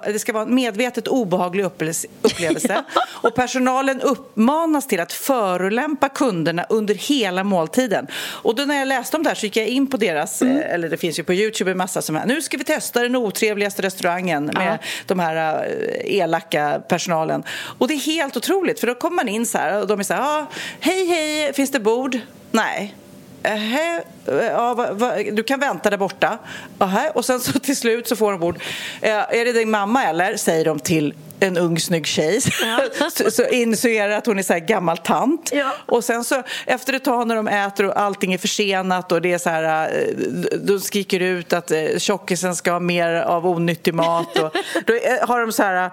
det 0.07 0.19
ska 0.19 0.33
vara 0.33 0.43
en 0.43 0.55
medvetet 0.55 1.09
obehaglig 1.09 1.64
upplevelse. 1.64 2.09
upplevelse. 2.23 2.85
Och 3.23 3.35
personalen 3.35 4.01
uppmanas 4.01 4.87
till 4.87 5.01
att 5.01 5.12
förolämpa 5.12 6.09
kunderna 6.09 6.66
under 6.69 6.95
hela 6.95 7.45
måltiden. 7.45 8.07
Och 8.43 8.55
då 8.55 8.62
när 8.62 8.79
jag 8.79 8.89
läste 8.89 9.16
om 9.16 9.23
det 9.23 9.29
här 9.29 9.35
så 9.35 9.47
gick 9.47 9.57
jag 9.57 9.66
in 9.66 9.87
på 9.87 9.97
deras, 9.97 10.43
eh, 10.43 10.75
eller 10.75 10.89
det 10.89 10.97
finns 10.97 11.19
ju 11.19 11.25
på 11.25 11.35
Youtube 11.35 11.71
en 11.71 11.77
massa 11.79 12.03
som 12.03 12.16
är, 12.16 12.27
nu 12.27 12.43
ska 12.43 12.57
vi 12.57 12.64
testa 12.64 13.03
den 13.03 13.16
otrevligaste 13.16 13.83
restaurangen 13.83 14.45
med 14.55 14.79
de 15.07 15.19
här 15.19 15.66
eh, 15.66 16.16
elaka 16.19 16.81
personalen. 16.89 17.43
Och 17.79 17.89
det 17.89 17.95
är 17.95 17.99
helt 17.99 18.37
otroligt, 18.37 18.81
för 18.81 18.87
då 18.87 18.95
kommer 19.09 19.24
man 19.24 19.28
in 19.28 19.46
så 19.46 19.59
här 19.59 19.80
och 19.80 19.86
de 19.86 20.00
är 20.00 20.04
så 20.04 20.14
här, 20.14 20.22
ah, 20.22 20.46
hej 20.80 21.06
hej, 21.06 21.52
finns 21.52 21.70
det 21.70 21.80
bord? 21.80 22.18
Nej. 22.50 22.94
Ähä, 23.42 24.02
ja, 24.26 24.74
va, 24.74 24.92
va, 24.92 25.12
du 25.32 25.42
kan 25.42 25.61
vänta 25.61 25.90
där 25.90 25.96
borta. 25.96 26.38
Aha, 26.78 27.11
och 27.14 27.24
sen 27.24 27.40
så 27.40 27.52
till 27.59 27.76
slut 27.76 28.09
så 28.09 28.16
får 28.16 28.30
de 28.32 28.40
bord. 28.40 28.62
Eh, 29.00 29.11
är 29.11 29.44
det 29.44 29.52
din 29.52 29.70
mamma 29.70 30.04
eller? 30.04 30.36
Säger 30.36 30.64
de 30.64 30.78
till 30.78 31.14
en 31.40 31.56
ung 31.56 31.80
snygg 31.80 32.06
tjej. 32.06 32.40
så, 33.12 33.30
så 33.30 33.48
insinuerar 33.48 34.11
att 34.11 34.26
hon 34.26 34.38
är 34.38 34.42
så 34.42 34.52
här 34.52 34.61
gammal 34.61 34.98
tant. 34.98 35.50
Ja. 35.52 35.72
Och 35.86 36.04
sen 36.04 36.24
så 36.24 36.42
efter 36.66 36.92
ett 36.92 37.04
tag 37.04 37.28
när 37.28 37.36
de 37.36 37.48
äter 37.48 37.86
och 37.86 38.00
allting 38.00 38.32
är 38.32 38.38
försenat 38.38 39.12
och 39.12 39.22
det 39.22 39.32
är 39.32 39.38
så 39.38 39.50
här, 39.50 39.90
eh, 39.94 40.59
de 40.59 40.80
skriker 40.80 41.20
ut 41.20 41.52
att 41.52 41.70
eh, 41.70 41.98
tjockisen 41.98 42.56
ska 42.56 42.72
ha 42.72 42.80
mer 42.80 43.12
av 43.14 43.46
onyttig 43.46 43.94
mat 43.94 44.38
och 44.38 44.56
då 44.86 44.94
eh, 44.94 45.28
har 45.28 45.40
de 45.40 45.52
så 45.52 45.62
här 45.62 45.90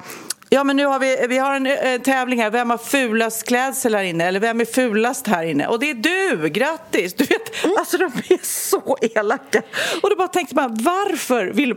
Ja, 0.56 0.64
men 0.64 0.78
nu 0.78 0.86
har 0.86 1.00
vi, 1.00 1.26
vi 1.30 1.38
har 1.38 1.56
en, 1.56 1.68
en 1.68 2.02
tävling 2.02 2.42
här. 2.42 2.50
Vem 2.50 2.70
har 2.70 2.78
fulast 2.78 3.48
klädsel 3.48 3.96
här 3.96 4.04
inne? 4.04 4.26
Eller 4.26 4.40
vem 4.40 4.62
är 4.62 4.66
fulast 4.66 5.28
här 5.28 5.44
inne? 5.44 5.68
Och 5.68 5.80
det 5.80 5.90
är 5.90 5.94
du! 5.94 6.50
Grattis! 6.50 7.14
Du 7.14 7.24
vet, 7.26 7.42
alltså 7.78 7.98
de 7.98 8.06
är 8.06 8.40
så 8.46 8.98
elaka. 9.02 9.62
Och 10.04 10.10
då 10.10 10.16
bara 10.16 10.28
tänkte 10.28 10.56
man, 10.56 10.76
varför 10.80 11.46
vill... 11.46 11.74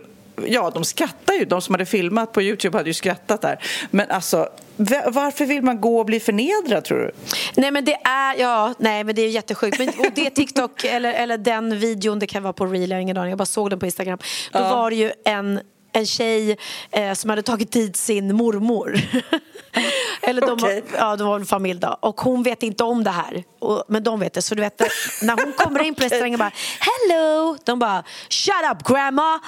Ja, 0.47 0.70
de 0.74 0.85
skrattar 0.85 1.35
ju. 1.35 1.45
De 1.45 1.62
som 1.62 1.74
hade 1.74 1.87
filmat 1.87 2.33
på 2.33 2.43
Youtube 2.43 2.79
hade 2.79 2.91
ju 2.91 2.95
skrattat 2.95 3.41
där. 3.43 3.59
Men 3.91 4.11
alltså, 4.11 4.49
va- 4.76 5.05
varför 5.11 5.45
vill 5.47 5.62
man 5.62 5.81
gå 5.81 5.99
och 5.99 6.07
bli 6.07 6.20
förnedrad, 6.20 6.85
tror 6.85 6.99
du? 6.99 7.11
Nej 7.57 7.70
men 7.70 7.85
det 7.85 7.95
är, 8.05 8.35
ja, 8.41 8.74
nej 8.79 9.05
men 9.05 9.14
det 9.14 9.22
är 9.22 9.29
jättesjukt. 9.29 9.79
Men, 9.79 9.89
och 9.89 10.07
det 10.14 10.31
TikTok 10.31 10.85
eller, 10.91 11.12
eller 11.12 11.39
den 11.39 11.79
videon, 11.79 12.18
det 12.18 12.26
kan 12.26 12.43
vara 12.43 12.53
på 12.53 12.66
reel, 12.66 12.91
jag 12.91 12.97
har 12.97 13.03
ingen 13.03 13.16
aning, 13.16 13.31
jag 13.31 13.39
bara 13.39 13.47
såg 13.47 13.70
den 13.70 13.79
på 13.79 13.87
Instagram. 13.87 14.18
Då 14.53 14.59
Ja. 14.59 14.70
var 14.76 14.91
det 14.91 14.97
ju 14.97 15.12
en 15.24 15.61
en 15.99 16.07
tjej 16.07 16.57
eh, 16.91 17.13
som 17.13 17.31
hade 17.31 17.43
tagit 17.43 17.73
dit 17.73 17.97
sin 17.97 18.37
mormor. 18.37 18.95
Eller 20.23 20.41
de, 20.41 20.57
var, 20.57 20.83
ja, 20.97 21.17
det 21.17 21.25
var 21.25 21.37
en 21.37 21.47
familj 21.47 21.81
då. 21.81 21.97
Och 22.01 22.21
hon 22.21 22.43
vet 22.43 22.63
inte 22.63 22.85
om 22.85 23.05
det 23.05 23.11
här. 23.11 23.45
Och, 23.59 23.85
men 23.89 24.03
de 24.03 24.21
vet 24.21 24.35
det. 24.35 24.43
Så 24.43 24.55
du 24.55 24.63
vet, 24.63 24.83
när 25.23 25.45
hon 25.45 25.53
kommer 25.53 25.83
in 25.83 25.95
på 25.95 26.03
restaurangen 26.03 26.35
och 26.35 26.39
bara 26.39 26.53
Hello! 26.81 27.57
De 27.65 27.79
bara 27.79 28.05
Shut 28.29 28.55
up 28.73 28.89
grandma! 28.89 29.41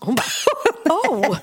Hon 0.00 0.14
bara 0.14 0.24
Oh, 0.90 1.36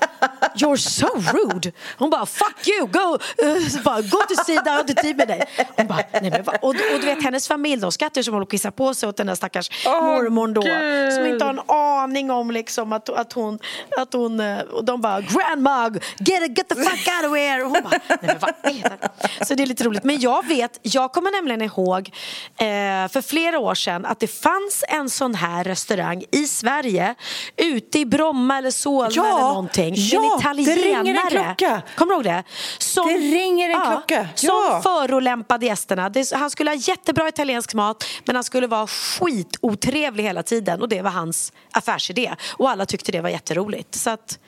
you're 0.54 0.76
so 0.76 1.06
rude! 1.32 1.72
Hon 1.98 2.10
bara 2.10 2.26
Fuck 2.26 2.68
you! 2.68 2.86
Go, 2.86 3.18
uh, 3.44 3.68
så 3.68 3.78
bara, 3.78 4.00
gå 4.00 4.22
till 4.22 4.36
sidan, 4.36 4.62
jag 4.64 4.72
har 4.72 4.80
inte 4.80 4.94
tid 4.94 5.16
med 5.16 5.28
dig. 5.28 5.44
Hon 5.76 5.86
bara, 5.86 6.02
Nej, 6.12 6.30
men, 6.30 6.44
vad?" 6.44 6.54
och, 6.54 6.68
och 6.68 7.00
du 7.00 7.06
vet 7.06 7.22
hennes 7.22 7.48
familj, 7.48 7.80
de 7.80 7.92
skrattar 7.92 8.22
som 8.22 8.34
håller 8.34 8.44
på 8.44 8.48
att 8.48 8.50
kissa 8.50 8.70
på 8.70 8.94
sig 8.94 9.08
åt 9.08 9.16
den 9.16 9.26
där 9.26 9.34
stackars 9.34 9.84
mormorn 9.84 10.54
då. 10.54 10.60
Gud. 10.60 11.12
Som 11.12 11.26
inte 11.26 11.44
har 11.44 11.52
en 11.52 11.60
aning 11.70 12.30
om 12.30 12.50
liksom 12.50 12.92
att, 12.92 13.08
att 13.08 13.32
hon, 13.32 13.58
att 13.98 14.12
hon 14.12 14.40
eh, 14.40 14.58
och 14.60 14.84
de 14.84 15.00
bara 15.00 15.20
Grandma, 15.20 15.90
get, 16.18 16.42
it, 16.42 16.58
get 16.58 16.68
the 16.68 16.74
fuck 16.74 17.08
out 17.16 17.30
of 17.30 17.38
here! 17.38 17.62
Och 17.62 17.70
hon 17.70 17.82
bara, 17.82 18.00
nej 18.08 18.18
men 18.22 18.36
vad 18.40 18.50
är 18.62 18.98
det? 19.00 19.44
Så 19.46 19.54
det 19.54 19.62
är 19.62 19.66
lite 19.66 19.84
roligt. 19.84 20.04
Men 20.04 20.20
jag 20.20 20.46
vet, 20.46 20.78
jag 20.82 21.12
kommer 21.12 21.30
nämligen 21.30 21.62
ihåg 21.62 22.07
eh, 22.56 23.08
för 23.12 23.22
flera 23.22 23.58
år 23.58 23.74
sedan 23.74 24.06
att 24.06 24.20
det 24.20 24.26
fanns 24.26 24.84
en 24.88 25.10
sån 25.10 25.34
här 25.34 25.64
restaurang 25.64 26.24
i 26.32 26.46
Sverige 26.46 27.14
ute 27.56 27.98
i 27.98 28.06
Bromma 28.06 28.58
eller 28.58 28.70
Solna 28.70 29.08
Ja, 29.12 29.26
eller 29.26 29.38
någonting. 29.38 29.94
ja, 29.96 30.40
en 30.50 30.56
det 30.56 30.62
italienare. 30.62 31.02
ringer 31.04 31.14
en 31.24 31.30
klocka. 31.30 31.82
Kommer 31.96 32.10
du 32.12 32.14
ihåg 32.14 32.24
det? 32.24 32.42
Som, 32.78 33.06
Det 33.08 33.14
ringer 33.18 33.70
en 33.70 33.80
klocka, 33.80 34.28
Som 34.34 34.48
ja. 34.48 34.80
förolämpade 34.82 35.66
gästerna. 35.66 36.08
Det, 36.08 36.32
han 36.32 36.50
skulle 36.50 36.70
ha 36.70 36.74
jättebra 36.76 37.28
italiensk 37.28 37.74
mat 37.74 38.04
men 38.24 38.34
han 38.36 38.44
skulle 38.44 38.66
vara 38.66 38.86
skitotrevlig 38.86 40.24
hela 40.24 40.42
tiden 40.42 40.80
och 40.80 40.88
det 40.88 41.02
var 41.02 41.10
hans 41.10 41.52
affärsidé. 41.72 42.34
Och 42.56 42.70
alla 42.70 42.86
tyckte 42.86 43.12
det 43.12 43.20
var 43.20 43.28
jätteroligt. 43.28 43.94
Så 43.94 44.10
att, 44.10 44.38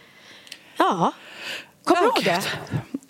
ja. 0.79 1.13
Kommer 1.85 2.01
du 2.03 2.07
ihåg 2.07 2.25
det? 2.25 2.43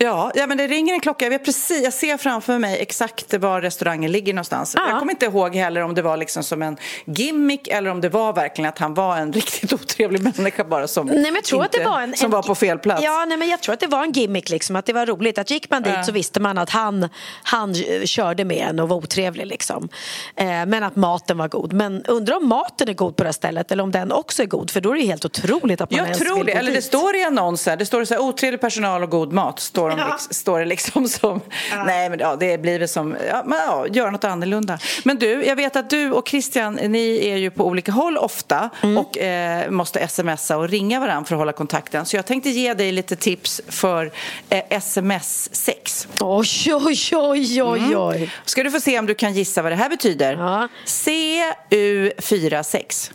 Ja, 0.02 0.32
ja, 0.34 0.46
men 0.46 0.58
det 0.58 0.66
ringer 0.66 0.94
en 0.94 1.00
klocka. 1.00 1.24
Jag, 1.24 1.30
vet 1.30 1.44
precis, 1.44 1.82
jag 1.84 1.92
ser 1.92 2.16
framför 2.16 2.58
mig 2.58 2.78
exakt 2.80 3.34
var 3.34 3.60
restaurangen 3.60 4.12
ligger 4.12 4.34
någonstans. 4.34 4.74
Ja. 4.76 4.88
Jag 4.88 4.98
kommer 4.98 5.12
inte 5.12 5.26
ihåg 5.26 5.54
heller 5.56 5.80
om 5.82 5.94
det 5.94 6.02
var 6.02 6.16
liksom 6.16 6.42
som 6.42 6.62
en 6.62 6.76
gimmick 7.04 7.68
eller 7.68 7.90
om 7.90 8.00
det 8.00 8.08
var 8.08 8.32
verkligen 8.32 8.68
att 8.68 8.78
han 8.78 8.94
var 8.94 9.16
en 9.16 9.32
riktigt 9.40 9.72
otrevlig 9.72 10.22
människa 10.22 10.64
bara 10.64 10.88
som, 10.88 11.06
Nej, 11.06 11.16
men 11.22 11.34
jag 11.34 11.44
tror 11.44 11.64
inte, 11.64 11.78
att 11.78 11.84
det 11.84 11.90
var 11.90 12.00
en, 12.00 12.16
som 12.16 12.24
en, 12.24 12.30
var 12.30 12.42
på 12.42 12.54
fel 12.54 12.78
plats. 12.78 13.02
Ja, 13.04 13.24
nej, 13.28 13.36
men 13.38 13.48
jag 13.48 13.60
tror 13.60 13.72
att 13.72 13.80
det 13.80 13.86
var 13.86 14.02
en 14.02 14.12
gimmick, 14.12 14.50
liksom, 14.50 14.76
att 14.76 14.86
det 14.86 14.92
var 14.92 15.06
roligt. 15.06 15.38
Att 15.38 15.50
gick 15.50 15.70
man 15.70 15.82
dit 15.82 15.92
Ja. 15.96 16.04
så 16.04 16.12
visste 16.12 16.40
man 16.40 16.58
att 16.58 16.70
han, 16.70 17.08
han 17.42 17.70
eh, 17.70 18.04
körde 18.04 18.44
med 18.44 18.56
en 18.70 18.80
och 18.80 18.88
var 18.88 18.96
otrevlig. 18.96 19.46
Liksom. 19.46 19.88
Eh, 20.36 20.46
men 20.46 20.82
att 20.82 20.96
maten 20.96 21.38
var 21.38 21.48
god. 21.48 21.72
Men 21.72 22.04
undrar 22.04 22.36
om 22.36 22.48
maten 22.48 22.88
är 22.88 22.94
god 22.94 23.16
på 23.16 23.22
det 23.22 23.28
här 23.28 23.32
stället 23.32 23.72
eller 23.72 23.82
om 23.82 23.90
den 23.90 24.12
också 24.12 24.42
är 24.42 24.46
god. 24.46 24.70
För 24.70 24.80
då 24.80 24.90
är 24.90 24.94
det 24.96 25.02
helt 25.02 25.24
otroligt 25.24 25.80
att 25.80 25.90
man 25.90 25.98
Jag 25.98 26.06
ens 26.06 26.18
tror 26.18 26.36
vill 26.36 26.46
det, 26.46 26.52
gå 26.52 26.58
eller 26.58 26.70
det 26.70 26.76
dit. 26.76 26.84
står 26.84 27.16
i 27.16 27.24
annonsen, 27.24 27.78
det 27.78 27.86
står 27.86 28.04
så 28.04 28.14
här, 28.14 28.20
otrevlig 28.22 28.60
personal 28.60 29.02
och 29.02 29.10
god 29.10 29.32
mat, 29.32 29.60
står, 29.60 29.89
de, 29.96 30.08
Ja. 30.08 30.18
står 30.30 30.58
det 30.58 30.64
liksom 30.64 31.08
som, 31.08 31.40
nej 31.86 32.10
men 32.10 32.18
ja, 32.18 32.36
det 32.36 32.58
blir 32.58 32.78
väl 32.78 32.88
som, 32.88 33.16
ja, 33.28 33.42
men, 33.46 33.58
ja, 33.58 33.86
gör 33.86 34.10
något 34.10 34.24
annorlunda. 34.24 34.78
Men 35.04 35.18
du, 35.18 35.44
jag 35.46 35.56
vet 35.56 35.76
att 35.76 35.90
du 35.90 36.10
och 36.12 36.28
Christian, 36.28 36.74
ni 36.74 37.28
är 37.28 37.36
ju 37.36 37.50
på 37.50 37.66
olika 37.66 37.92
håll 37.92 38.16
ofta 38.16 38.70
Mm. 38.82 38.98
och 38.98 39.18
eh, 39.18 39.70
måste 39.70 40.08
smsa 40.08 40.56
och 40.56 40.68
ringa 40.68 41.00
varandra 41.00 41.28
för 41.28 41.34
att 41.34 41.38
hålla 41.38 41.52
kontakten. 41.52 42.06
Så 42.06 42.16
jag 42.16 42.26
tänkte 42.26 42.50
ge 42.50 42.74
dig 42.74 42.92
lite 42.92 43.16
tips 43.16 43.60
för 43.68 44.12
eh, 44.48 44.62
sms-sex. 44.70 46.08
Oj, 46.20 46.46
oj, 46.74 46.98
oj, 47.12 47.62
oj, 47.62 47.96
oj. 47.96 48.30
Ska 48.44 48.62
du 48.62 48.70
få 48.70 48.80
se 48.80 48.98
om 48.98 49.06
du 49.06 49.14
kan 49.14 49.32
gissa 49.34 49.62
vad 49.62 49.72
det 49.72 49.76
här 49.76 49.88
betyder? 49.88 50.32
Ja. 50.36 50.68
CU46. 50.86 53.10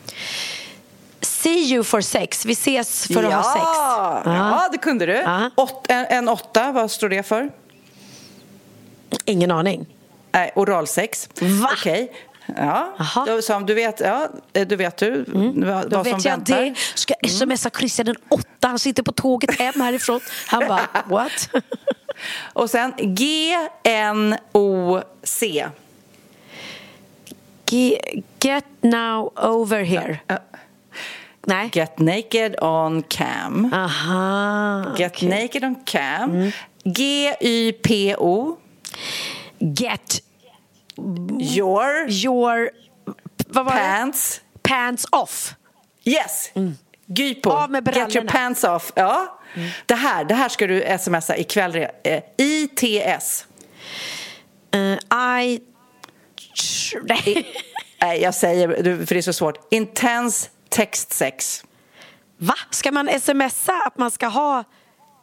See 1.46 1.74
you 1.74 1.84
for 1.84 2.02
sex. 2.02 2.46
Vi 2.46 2.54
ses 2.54 3.08
för 3.08 3.24
att 3.24 3.32
ja. 3.32 3.38
ha 3.38 3.44
sex. 3.44 3.66
Ja, 4.26 4.70
det 4.72 4.78
kunde 4.78 5.06
du. 5.06 5.14
Ja. 5.14 5.50
Åt, 5.56 5.86
en, 5.90 6.06
en 6.06 6.30
åtta, 6.30 6.72
vad 6.72 6.92
står 6.92 7.10
det 7.10 7.24
för? 7.24 7.52
Ingen 9.26 9.52
aning. 9.52 9.86
Nej, 10.32 10.52
oralsex. 10.56 11.30
Va? 11.42 11.70
Okej. 11.74 12.12
Ja, 12.58 12.94
Jaha. 12.98 13.26
då, 13.26 13.42
som 13.42 13.66
du 13.66 13.74
vet, 13.74 14.00
ja, 14.00 14.30
eh, 14.54 14.68
du 14.68 14.76
vet 14.76 14.98
du 14.98 15.26
vad, 15.56 15.90
Då 15.90 16.04
som 16.04 16.14
vet 16.14 16.26
jag 16.26 16.32
väntar. 16.32 16.62
det. 16.62 16.76
Ska 16.96 17.14
jag 17.22 17.32
smsa 17.32 17.70
Christian 17.70 18.06
den 18.06 18.16
åtta. 18.30 18.68
Han 18.68 18.80
sitter 18.80 19.04
på 19.04 19.12
tåget 19.12 19.60
hem 19.60 19.82
härifrån. 19.82 20.20
Han 20.48 20.68
bara, 20.68 20.88
what? 21.06 21.50
Och 22.54 22.70
sen 22.70 22.94
G-N-O-C. 22.98 25.68
Ge- 27.66 28.24
Get 28.40 28.66
now 28.82 29.32
over 29.36 29.84
here. 29.84 30.20
Nej. 31.46 31.70
Get 31.74 32.00
naked 32.00 32.56
on 32.62 33.04
cam. 33.04 33.74
Aha. 33.74 34.94
Get. 34.98 35.22
Mm. 35.22 35.30
naked 35.30 35.64
on 35.64 35.76
cam. 35.86 36.52
G-Y-P-O. 36.84 38.58
Get 39.60 40.22
Your 41.40 42.08
your 42.10 42.70
var 43.48 43.64
det? 43.64 43.70
pants. 43.72 44.42
pants 44.64 45.06
off. 45.12 45.56
Yes. 46.04 46.52
Gypo. 47.06 47.50
Av 47.50 47.72
med 47.72 47.86
Get 47.86 47.96
your 47.98 48.08
brallorna. 48.10 48.32
pants 48.32 48.64
off. 48.64 48.92
Ja. 48.96 49.40
Det, 49.86 49.96
här, 49.96 50.24
det 50.26 50.34
här 50.36 50.50
ska 50.50 50.68
du 50.68 50.98
smsa 51.00 51.38
ikväll. 51.38 51.88
Eh, 52.04 52.22
ITS. 52.38 53.46
Uh, 54.76 54.82
I... 55.44 55.60
Nej. 57.04 57.48
Nej, 58.02 58.22
jag 58.22 58.36
säger, 58.36 58.68
du- 58.84 59.06
för 59.06 59.16
det 59.16 59.20
är 59.20 59.22
så 59.22 59.34
svårt. 59.34 59.68
Intense 59.74 60.50
text 60.76 61.14
sex. 61.14 61.64
Va? 62.38 62.54
Ska 62.70 62.92
man 62.92 63.10
smsa 63.20 63.74
att 63.86 63.98
man 63.98 64.12
ska 64.12 64.28
ha... 64.28 64.64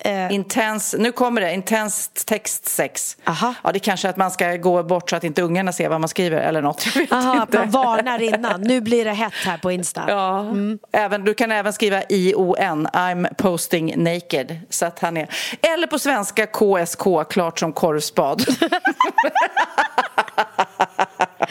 Eh, 0.04 0.34
Intense, 0.34 0.98
nu 0.98 1.12
kommer 1.12 1.40
det, 1.40 1.54
intense 1.54 2.10
text 2.26 2.68
sex. 2.68 3.16
Aha. 3.24 3.54
Ja, 3.64 3.72
det 3.72 3.76
är 3.76 3.80
kanske 3.80 4.08
att 4.08 4.16
man 4.16 4.30
ska 4.30 4.56
gå 4.56 4.82
bort 4.82 5.10
så 5.10 5.16
att 5.16 5.24
inte 5.24 5.42
ungarna 5.42 5.72
ser 5.72 5.88
vad 5.88 6.00
man 6.00 6.08
skriver 6.08 6.40
eller 6.40 6.62
något. 6.62 6.86
Aha, 7.10 7.46
man 7.52 7.70
varnar 7.70 8.22
innan. 8.22 8.60
Nu 8.60 8.80
blir 8.80 9.04
det 9.04 9.12
hett 9.12 9.32
här 9.44 9.58
på 9.58 9.72
Insta. 9.72 10.04
Ja, 10.08 10.46
även, 10.92 11.24
du 11.24 11.34
kan 11.34 11.52
även 11.52 11.72
skriva 11.72 12.02
ION, 12.08 12.86
I'm 12.86 13.34
posting 13.34 14.04
naked. 14.04 14.58
Så 14.70 14.86
att 14.86 14.98
han 14.98 15.16
är. 15.16 15.28
Eller 15.60 15.86
på 15.86 15.98
svenska 15.98 16.46
KSK, 16.46 17.30
klart 17.30 17.58
som 17.58 17.72
korvspad. 17.72 18.44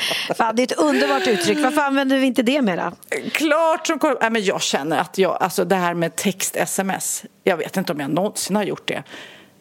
Fan, 0.37 0.55
det 0.55 0.61
är 0.61 0.63
ett 0.63 0.71
underbart 0.79 1.27
uttryck. 1.27 1.57
Varför 1.63 1.81
använder 1.81 2.17
vi 2.17 2.25
inte 2.25 2.41
det 2.43 2.61
mera? 2.61 2.93
klart 3.31 3.87
som 3.87 3.99
korv... 3.99 4.17
Nej, 4.21 4.29
men 4.29 4.43
jag 4.43 4.61
känner 4.61 4.97
att 4.97 5.17
jag, 5.17 5.37
alltså 5.41 5.65
det 5.65 5.75
här 5.75 5.93
med 5.93 6.15
text-sms, 6.15 7.23
jag 7.43 7.57
vet 7.57 7.77
inte 7.77 7.93
om 7.93 7.99
jag 7.99 8.09
någonsin 8.09 8.55
har 8.55 8.63
gjort 8.63 8.87
det. 8.87 9.03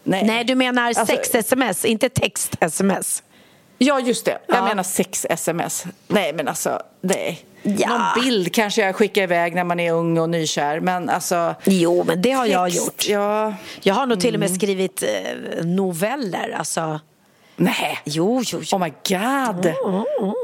Nej, 0.04 0.24
Nej, 0.24 0.44
du 0.44 0.54
menar 0.54 0.86
Alltså- 0.86 1.06
sex-sms, 1.06 1.84
inte 1.84 2.08
text-sms. 2.08 3.22
Ja, 3.78 4.00
just 4.00 4.24
det. 4.24 4.38
Jag 4.46 4.56
Ja. 4.58 4.64
menar 4.64 4.82
sex-sms. 4.82 5.84
Nej, 6.08 6.32
men 6.32 6.48
alltså, 6.48 6.80
nej. 7.00 7.44
Ja. 7.62 7.88
Någon 7.88 8.24
bild 8.24 8.54
kanske 8.54 8.82
jag 8.82 8.96
skickar 8.96 9.22
iväg 9.22 9.54
när 9.54 9.64
man 9.64 9.80
är 9.80 9.92
ung 9.92 10.18
och 10.18 10.30
nykär, 10.30 10.80
men 10.80 11.08
alltså... 11.08 11.54
Jo, 11.64 12.04
men 12.06 12.22
det 12.22 12.30
har 12.30 12.46
jag 12.46 12.70
text, 12.72 12.84
gjort. 12.86 13.08
Ja. 13.08 13.54
Jag 13.82 13.94
har 13.94 14.06
nog 14.06 14.20
till 14.20 14.34
och 14.34 14.40
med 14.40 14.54
skrivit 14.54 15.02
eh, 15.02 15.64
noveller. 15.64 16.54
Alltså. 16.58 17.00
Nej. 17.60 17.98
Jo, 18.06 18.40
jo, 18.52 18.58
jo. 18.58 18.76
Oh 18.76 18.80
my 18.82 18.92
god. 19.08 19.66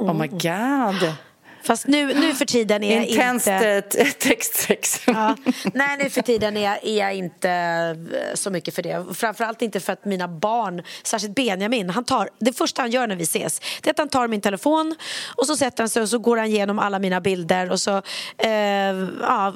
Oh 0.01 0.14
my 0.14 0.29
god. 0.29 1.26
Fast 1.67 1.87
nu, 1.87 2.14
nu 2.14 2.35
för 2.35 2.45
tiden 2.45 2.85
är 2.85 2.97
jag 2.97 3.07
Intensst 3.07 3.47
inte... 3.47 3.85
eh, 3.99 4.07
textsex. 4.11 5.01
Ja. 5.07 5.37
Nej, 5.75 5.97
nu 5.99 6.11
för 6.11 6.23
tiden 6.23 6.57
är 6.57 6.61
jag, 6.61 6.85
är 6.85 6.99
jag 6.99 7.14
inte 7.14 7.51
eh, 7.51 8.35
så 8.35 8.51
mycket 8.51 8.75
för 8.75 8.83
det. 8.83 9.07
Framförallt 9.14 9.62
inte 9.62 9.81
för 9.81 9.93
att 9.93 10.05
mina 10.05 10.29
barn, 10.29 10.83
särskilt 11.03 11.35
Benjamin, 11.35 11.91
han 11.91 12.05
tar, 12.05 12.29
det 12.39 12.53
första 12.53 12.83
han 12.83 12.91
gör 12.91 13.07
när 13.07 13.17
vi 13.17 13.23
ses 13.23 13.61
det 13.83 13.89
är 13.89 13.91
att 13.91 13.99
han 13.99 14.09
tar 14.09 14.29
min 14.29 14.41
telefon 14.41 14.95
och 15.37 15.47
så 15.47 15.57
sätter 15.57 15.83
han 15.83 15.89
sig 15.89 16.03
och 16.03 16.09
så 16.09 16.19
går 16.19 16.37
han 16.37 16.47
igenom 16.47 16.79
alla 16.79 16.99
mina 16.99 17.21
bilder 17.21 17.71
och 17.71 17.81
så 17.81 18.03
eh, 18.39 18.51
ja, 19.21 19.55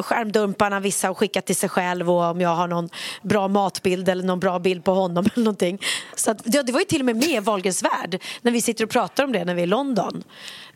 skärmdumpar 0.00 0.70
han 0.70 0.82
vissa 0.82 1.10
och 1.10 1.18
skickar 1.18 1.40
till 1.40 1.56
sig 1.56 1.68
själv 1.68 2.10
och 2.10 2.22
om 2.22 2.40
jag 2.40 2.54
har 2.54 2.68
någon 2.68 2.88
bra 3.22 3.48
matbild 3.48 4.08
eller 4.08 4.24
någon 4.24 4.40
bra 4.40 4.58
bild 4.58 4.84
på 4.84 4.94
honom 4.94 5.26
eller 5.34 5.44
någonting. 5.44 5.78
Så 6.14 6.30
att, 6.30 6.44
det, 6.44 6.62
det 6.62 6.72
var 6.72 6.80
ju 6.80 6.86
till 6.86 7.00
och 7.00 7.06
med 7.06 7.16
med 7.16 7.28
i 7.28 7.38
Wahlgrens 7.38 7.82
värld 7.82 8.22
när 8.42 8.52
vi 8.52 8.60
sitter 8.60 8.84
och 8.84 8.90
pratar 8.90 9.24
om 9.24 9.32
det 9.32 9.44
när 9.44 9.54
vi 9.54 9.62
är 9.62 9.66
i 9.66 9.66
London. 9.66 10.24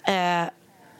Eh, 0.04 0.51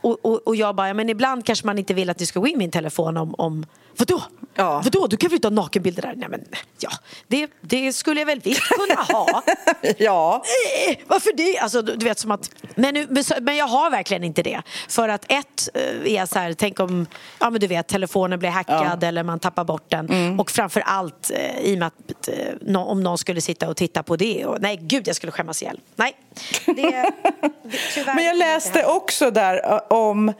och, 0.02 0.18
och, 0.24 0.46
och 0.48 0.56
jag 0.56 0.74
bara, 0.74 0.88
ja, 0.88 0.94
men 0.94 1.08
ibland 1.08 1.46
kanske 1.46 1.66
man 1.66 1.78
inte 1.78 1.94
vill 1.94 2.10
att 2.10 2.18
det 2.18 2.26
ska 2.26 2.40
gå 2.40 2.46
in 2.46 2.58
min 2.58 2.70
telefon 2.70 3.16
om, 3.16 3.34
om 3.38 3.66
Vadå? 3.96 4.22
Ja. 4.54 4.80
Vadå? 4.84 5.06
Du 5.06 5.16
kan 5.16 5.28
väl 5.28 5.34
inte 5.34 5.48
ha 5.48 5.52
nakenbilder 5.54 6.02
där? 6.02 6.14
Nej 6.16 6.28
men 6.28 6.44
ja, 6.80 6.90
det, 7.28 7.50
det 7.60 7.92
skulle 7.92 8.20
jag 8.20 8.26
väl 8.26 8.40
visst 8.40 8.62
kunna 8.62 9.02
ha. 9.02 9.42
ja. 9.98 10.42
Eh, 10.88 10.96
Varför 11.06 11.32
det? 11.36 11.58
Alltså, 11.58 11.82
du 11.82 11.96
du 11.96 12.04
vet 12.04 12.18
som 12.18 12.30
att, 12.30 12.50
men, 12.74 12.94
nu, 12.94 13.08
men 13.40 13.56
jag 13.56 13.66
har 13.66 13.90
verkligen 13.90 14.24
inte 14.24 14.42
det. 14.42 14.62
För 14.88 15.08
att 15.08 15.24
ett 15.32 15.68
eh, 15.74 15.82
är 15.82 16.16
jag 16.16 16.28
så 16.28 16.38
här, 16.38 16.52
tänk 16.52 16.80
om 16.80 17.06
ja, 17.38 17.50
men 17.50 17.60
du 17.60 17.66
vet, 17.66 17.88
telefonen 17.88 18.38
blir 18.38 18.50
hackad 18.50 19.04
eller 19.04 19.22
man 19.22 19.38
tappar 19.38 19.64
bort 19.64 19.90
den. 19.90 20.40
Och 20.40 20.50
framför 20.50 20.80
allt 20.80 21.30
eh, 21.34 21.58
i 21.60 21.74
och 21.74 21.78
med 21.78 21.86
att 21.86 22.28
nå- 22.60 22.84
om 22.84 23.02
någon 23.02 23.18
skulle 23.18 23.40
sitta 23.40 23.68
och 23.68 23.76
titta 23.76 24.02
på 24.02 24.16
det. 24.16 24.46
Och, 24.46 24.60
nej, 24.60 24.78
gud 24.82 25.08
jag 25.08 25.16
skulle 25.16 25.32
skämmas 25.32 25.62
ihjäl. 25.62 25.80
Nej. 25.96 26.16
Det, 26.66 26.72
det, 26.74 27.12
Men 28.06 28.24
jag 28.24 28.36
läste 28.36 28.84
också 28.86 29.30
där 29.30 29.91
om 29.92 30.32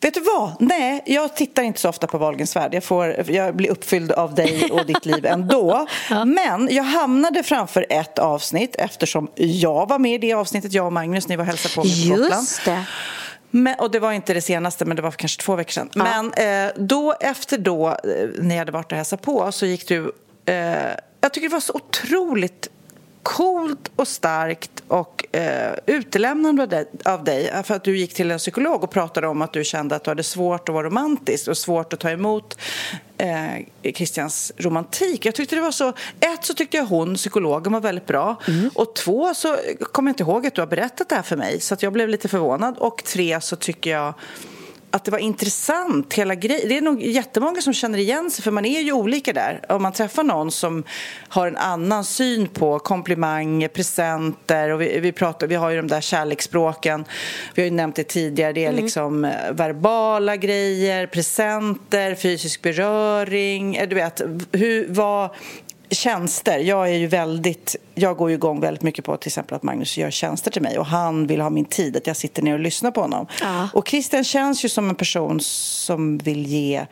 Vet 0.00 0.14
du 0.14 0.20
vad? 0.20 0.52
Nej, 0.58 1.02
jag 1.06 1.36
tittar 1.36 1.62
inte 1.62 1.80
så 1.80 1.88
ofta 1.88 2.06
på 2.06 2.18
Wahlgrens 2.18 2.56
värld. 2.56 2.74
Jag, 2.74 2.84
får, 2.84 3.30
jag 3.30 3.56
blir 3.56 3.70
uppfylld 3.70 4.12
av 4.12 4.34
dig 4.34 4.70
och 4.70 4.86
ditt 4.86 5.06
liv 5.06 5.26
ändå. 5.26 5.86
Men 6.26 6.68
jag 6.70 6.84
hamnade 6.84 7.42
framför 7.42 7.86
ett 7.88 8.18
avsnitt 8.18 8.76
eftersom 8.78 9.30
jag 9.34 9.88
var 9.88 9.98
med 9.98 10.14
i 10.14 10.18
det 10.18 10.32
avsnittet, 10.32 10.72
jag 10.72 10.86
och 10.86 10.92
Magnus, 10.92 11.28
ni 11.28 11.36
var 11.36 11.42
och 11.42 11.46
hälsade 11.46 11.74
på 11.74 11.84
mig 11.84 12.10
på 12.10 12.16
Gotland. 12.16 12.46
Det. 12.64 12.84
Men, 13.50 13.74
och 13.78 13.90
det 13.90 13.98
var 13.98 14.12
inte 14.12 14.34
det 14.34 14.40
senaste, 14.40 14.84
men 14.84 14.96
det 14.96 15.02
var 15.02 15.10
kanske 15.10 15.42
två 15.42 15.56
veckor 15.56 15.72
sedan. 15.72 15.90
Men 15.94 16.32
eh, 16.32 16.72
då 16.76 17.14
efter 17.20 17.58
då, 17.58 17.88
eh, 17.88 17.96
när 18.38 18.54
jag 18.54 18.58
hade 18.58 18.72
varit 18.72 18.92
och 18.92 18.96
hälsat 18.98 19.22
på, 19.22 19.52
så 19.52 19.66
gick 19.66 19.88
du... 19.88 20.12
Eh, 20.46 20.54
jag 21.20 21.32
tycker 21.32 21.48
det 21.48 21.52
var 21.52 21.60
så 21.60 21.72
otroligt 21.72 22.70
coolt 23.24 23.90
och 23.96 24.08
starkt 24.08 24.82
och 24.88 25.36
eh, 25.36 25.74
utelämnande 25.86 26.62
av 27.04 27.24
dig, 27.24 27.50
dig 27.50 27.62
för 27.64 27.74
att 27.74 27.84
du 27.84 27.98
gick 27.98 28.14
till 28.14 28.30
en 28.30 28.38
psykolog 28.38 28.84
och 28.84 28.90
pratade 28.90 29.26
om 29.26 29.42
att 29.42 29.52
du 29.52 29.64
kände 29.64 29.96
att 29.96 30.04
du 30.04 30.10
hade 30.10 30.22
svårt 30.22 30.68
att 30.68 30.74
vara 30.74 30.86
romantisk 30.86 31.48
och 31.48 31.56
svårt 31.56 31.92
att 31.92 32.00
ta 32.00 32.10
emot 32.10 32.58
eh, 33.18 33.92
Christians 33.94 34.52
romantik. 34.56 35.26
Jag 35.26 35.34
tyckte 35.34 35.54
det 35.56 35.62
var 35.62 35.70
så... 35.70 35.88
Ett 36.20 36.44
så 36.44 36.54
tyckte 36.54 36.76
jag 36.76 36.84
hon, 36.84 37.14
psykologen, 37.14 37.72
var 37.72 37.80
väldigt 37.80 38.06
bra. 38.06 38.36
Och 38.74 38.94
två 38.94 39.34
så 39.34 39.56
kommer 39.92 40.10
jag 40.10 40.12
inte 40.12 40.22
ihåg 40.22 40.46
att 40.46 40.54
du 40.54 40.60
har 40.60 40.66
berättat 40.66 41.08
det 41.08 41.14
här 41.14 41.22
för 41.22 41.36
mig 41.36 41.60
så 41.60 41.76
jag 41.80 41.92
blev 41.92 42.08
lite 42.08 42.28
förvånad. 42.28 42.78
Och 42.78 43.04
tre 43.04 43.40
så 43.40 43.56
tycker 43.56 43.90
jag 43.90 44.14
att 44.94 45.04
det 45.04 45.10
var 45.10 45.18
intressant, 45.18 46.14
hela 46.14 46.34
grejen. 46.34 46.68
Det 46.68 46.76
är 46.76 46.80
nog 46.80 47.02
jättemånga 47.02 47.60
som 47.60 47.72
känner 47.72 47.98
igen 47.98 48.30
sig, 48.30 48.42
för 48.44 48.50
man 48.50 48.64
är 48.64 48.80
ju 48.80 48.92
olika 48.92 49.32
där. 49.32 49.60
Om 49.68 49.82
man 49.82 49.92
träffar 49.92 50.22
någon 50.22 50.50
som 50.50 50.84
har 51.28 51.46
en 51.46 51.56
annan 51.56 52.04
syn 52.04 52.48
på 52.48 52.78
komplimanger, 52.78 53.68
presenter 53.68 54.70
och 54.70 54.80
vi, 54.80 55.00
vi, 55.00 55.12
pratar, 55.12 55.46
vi 55.46 55.54
har 55.54 55.70
ju 55.70 55.76
de 55.76 55.88
där 55.88 56.00
kärleksspråken. 56.00 57.04
Vi 57.54 57.62
har 57.62 57.64
ju 57.64 57.70
nämnt 57.74 57.96
det 57.96 58.04
tidigare. 58.04 58.52
Det 58.52 58.64
är 58.64 58.72
liksom 58.72 59.24
eh, 59.24 59.30
verbala 59.52 60.36
grejer, 60.36 61.06
presenter, 61.06 62.14
fysisk 62.14 62.62
beröring. 62.62 63.76
eh, 63.76 63.88
Du 63.88 63.94
vet, 63.94 64.22
hur, 64.52 64.86
vad, 64.88 65.30
tjänster. 65.94 66.58
Jag 66.58 66.88
är 66.88 66.94
ju 66.94 67.06
väldigt, 67.06 67.76
jag 67.94 68.16
går 68.16 68.30
ju 68.30 68.34
igång 68.34 68.60
väldigt 68.60 68.82
mycket 68.82 69.04
på 69.04 69.16
till 69.16 69.28
exempel 69.28 69.56
att 69.56 69.62
Magnus 69.62 69.98
gör 69.98 70.10
tjänster 70.10 70.50
till 70.50 70.62
mig 70.62 70.78
och 70.78 70.86
han 70.86 71.26
vill 71.26 71.40
ha 71.40 71.50
min 71.50 71.64
tid, 71.64 71.96
att 71.96 72.06
jag 72.06 72.16
sitter 72.16 72.42
ner 72.42 72.52
och 72.52 72.60
lyssnar 72.60 72.90
på 72.90 73.00
honom. 73.00 73.26
Ja. 73.40 73.68
Och 73.72 73.88
Christian 73.88 74.24
känns 74.24 74.64
ju 74.64 74.68
som 74.68 74.88
en 74.88 74.94
person 74.94 75.40
som 75.40 76.18
vill 76.18 76.46
ge 76.46 76.86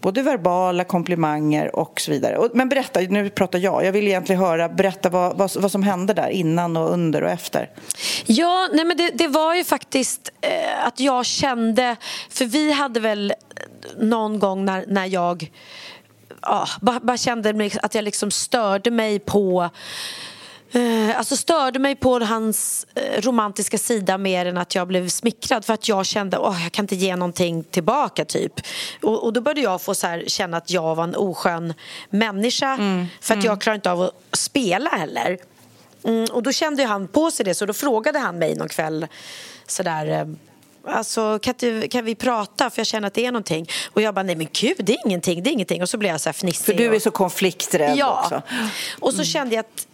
både 0.00 0.22
verbala 0.22 0.84
komplimanger 0.84 1.76
och 1.76 2.00
så 2.00 2.10
vidare. 2.10 2.48
Men 2.54 2.68
berätta, 2.68 3.00
nu 3.00 3.30
pratar 3.30 3.58
jag. 3.58 3.84
Jag 3.84 3.92
vill 3.92 4.08
egentligen 4.08 4.42
höra, 4.42 4.68
berätta 4.68 5.08
vad, 5.08 5.36
vad, 5.36 5.56
vad 5.56 5.72
som 5.72 5.82
hände 5.82 6.14
där 6.14 6.28
innan 6.28 6.76
och 6.76 6.92
under 6.92 7.22
och 7.22 7.30
efter. 7.30 7.70
Ja, 8.26 8.68
nej 8.72 8.84
men 8.84 8.96
det, 8.96 9.10
det 9.14 9.28
var 9.28 9.54
ju 9.54 9.64
faktiskt 9.64 10.32
eh, 10.40 10.86
att 10.86 11.00
jag 11.00 11.26
kände, 11.26 11.96
för 12.30 12.44
vi 12.44 12.72
hade 12.72 13.00
väl 13.00 13.32
någon 13.98 14.38
gång 14.38 14.64
när, 14.64 14.84
när 14.88 15.06
jag 15.06 15.50
ja, 16.42 16.68
bara, 16.80 17.00
bara 17.00 17.16
kände 17.16 17.52
mig, 17.52 17.72
att 17.82 17.94
jag 17.94 18.04
liksom 18.04 18.30
störde 18.30 18.90
mig 18.90 19.18
på 19.18 19.70
Eh, 20.72 21.18
alltså 21.18 21.36
störde 21.36 21.78
mig 21.78 21.96
på 21.96 22.18
hans 22.18 22.86
eh, 22.94 23.20
romantiska 23.20 23.78
sida 23.78 24.18
mer 24.18 24.46
än 24.46 24.58
att 24.58 24.74
jag 24.74 24.88
blev 24.88 25.08
smickrad 25.08 25.64
för 25.64 25.74
att 25.74 25.88
jag 25.88 26.06
kände 26.06 26.38
att 26.38 26.62
jag 26.62 26.72
kan 26.72 26.82
inte 26.82 26.96
ge 26.96 27.16
någonting 27.16 27.64
tillbaka 27.64 28.24
typ. 28.24 28.52
Och, 29.02 29.24
och 29.24 29.32
då 29.32 29.40
började 29.40 29.60
jag 29.60 29.82
få 29.82 29.94
så 29.94 30.06
här, 30.06 30.24
känna 30.26 30.56
att 30.56 30.70
jag 30.70 30.94
var 30.94 31.04
en 31.04 31.16
oskön 31.16 31.74
människa 32.10 32.78
för 33.20 33.34
att 33.34 33.44
jag 33.44 33.60
klarar 33.60 33.74
inte 33.74 33.90
av 33.90 34.02
att 34.02 34.12
spela 34.32 34.90
heller. 34.90 35.38
Mm, 36.04 36.26
och 36.32 36.42
då 36.42 36.52
kände 36.52 36.84
han 36.84 37.08
på 37.08 37.30
sig 37.30 37.44
det 37.44 37.54
så 37.54 37.66
då 37.66 37.72
frågade 37.72 38.18
han 38.18 38.38
mig 38.38 38.54
någon 38.54 38.68
kväll 38.68 39.06
sådär 39.66 40.06
eh, 40.06 40.26
Alltså, 40.88 41.38
kan, 41.38 41.54
inte, 41.54 41.88
kan 41.88 42.04
vi 42.04 42.14
prata? 42.14 42.70
För 42.70 42.80
jag 42.80 42.86
känner 42.86 43.06
att 43.06 43.14
det 43.14 43.26
är 43.26 43.32
någonting. 43.32 43.68
Och 43.92 44.02
jag 44.02 44.14
bara, 44.14 44.22
nej 44.22 44.36
men 44.36 44.48
gud, 44.52 44.76
det 44.78 44.92
är 44.92 45.06
ingenting, 45.06 45.42
det 45.42 45.50
är 45.50 45.52
ingenting. 45.52 45.82
Och 45.82 45.88
så 45.88 45.98
blev 45.98 46.12
jag 46.12 46.20
så 46.20 46.28
här 46.28 46.32
fnissig. 46.32 46.64
För 46.64 46.72
du 46.72 46.94
är 46.94 47.00
så 47.00 47.10
konflikträdd 47.10 47.96
ja. 47.96 48.20
också. 48.22 48.42
Och 49.00 49.14
så 49.14 49.24
kände 49.24 49.54
jag 49.54 49.60
att 49.60 49.87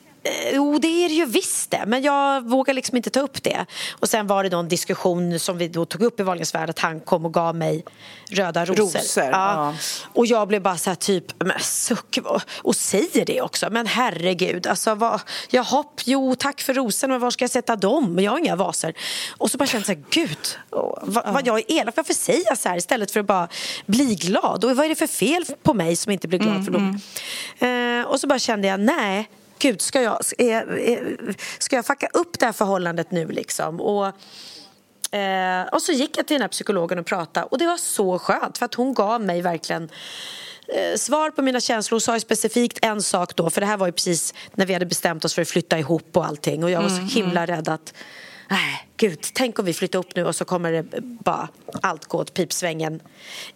Jo, 0.53 0.79
det 0.79 0.89
är 1.05 1.09
det 1.09 1.15
ju 1.15 1.27
visst 1.27 1.71
det, 1.71 1.85
men 1.87 2.03
jag 2.03 2.49
vågar 2.49 2.75
liksom 2.75 2.97
inte 2.97 3.11
ta 3.11 3.21
upp 3.21 3.43
det. 3.43 3.67
Och 3.93 4.09
sen 4.09 4.27
var 4.27 4.45
det 4.45 4.57
en 4.57 4.69
diskussion 4.69 5.39
som 5.39 5.59
vi 5.59 5.69
då 5.69 5.85
tog 5.85 6.03
upp 6.03 6.21
i 6.21 6.23
Wahlgrens 6.23 6.55
värld 6.55 6.71
att 6.71 6.79
han 6.79 7.01
kom 7.01 7.25
och 7.25 7.35
gav 7.35 7.57
mig 7.57 7.85
röda 8.31 8.65
rosor. 8.65 8.83
Rosor, 8.99 9.25
ja. 9.25 9.75
Och 10.13 10.27
jag 10.27 10.49
blev 10.49 10.63
bara 10.63 10.77
så 10.77 10.91
här 10.91 10.95
typ, 10.95 11.25
men 11.45 11.61
suck, 11.61 12.19
och- 12.63 12.77
säger 12.77 13.25
det 13.25 13.43
också. 13.43 13.69
Men 13.71 13.87
herregud, 13.87 14.67
alltså 14.67 14.95
vad, 14.95 15.21
jaha, 15.51 15.85
jo 16.05 16.35
tack 16.35 16.61
för 16.61 16.75
rosorna, 16.75 17.15
men 17.15 17.21
var 17.21 17.31
ska 17.31 17.43
jag 17.45 17.51
sätta 17.51 17.77
dem? 17.77 18.19
Jag 18.19 18.31
har 18.31 18.39
inga 18.39 18.57
vaser. 18.57 18.95
Och 19.39 19.51
så 19.51 19.59
bara 19.59 19.67
kände 19.67 19.87
jag 19.89 19.97
så 19.99 20.21
här, 20.21 20.27
gud, 20.27 20.39
vad, 21.03 21.33
vad 21.33 21.47
jag 21.47 21.59
är 21.59 21.65
elak, 21.73 21.97
varför 21.97 22.15
säger 22.15 22.43
jag 22.49 22.59
så 22.59 22.69
här 22.69 22.77
istället 22.77 23.11
för 23.11 23.21
att 23.21 23.27
bara 23.27 23.49
bli 23.87 24.15
glad? 24.15 24.65
Och 24.65 24.77
vad 24.77 24.85
är 24.85 24.89
det 24.89 24.95
för 24.95 25.07
fel 25.07 25.45
på 25.63 25.75
mig 25.75 25.97
som 25.97 26.13
inte 26.13 26.29
blir 26.29 26.39
glad 26.39 26.65
för 26.65 26.73
dem? 26.73 27.01
Eh, 27.59 28.07
och 28.11 28.21
så 28.21 28.27
bara 28.27 28.39
kände 28.39 28.69
jag, 28.69 28.81
nej, 28.81 29.29
gud, 29.59 29.81
ska 29.81 30.03
jag, 30.03 30.25
ska 30.25 30.45
jag, 30.45 30.67
ska 31.59 31.77
jag 31.77 31.87
fucka 31.87 32.09
upp 32.13 32.39
det 32.39 32.47
här 32.47 32.53
förhållandet 32.53 33.11
nu 33.11 33.29
liksom? 33.29 33.81
Och, 33.81 34.07
eh, 35.17 35.67
och 35.73 35.83
så 35.83 35.93
gick 35.93 36.19
jag 36.19 36.27
till 36.27 36.35
den 36.35 36.43
här 36.43 36.49
psykologen 36.49 36.99
och 36.99 37.07
pratade 37.07 37.47
och 37.47 37.59
det 37.59 37.67
var 37.67 37.77
så 37.77 38.19
skönt 38.19 38.59
för 38.59 38.65
att 38.65 38.75
hon 38.75 38.95
gav 38.95 39.21
mig 39.21 39.43
verkligen 39.43 39.91
eh, 40.69 40.97
svar 40.97 41.31
på 41.31 41.43
mina 41.43 41.61
känslor 41.61 41.97
och 41.97 42.03
sa 42.03 42.21
specifikt 42.21 42.79
en 42.83 43.03
sak 43.03 43.37
då 43.37 43.51
för 43.51 43.61
det 43.61 43.67
här 43.67 43.77
var 43.77 43.87
ju 43.87 43.93
precis 43.93 44.35
när 44.55 44.67
vi 44.67 44.73
hade 44.73 44.87
bestämt 44.87 45.25
oss 45.25 45.35
för 45.35 45.43
att 45.43 45.49
flytta 45.49 45.79
ihop 45.79 46.17
och 46.17 46.27
allting 46.27 46.65
och 46.65 46.71
jag 46.71 46.83
var 46.83 46.89
så 46.89 47.19
himla 47.19 47.47
rädd 47.47 47.69
att 47.69 47.95
Nej, 48.49 48.89
gud, 48.97 49.19
tänk 49.35 49.59
om 49.59 49.65
vi 49.65 49.75
flyttar 49.75 49.99
upp 49.99 50.17
nu 50.17 50.25
och 50.25 50.37
så 50.37 50.45
kommer 50.45 50.73
det 50.73 50.85
bara 51.01 51.49
allt 51.83 52.05
gå 52.07 52.19
åt 52.19 52.35
pipsvängen 52.35 53.01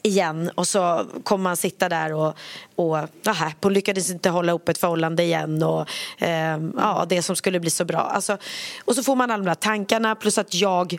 igen 0.02 0.50
och 0.54 0.66
så 0.66 1.06
kommer 1.24 1.42
man 1.42 1.56
sitta 1.56 1.88
där 1.88 2.12
och, 2.12 2.36
och 2.76 2.96
aha, 3.26 3.52
hon 3.62 3.72
lyckades 3.72 4.10
inte 4.10 4.30
hålla 4.30 4.52
upp 4.52 4.68
ett 4.68 4.78
förhållande 4.78 5.22
igen 5.22 5.62
och 5.62 5.88
eh, 6.22 6.58
ja, 6.76 7.06
det 7.08 7.22
som 7.22 7.36
skulle 7.36 7.60
bli 7.60 7.70
så 7.70 7.84
bra. 7.84 7.98
Alltså, 8.00 8.38
och 8.84 8.94
så 8.94 9.02
får 9.02 9.16
man 9.16 9.30
alla 9.30 9.42
de 9.44 9.48
där 9.48 9.54
tankarna 9.54 10.14
plus 10.14 10.38
att 10.38 10.54
jag 10.54 10.98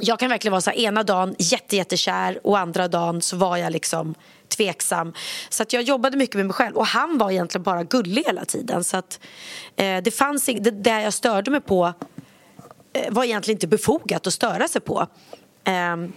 jag 0.00 0.18
kan 0.18 0.28
verkligen 0.30 0.52
vara 0.52 0.60
så 0.60 0.70
här, 0.70 0.78
ena 0.78 1.02
dagen 1.02 1.34
jätte, 1.38 1.76
jättekär 1.76 2.46
och 2.46 2.58
andra 2.58 2.88
dagen 2.88 3.22
så 3.22 3.36
var 3.36 3.56
jag 3.56 3.72
liksom 3.72 4.14
tveksam. 4.48 5.12
Så 5.48 5.62
att 5.62 5.72
jag 5.72 5.82
jobbade 5.82 6.16
mycket 6.16 6.36
med 6.36 6.46
mig 6.46 6.54
själv 6.54 6.76
och 6.76 6.86
han 6.86 7.18
var 7.18 7.30
egentligen 7.30 7.62
bara 7.62 7.84
gullig 7.84 8.22
hela 8.26 8.44
tiden. 8.44 8.84
Så 8.84 8.96
att 8.96 9.20
eh, 9.76 10.02
det 10.02 10.10
fanns 10.10 10.48
ing- 10.48 10.70
det 10.82 11.02
jag 11.02 11.12
störde 11.12 11.50
mig 11.50 11.60
på 11.60 11.92
var 13.10 13.24
egentligen 13.24 13.56
inte 13.56 13.66
befogat 13.66 14.26
att 14.26 14.32
störa 14.32 14.68
sig 14.68 14.80
på. 14.80 15.06
Ehm, 15.64 16.12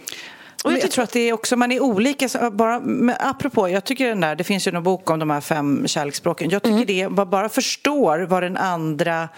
och 0.64 0.72
jag 0.72 0.80
jag 0.80 0.92
tror 0.92 1.04
att 1.04 1.12
det 1.12 1.20
är 1.20 1.34
också, 1.34 1.56
man 1.56 1.72
är 1.72 1.80
olika. 1.80 2.50
Bara, 2.52 2.80
men 2.80 3.16
apropå, 3.20 3.70
jag 3.70 3.84
tycker 3.84 4.10
den 4.10 4.22
där, 4.22 4.36
det 4.36 4.44
finns 4.44 4.68
ju 4.68 4.76
en 4.76 4.84
bok 4.84 5.10
om 5.10 5.20
de 5.20 5.30
här 5.30 5.42
fem 5.42 5.88
kärleksspråken. 5.88 6.50
Jag 6.50 6.64
tycker 6.64 6.86
det, 6.86 7.10
man 7.10 7.30
bara 7.30 7.50
förstår 7.50 8.20
vad 8.20 8.44
den 8.44 8.58
andra, 8.58 9.30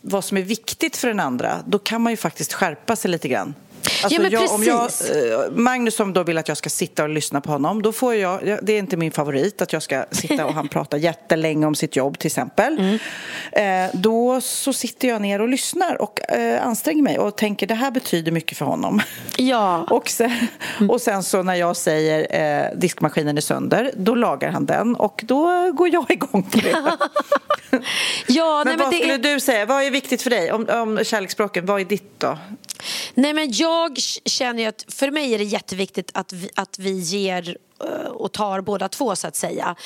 vad 0.00 0.24
som 0.24 0.36
är 0.36 0.42
viktigt 0.42 0.96
för 0.96 1.08
den 1.08 1.20
andra, 1.20 1.56
då 1.66 1.78
kan 1.78 2.02
man 2.02 2.12
ju 2.12 2.16
faktiskt 2.16 2.52
skärpa 2.52 2.96
sig 2.96 3.10
lite 3.10 3.28
grann. 3.28 3.54
Alltså 4.02 4.22
men 4.22 4.30
jag, 4.30 4.50
om 4.50 4.64
jag, 4.64 4.82
eh, 4.84 5.50
Magnus 5.50 5.94
som 5.94 6.12
då 6.12 6.22
vill 6.22 6.38
att 6.38 6.48
jag 6.48 6.56
ska 6.56 6.70
sitta 6.70 7.02
och 7.02 7.08
lyssna 7.08 7.40
på 7.40 7.52
honom, 7.52 7.82
då 7.82 7.92
får 7.92 8.14
jag, 8.14 8.58
det 8.62 8.72
är 8.72 8.78
inte 8.78 8.96
min 8.96 9.12
favorit 9.12 9.62
att 9.62 9.72
jag 9.72 9.82
ska 9.82 10.04
sitta 10.10 10.46
och 10.46 10.54
han 10.54 10.68
pratar 10.76 10.98
jättelänge 10.98 11.66
om 11.66 11.74
sitt 11.74 11.96
jobb 11.96 12.18
till 12.18 12.26
exempel. 12.26 12.78
Mm. 12.78 12.98
Eh, 13.86 13.90
då 14.00 14.40
så 14.40 14.72
sitter 14.72 15.08
jag 15.08 15.22
ner 15.22 15.40
och 15.40 15.48
lyssnar 15.48 16.02
och 16.02 16.30
eh, 16.30 16.66
anstränger 16.66 17.02
mig 17.02 17.18
och 17.18 17.36
tänker 17.36 17.66
det 17.66 17.74
här 17.74 17.90
betyder 17.90 18.32
mycket 18.32 18.58
för 18.58 18.64
honom. 18.64 19.00
Ja. 19.36 19.86
Och 19.90 20.08
sen, 20.08 20.46
och 20.88 21.00
sen 21.00 21.22
så 21.22 21.42
när 21.42 21.54
jag 21.54 21.76
säger 21.76 22.26
eh, 22.30 22.78
diskmaskinen 22.78 23.36
är 23.36 23.40
sönder, 23.40 23.90
då 23.96 24.14
lagar 24.14 24.50
han 24.50 24.66
den 24.66 24.96
och 24.96 25.24
då 25.24 25.72
går 25.72 25.88
jag 25.88 26.10
igång 26.10 26.42
på 26.42 26.58
det. 26.58 26.96
Ja, 28.26 28.64
men 28.64 28.66
nej, 28.66 28.76
men 28.76 28.78
vad 28.78 28.92
det 28.92 28.96
skulle 28.96 29.14
är... 29.14 29.34
du 29.34 29.40
säga? 29.40 29.66
Vad 29.66 29.82
är 29.82 29.90
viktigt 29.90 30.22
för 30.22 30.30
dig 30.30 30.52
om, 30.52 30.66
om 30.68 31.04
kärleksspråken? 31.04 31.66
Vad 31.66 31.80
är 31.80 31.84
ditt 31.84 32.20
då? 32.20 32.38
Nej, 33.18 33.34
men 33.34 33.48
jag 33.52 33.98
känner 34.24 34.68
att 34.68 34.84
för 34.88 35.10
mig 35.10 35.34
är 35.34 35.38
det 35.38 35.44
jätteviktigt 35.44 36.10
att 36.14 36.32
vi, 36.32 36.48
att 36.54 36.78
vi 36.78 36.98
ger 36.98 37.56
eh, 37.84 38.10
och 38.10 38.32
tar 38.32 38.60
båda 38.60 38.88
två 38.88 39.16
så 39.16 39.26
att 39.28 39.36
säga. 39.36 39.76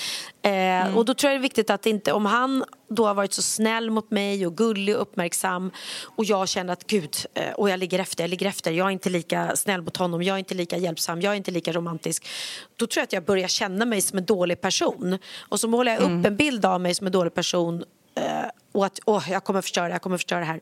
Eh, 0.42 0.96
Och 0.96 1.04
då 1.04 1.14
tror 1.14 1.32
jag 1.32 1.40
det 1.40 1.40
är 1.40 1.42
viktigt 1.42 1.70
att 1.70 1.86
inte, 1.86 2.12
om 2.12 2.26
han 2.26 2.64
då 2.88 3.06
har 3.06 3.14
varit 3.14 3.32
så 3.32 3.42
snäll 3.42 3.90
mot 3.90 4.10
mig 4.10 4.46
och 4.46 4.56
gullig 4.56 4.96
och 4.96 5.02
uppmärksam 5.02 5.70
och 6.16 6.24
jag 6.24 6.48
känner 6.48 6.72
att 6.72 6.86
gud, 6.86 7.16
eh, 7.34 7.52
och 7.52 7.70
jag 7.70 7.78
ligger 7.78 7.98
efter, 7.98 8.24
jag 8.24 8.30
ligger 8.30 8.46
efter, 8.46 8.72
jag 8.72 8.86
är 8.86 8.90
inte 8.90 9.10
lika 9.10 9.56
snäll 9.56 9.82
mot 9.82 9.96
honom, 9.96 10.22
jag 10.22 10.34
är 10.34 10.38
inte 10.38 10.54
lika 10.54 10.76
hjälpsam, 10.76 11.20
jag 11.20 11.32
är 11.32 11.36
inte 11.36 11.50
lika 11.50 11.72
romantisk. 11.72 12.28
Då 12.76 12.86
tror 12.86 13.00
jag 13.00 13.04
att 13.04 13.12
jag 13.12 13.24
börjar 13.24 13.48
känna 13.48 13.84
mig 13.84 14.00
som 14.00 14.18
en 14.18 14.24
dålig 14.24 14.60
person. 14.60 15.18
Och 15.48 15.60
så 15.60 15.68
målar 15.68 15.92
jag 15.92 16.02
upp 16.02 16.26
en 16.26 16.36
bild 16.36 16.64
av 16.64 16.80
mig 16.80 16.94
som 16.94 17.06
en 17.06 17.12
dålig 17.12 17.34
person 17.34 17.84
Eh, 18.14 18.48
och 18.72 18.86
att 18.86 19.00
åh, 19.06 19.30
jag 19.30 19.44
kommer 19.44 19.60
förstöra, 19.60 19.90
jag 19.90 20.02
kommer 20.02 20.16
förstöra 20.16 20.40
det 20.40 20.60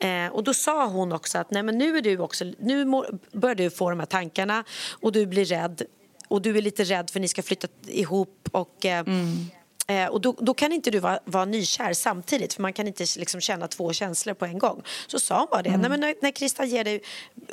här. 0.00 0.26
Eh, 0.26 0.32
och 0.32 0.44
då 0.44 0.54
sa 0.54 0.86
hon 0.86 1.12
också 1.12 1.38
att 1.38 1.50
nej, 1.50 1.62
men 1.62 1.78
nu 1.78 1.96
är 1.96 2.02
du 2.02 2.18
också, 2.18 2.44
nu 2.58 2.84
börjar 3.32 3.54
du 3.54 3.70
få 3.70 3.90
de 3.90 3.98
här 3.98 4.06
tankarna 4.06 4.64
och 5.00 5.12
du 5.12 5.26
blir 5.26 5.44
rädd 5.44 5.82
och 6.28 6.42
du 6.42 6.58
är 6.58 6.62
lite 6.62 6.84
rädd 6.84 7.10
för 7.10 7.18
att 7.18 7.22
ni 7.22 7.28
ska 7.28 7.42
flytta 7.42 7.68
ihop 7.86 8.48
och 8.52 8.86
eh, 8.86 8.98
mm. 8.98 9.46
Eh, 9.86 10.06
och 10.06 10.20
då, 10.20 10.34
då 10.38 10.54
kan 10.54 10.72
inte 10.72 10.90
du 10.90 10.98
vara, 10.98 11.18
vara 11.24 11.44
nykär 11.44 11.92
samtidigt 11.92 12.54
för 12.54 12.62
man 12.62 12.72
kan 12.72 12.86
inte 12.86 13.04
liksom 13.18 13.40
känna 13.40 13.68
två 13.68 13.92
känslor 13.92 14.34
på 14.34 14.44
en 14.44 14.58
gång. 14.58 14.82
Så 15.06 15.18
sa 15.18 15.38
hon 15.38 15.48
bara 15.50 15.62
det, 15.62 15.76
nej, 15.76 15.90
men 15.90 16.00
när, 16.00 16.14
när 16.22 16.30
Krista 16.30 16.64
ger 16.64 16.84
dig 16.84 17.00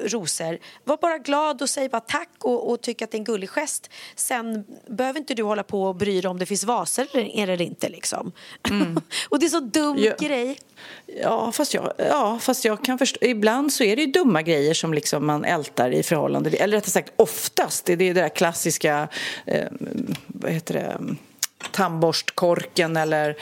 rosor, 0.06 0.58
var 0.84 0.98
bara 0.98 1.18
glad 1.18 1.62
och 1.62 1.70
säg 1.70 1.90
bara 1.90 2.02
tack 2.02 2.30
och, 2.40 2.72
och 2.72 2.82
tyck 2.82 3.02
att 3.02 3.12
det 3.12 3.16
är 3.16 3.20
en 3.20 3.24
gullig 3.24 3.50
gest. 3.50 3.90
Sen 4.16 4.64
behöver 4.88 5.20
inte 5.20 5.34
du 5.34 5.44
hålla 5.44 5.64
på 5.64 5.84
och 5.84 5.96
bry 5.96 6.22
dig 6.22 6.30
om 6.30 6.40
det 6.40 6.46
finns 6.46 6.64
vaser 6.64 7.08
eller, 7.14 7.42
eller 7.44 7.62
inte 7.62 7.90
liksom. 7.90 8.32
och 9.30 9.40
det 9.40 9.46
är 9.46 9.50
så 9.50 9.60
dum 9.60 9.98
Ja. 10.00 10.14
grej. 10.20 10.58
Ja, 11.22 11.52
fast 11.52 11.74
jag, 11.74 11.94
ja, 11.98 12.40
fast 12.42 12.66
jag 12.66 12.84
kan 12.86 12.98
förstå. 12.98 13.26
Ibland 13.26 13.74
så 13.74 13.84
är 13.84 13.96
det 13.96 14.02
ju 14.02 14.12
dumma 14.12 14.42
grejer 14.42 14.74
som 14.74 14.94
liksom 14.94 15.26
man 15.26 15.46
ältar 15.46 15.92
i 15.92 16.04
förhållande. 16.04 16.50
Eller 16.50 16.78
rättare 16.78 16.92
sagt 16.92 17.14
oftast. 17.16 17.86
Det 17.86 17.94
är 17.94 17.98
det 17.98 18.14
där 18.14 18.30
klassiska, 18.30 19.08
eh, 19.46 19.68
vad 20.28 20.52
heter 20.52 20.74
det, 20.74 21.00
tandborstkorken 21.72 22.98
eller 22.98 23.36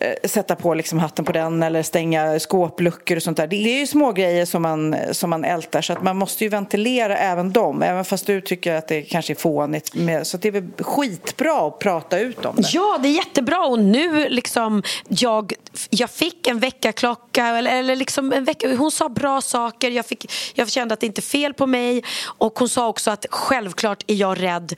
eh, 0.00 0.28
sätta 0.28 0.56
på 0.56 0.74
liksom 0.74 0.98
hatten 0.98 1.24
på 1.24 1.32
den 1.32 1.62
eller 1.62 1.82
stänga 1.82 2.38
skåpluckor 2.38 3.16
och 3.16 3.22
sånt 3.22 3.36
där. 3.36 3.46
Det 3.46 3.56
är 3.56 3.78
ju 3.80 3.86
små 3.86 4.12
grejer 4.12 4.44
som 4.44 4.62
man, 4.62 4.96
som 5.12 5.30
man 5.30 5.44
ältar 5.44 5.82
så 5.82 5.92
att 5.92 6.02
man 6.02 6.16
måste 6.16 6.44
ju 6.44 6.50
ventilera 6.50 7.16
även 7.18 7.52
dem. 7.52 7.82
Även 7.82 8.04
fast 8.04 8.26
du 8.26 8.40
tycker 8.40 8.74
att 8.74 8.88
det 8.88 9.02
kanske 9.02 9.32
är 9.32 9.34
fånigt. 9.34 9.94
Med, 9.94 10.26
så 10.26 10.36
det 10.36 10.48
är 10.48 10.52
väl 10.52 10.68
skitbra 10.78 11.66
att 11.66 11.78
prata 11.78 12.18
ut 12.18 12.44
om 12.44 12.56
det. 12.56 12.68
Ja, 12.72 12.98
det 13.02 13.08
är 13.08 13.12
jättebra 13.12 13.58
och 13.58 13.78
nu 13.78 14.28
liksom 14.28 14.82
jag, 15.08 15.52
jag 15.90 16.10
fick 16.10 16.46
en 16.46 16.58
väckarklocka 16.58 17.46
eller, 17.46 17.78
eller 17.78 17.96
liksom 17.96 18.32
en 18.32 18.44
vecka, 18.44 18.76
hon 18.76 18.90
sa 18.90 19.08
bra 19.08 19.40
saker, 19.40 19.90
jag, 19.90 20.06
fick, 20.06 20.32
jag 20.54 20.70
kände 20.70 20.94
att 20.94 21.00
det 21.00 21.06
inte 21.06 21.20
är 21.20 21.22
fel 21.22 21.54
på 21.54 21.66
mig 21.66 22.02
och 22.24 22.58
hon 22.58 22.68
sa 22.68 22.88
också 22.88 23.10
att 23.10 23.26
självklart 23.30 24.04
är 24.06 24.14
jag 24.14 24.42
rädd 24.42 24.76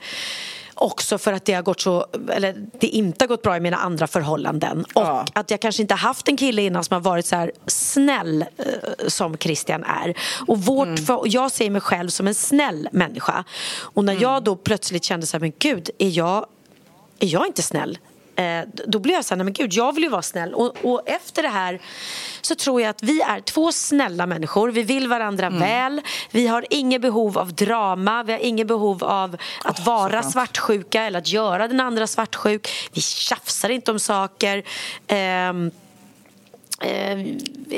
också 0.81 1.17
för 1.17 1.33
att 1.33 1.45
det 1.45 1.53
har 1.53 1.61
gått 1.61 1.81
så, 1.81 2.05
eller 2.31 2.55
det 2.79 2.87
inte 2.87 3.23
har 3.23 3.27
gått 3.27 3.41
bra 3.41 3.57
i 3.57 3.59
mina 3.59 3.77
andra 3.77 4.07
förhållanden 4.07 4.85
och 4.93 5.01
Ja. 5.01 5.25
att 5.33 5.51
jag 5.51 5.59
kanske 5.59 5.81
inte 5.81 5.95
haft 5.95 6.27
en 6.27 6.37
kille 6.37 6.61
innan 6.61 6.83
som 6.83 6.93
har 6.93 7.01
varit 7.01 7.25
så 7.25 7.49
snäll 7.67 8.45
eh, 8.57 8.65
som 9.07 9.37
Christian 9.37 9.83
är. 9.83 10.17
Och 10.47 10.59
vårt, 10.59 10.99
för, 10.99 11.21
jag 11.25 11.51
ser 11.51 11.69
mig 11.69 11.81
själv 11.81 12.09
som 12.09 12.27
en 12.27 12.35
snäll 12.35 12.89
människa 12.91 13.43
och 13.79 14.03
när 14.03 14.21
jag 14.21 14.43
då 14.43 14.55
plötsligt 14.55 15.03
kände 15.03 15.25
så 15.25 15.37
här, 15.37 15.39
men 15.39 15.53
gud, 15.59 15.89
är 15.97 16.09
jag 16.09 16.45
är 17.19 17.27
jag 17.27 17.47
inte 17.47 17.61
snäll? 17.61 17.97
Eh, 18.41 18.63
då 18.87 18.99
blev 18.99 19.15
jag 19.15 19.25
så 19.25 19.35
här, 19.35 19.43
men 19.43 19.53
gud, 19.53 19.73
jag 19.73 19.95
vill 19.95 20.03
ju 20.03 20.09
vara 20.09 20.21
snäll. 20.21 20.53
Och, 20.53 20.77
och 20.83 21.01
efter 21.05 21.43
det 21.43 21.49
här 21.49 21.81
så 22.41 22.55
tror 22.55 22.81
jag 22.81 22.89
att 22.89 23.03
vi 23.03 23.21
är 23.21 23.39
två 23.39 23.71
snälla 23.71 24.25
människor. 24.25 24.71
Vi 24.71 24.83
vill 24.83 25.07
varandra 25.07 25.49
väl. 25.49 26.01
Vi 26.31 26.47
har 26.47 26.65
inget 26.69 27.01
behov 27.01 27.37
av 27.37 27.53
drama. 27.53 28.23
Vi 28.23 28.31
har 28.31 28.39
inget 28.39 28.67
behov 28.67 29.03
av 29.03 29.37
att 29.63 29.85
vara 29.85 30.23
svartsjuka 30.23 31.03
eller 31.03 31.19
att 31.19 31.27
göra 31.27 31.67
den 31.67 31.79
andra 31.79 32.07
svartsjuk. 32.07 32.69
Vi 32.93 33.01
tjafsar 33.01 33.69
inte 33.69 33.91
om 33.91 33.99
saker. 33.99 34.63
Ehm, 35.07 35.71
eh, 36.83 37.19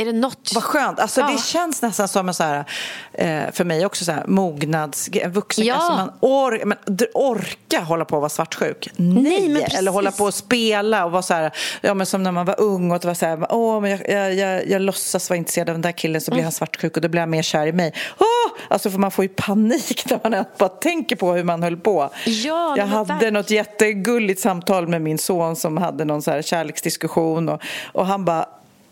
är 0.02 0.06
det 0.06 0.12
något... 0.14 0.52
Vad 0.56 0.64
skönt. 0.64 1.00
Alltså, 1.00 1.22
Ja. 1.22 1.28
Det 1.28 1.42
känns 1.44 1.82
nästan 1.82 2.08
som 2.08 2.28
en 2.28 2.34
så 2.34 2.44
här, 2.44 2.66
eh, 3.14 3.42
för 3.52 3.64
mig 3.64 3.86
också 3.86 4.06
så 4.06 4.12
här, 4.12 4.24
mognads... 4.28 5.10
en 5.14 5.32
Vuxen, 5.32 5.66
Ja. 5.66 5.76
alltså 5.76 5.92
man 5.94 6.12
or, 6.20 6.66
men, 6.66 6.78
orka 7.14 7.80
hålla 7.80 8.06
på 8.06 8.16
och 8.16 8.22
vara 8.22 8.30
svartsjuk. 8.30 8.90
Nej, 8.96 9.56
precis. 9.56 9.78
Eller 9.80 9.92
hålla 9.92 10.12
på 10.12 10.24
och 10.24 10.34
spela 10.34 11.06
och 11.06 11.12
vara 11.12 11.22
så 11.22 11.34
här, 11.34 11.52
ja, 11.82 11.94
men 11.94 12.06
som 12.06 12.24
när 12.24 12.32
man 12.32 12.46
var 12.46 12.60
ung 12.62 12.92
och 12.92 13.00
det 13.00 13.08
var 13.08 13.14
så 13.16 13.26
här, 13.26 13.46
åh, 13.50 13.82
men 13.82 13.92
jag, 13.92 14.10
jag, 14.10 14.34
jag, 14.34 14.68
jag 14.70 14.82
låtsas 14.82 15.30
vara 15.30 15.38
intresserad 15.38 15.70
av 15.70 15.76
den 15.76 15.82
där 15.82 15.92
killen 15.92 16.22
så 16.22 16.32
blir 16.32 16.40
Mm. 16.40 16.46
han 16.46 16.52
svartsjuk 16.52 16.96
och 16.96 17.02
då 17.02 17.08
blir 17.08 17.20
han 17.22 17.30
mer 17.30 17.42
kär 17.42 17.68
i 17.68 17.72
mig. 17.74 17.94
Åh! 18.20 18.26
Alltså 18.68 18.90
för 18.90 19.00
man 19.00 19.12
får 19.12 19.26
ju 19.26 19.30
panik 19.30 20.04
när 20.10 20.30
man 20.30 20.46
bara 20.58 20.70
tänker 20.70 21.16
på 21.16 21.34
hur 21.34 21.44
man 21.44 21.64
höll 21.64 21.78
på. 21.78 22.10
Ja, 22.26 22.74
jag 22.78 22.86
hade 22.86 23.04
verkligen. 23.14 23.34
något 23.34 23.50
jättegulligt 23.50 24.42
samtal 24.42 24.88
med 24.88 25.02
min 25.02 25.18
son 25.18 25.56
som 25.56 25.78
hade 25.78 26.06
någon 26.06 26.22
så 26.22 26.32
här 26.32 26.42
kärleksdiskussion 26.42 27.50
och, 27.50 27.62
och 27.92 28.06
han 28.08 28.26
bara 28.26 28.46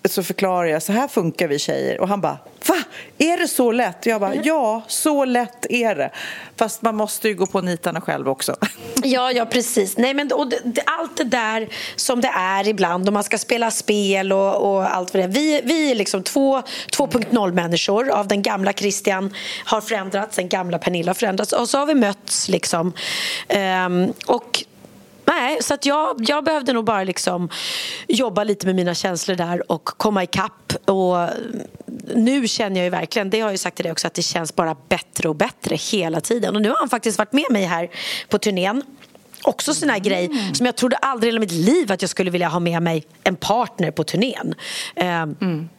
så 0.09 0.23
förklarar 0.23 0.67
jag, 0.67 0.83
så 0.83 0.93
här 0.93 1.07
funkar 1.07 1.47
vi 1.47 1.59
tjejer. 1.59 2.01
Och 2.01 2.07
han 2.07 2.21
bara, 2.21 2.37
va? 2.67 2.75
Är 3.17 3.37
det 3.37 3.47
så 3.47 3.71
lätt? 3.71 4.05
Jag 4.05 4.21
bara, 4.21 4.35
ja, 4.35 4.81
så 4.87 5.25
lätt 5.25 5.65
är 5.69 5.95
det. 5.95 6.11
Fast 6.55 6.81
man 6.81 6.95
måste 6.95 7.27
ju 7.27 7.35
gå 7.35 7.45
på 7.45 7.61
nitarna 7.61 8.01
själv 8.01 8.29
också. 8.29 8.55
Ja, 9.03 9.31
ja 9.31 9.45
precis. 9.45 9.97
Nej, 9.97 10.13
men, 10.13 10.31
och 10.31 10.47
det, 10.49 10.81
allt 10.85 11.17
det 11.17 11.23
där 11.23 11.69
som 11.95 12.21
det 12.21 12.27
är 12.27 12.67
ibland 12.67 13.07
om 13.07 13.13
man 13.13 13.23
ska 13.23 13.37
spela 13.37 13.71
spel 13.71 14.33
och, 14.33 14.71
och 14.71 14.95
allt 14.95 15.13
vad 15.13 15.23
det 15.23 15.23
är. 15.23 15.27
Vi, 15.27 15.61
vi 15.63 15.91
är 15.91 15.95
liksom 15.95 16.23
två 16.23 16.61
2.0-människor 16.91 18.09
av 18.09 18.27
den 18.27 18.41
gamla 18.41 18.73
Christian 18.73 19.33
har 19.65 19.81
förändrats, 19.81 20.35
den 20.35 20.49
gamla 20.49 20.79
Pernilla 20.79 21.09
har 21.09 21.13
förändrats 21.13 21.53
och 21.53 21.69
så 21.69 21.77
har 21.77 21.85
vi 21.85 21.95
mötts 21.95 22.49
liksom. 22.49 22.93
Ehm, 23.47 24.13
och 24.25 24.63
Nej, 25.35 25.63
så 25.63 25.73
att 25.73 25.85
jag, 25.85 26.15
jag 26.27 26.43
behövde 26.43 26.73
nog 26.73 26.85
bara 26.85 27.03
liksom 27.03 27.49
jobba 28.07 28.43
lite 28.43 28.65
med 28.65 28.75
mina 28.75 28.93
känslor 28.93 29.35
där 29.35 29.71
och 29.71 29.85
komma 29.85 30.23
ikapp. 30.23 30.73
Och 30.85 31.29
nu 32.15 32.47
känner 32.47 32.75
jag 32.75 32.83
ju 32.83 32.89
verkligen, 32.89 33.29
det 33.29 33.39
har 33.39 33.47
jag 33.47 33.53
ju 33.53 33.57
sagt 33.57 33.75
till 33.75 33.83
dig 33.83 33.91
också, 33.91 34.07
att 34.07 34.13
det 34.13 34.21
känns 34.21 34.55
bara 34.55 34.75
bättre 34.89 35.29
och 35.29 35.35
bättre 35.35 35.75
hela 35.75 36.21
tiden. 36.21 36.55
Och 36.55 36.61
nu 36.61 36.69
har 36.69 36.77
han 36.77 36.89
faktiskt 36.89 37.17
varit 37.17 37.33
med 37.33 37.45
mig 37.49 37.63
här 37.65 37.89
på 38.29 38.37
turnén. 38.37 38.83
Också 39.43 39.73
sån 39.73 39.89
här 39.89 39.99
grej 39.99 40.29
som 40.53 40.65
jag 40.65 40.75
trodde 40.75 40.95
aldrig 40.95 41.27
i 41.27 41.31
hela 41.31 41.39
mitt 41.39 41.51
liv 41.51 41.91
att 41.91 42.01
jag 42.01 42.09
skulle 42.09 42.31
vilja 42.31 42.47
ha 42.47 42.59
med 42.59 42.81
mig 42.81 43.05
en 43.23 43.35
partner 43.35 43.91
på 43.91 44.03
turnén. 44.03 44.55
Ehm, 44.95 45.69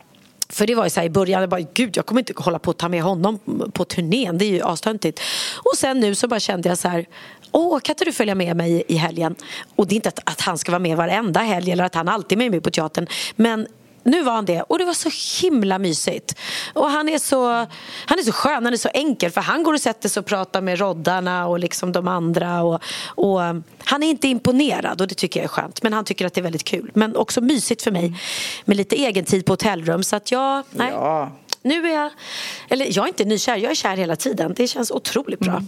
För 0.48 0.66
det 0.66 0.74
var 0.74 0.84
ju 0.84 0.90
så 0.90 1.00
här 1.00 1.06
i 1.06 1.10
början, 1.10 1.40
jag 1.40 1.50
bara, 1.50 1.60
gud 1.60 1.96
jag 1.96 2.06
kommer 2.06 2.20
inte 2.20 2.32
hålla 2.36 2.58
på 2.58 2.70
att 2.70 2.78
ta 2.78 2.88
med 2.88 3.02
honom 3.02 3.38
på 3.72 3.84
turnén, 3.84 4.38
det 4.38 4.44
är 4.44 4.50
ju 4.50 4.62
astöntigt. 4.62 5.20
Och 5.56 5.76
sen 5.76 6.00
nu 6.00 6.14
så 6.14 6.28
bara 6.28 6.40
kände 6.40 6.68
jag 6.68 6.78
så 6.78 6.88
här, 6.88 7.06
åh 7.52 7.78
kan 7.80 7.92
inte 7.92 8.04
du 8.04 8.12
följa 8.12 8.34
med 8.34 8.56
mig 8.56 8.84
i 8.88 8.94
helgen? 8.94 9.34
Och 9.76 9.86
det 9.86 9.94
är 9.94 9.96
inte 9.96 10.08
att, 10.08 10.20
att 10.24 10.40
han 10.40 10.58
ska 10.58 10.72
vara 10.72 10.78
med 10.78 10.96
varenda 10.96 11.40
helg 11.40 11.72
eller 11.72 11.84
att 11.84 11.94
han 11.94 12.08
alltid 12.08 12.38
är 12.38 12.42
med 12.42 12.50
mig 12.50 12.60
på 12.60 12.70
teatern. 12.70 13.06
Men 13.36 13.66
nu 14.04 14.22
var 14.22 14.32
han 14.32 14.44
det 14.44 14.62
och 14.62 14.78
det 14.78 14.84
var 14.84 14.94
så 14.94 15.10
himla 15.42 15.78
mysigt. 15.78 16.38
Och 16.72 16.90
han 16.90 17.08
är 17.08 17.18
så, 17.18 17.48
han 18.06 18.18
är 18.18 18.22
så 18.22 18.32
skön, 18.32 18.64
han 18.64 18.72
är 18.72 18.76
så 18.76 18.88
enkel 18.94 19.30
för 19.30 19.40
han 19.40 19.62
går 19.62 19.74
och 19.74 19.80
sätter 19.80 20.08
sig 20.08 20.20
och 20.20 20.26
pratar 20.26 20.60
med 20.60 20.78
roddarna 20.78 21.46
och 21.46 21.58
liksom 21.58 21.92
de 21.92 22.08
andra. 22.08 22.62
Och, 22.62 22.82
och 23.06 23.40
han 23.78 24.02
är 24.02 24.10
inte 24.10 24.28
imponerad 24.28 25.00
och 25.00 25.08
det 25.08 25.14
tycker 25.14 25.40
jag 25.40 25.44
är 25.44 25.48
skönt. 25.48 25.82
Men 25.82 25.92
han 25.92 26.04
tycker 26.04 26.26
att 26.26 26.34
det 26.34 26.40
är 26.40 26.42
väldigt 26.42 26.64
kul. 26.64 26.90
Men 26.94 27.16
också 27.16 27.40
mysigt 27.40 27.82
för 27.82 27.90
mig 27.90 28.14
med 28.64 28.76
lite 28.76 28.96
egen 28.96 29.24
tid 29.24 29.44
på 29.44 29.52
hotellrum. 29.52 30.02
Så 30.02 30.16
att 30.16 30.30
jag, 30.30 30.64
nej. 30.70 30.90
Ja. 30.90 31.32
Nu 31.62 31.86
är 31.88 31.94
jag, 31.94 32.10
eller 32.68 32.86
jag 32.96 33.04
är 33.04 33.08
inte 33.08 33.24
nykär, 33.24 33.56
jag 33.56 33.70
är 33.70 33.74
kär 33.74 33.96
hela 33.96 34.16
tiden. 34.16 34.54
Det 34.56 34.68
känns 34.68 34.90
otroligt 34.90 35.40
bra. 35.40 35.62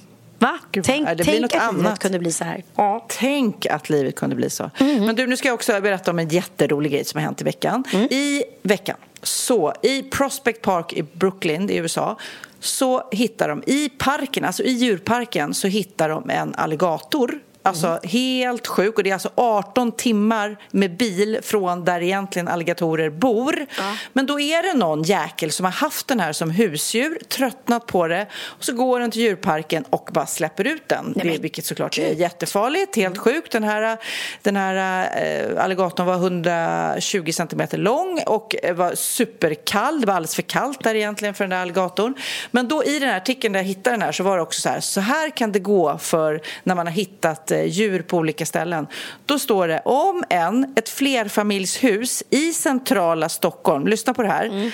Va? 0.44 0.50
Mm. 0.50 0.60
Gud, 0.72 0.84
tänk 0.84 1.08
det 1.08 1.24
tänk 1.24 1.42
något 1.42 1.54
att 1.54 1.72
livet 1.72 1.86
annat. 1.86 1.98
kunde 1.98 2.18
bli 2.18 2.32
så 2.32 2.44
här. 2.44 2.64
Ja. 2.76 3.06
Tänk 3.08 3.66
att 3.66 3.90
livet 3.90 4.14
kunde 4.14 4.36
bli 4.36 4.50
så. 4.50 4.70
Men 4.78 5.16
du, 5.16 5.26
nu 5.26 5.36
ska 5.36 5.48
jag 5.48 5.54
också 5.54 5.80
berätta 5.80 6.10
om 6.10 6.18
en 6.18 6.28
jätterolig 6.28 6.92
grej 6.92 7.04
som 7.04 7.18
har 7.18 7.24
hänt 7.24 7.40
i 7.40 7.44
veckan. 7.44 7.84
I 8.10 8.44
veckan, 8.62 8.96
så 9.22 9.72
i 9.82 10.02
Prospect 10.02 10.62
Park 10.62 10.92
i 10.92 11.02
Brooklyn 11.02 11.70
i 11.70 11.76
USA 11.76 12.18
så 12.60 13.08
hittar 13.12 13.48
de 13.48 13.62
i 13.66 13.88
parken, 13.88 14.44
alltså 14.44 14.62
i 14.62 14.70
djurparken, 14.70 15.54
så 15.54 15.68
hittar 15.68 16.08
de 16.08 16.30
en 16.30 16.54
alligator 16.54 17.40
Alltså 17.64 18.00
helt 18.02 18.66
sjuk. 18.66 18.96
Och 18.96 19.02
det 19.04 19.10
är 19.10 19.14
alltså 19.14 19.30
18 19.34 19.92
timmar 19.92 20.56
med 20.70 20.96
bil 20.96 21.38
från 21.42 21.84
där 21.84 22.00
egentligen 22.00 22.48
alligatorer 22.48 23.10
bor. 23.10 23.66
Men 24.12 24.26
då 24.26 24.40
är 24.40 24.62
det 24.62 24.78
någon 24.78 25.02
jäkel 25.02 25.50
som 25.50 25.64
har 25.64 25.72
haft 25.72 26.08
den 26.08 26.20
här 26.20 26.32
som 26.32 26.50
husdjur, 26.50 27.18
tröttnat 27.28 27.86
på 27.86 28.08
det 28.08 28.26
och 28.44 28.64
så 28.64 28.72
går 28.72 29.00
den 29.00 29.10
till 29.10 29.20
djurparken 29.20 29.84
och 29.90 30.08
bara 30.12 30.26
släpper 30.26 30.66
ut 30.66 30.88
den. 30.88 31.12
det, 31.32 31.38
vilket 31.38 31.64
såklart 31.64 31.98
är 31.98 32.12
jättefarligt, 32.12 32.96
helt 32.96 33.18
sjukt. 33.18 33.52
Den 33.52 33.64
här, 33.64 33.98
den 34.42 34.56
här 34.56 35.08
eh, 35.22 35.64
alligatorn 35.64 36.06
var 36.06 36.14
120 36.14 37.32
centimeter 37.32 37.78
lång 37.78 38.22
och 38.26 38.54
var 38.74 38.94
superkall. 38.94 40.00
Det 40.00 40.06
var 40.06 40.14
alldeles 40.14 40.34
för 40.34 40.42
kallt 40.42 40.84
där 40.84 40.94
egentligen 40.94 41.34
för 41.34 41.44
den 41.44 41.50
där 41.50 41.62
alligatorn. 41.62 42.14
Men 42.50 42.68
då 42.68 42.84
i 42.84 42.98
den 42.98 43.08
här 43.08 43.16
artikeln 43.16 43.52
där 43.52 43.60
jag 43.60 43.66
hittade 43.66 43.96
den 43.96 44.02
här 44.02 44.12
så 44.12 44.22
var 44.22 44.36
det 44.36 44.42
också 44.42 44.60
så 44.60 44.68
här, 44.68 44.80
så 44.80 45.00
här 45.00 45.30
kan 45.30 45.52
det 45.52 45.58
gå 45.58 45.98
för 45.98 46.40
när 46.62 46.74
man 46.74 46.86
har 46.86 46.92
hittat 46.94 47.50
eh, 47.50 47.53
djur 47.62 48.02
på 48.02 48.16
olika 48.16 48.46
ställen. 48.46 48.86
Då 49.26 49.38
står 49.38 49.68
det 49.68 49.80
om 49.84 50.24
en, 50.30 50.72
ett 50.76 50.88
flerfamiljshus 50.88 52.22
i 52.30 52.52
centrala 52.52 53.28
Stockholm, 53.28 53.86
lyssna 53.86 54.14
på 54.14 54.22
det 54.22 54.28
här. 54.28 54.72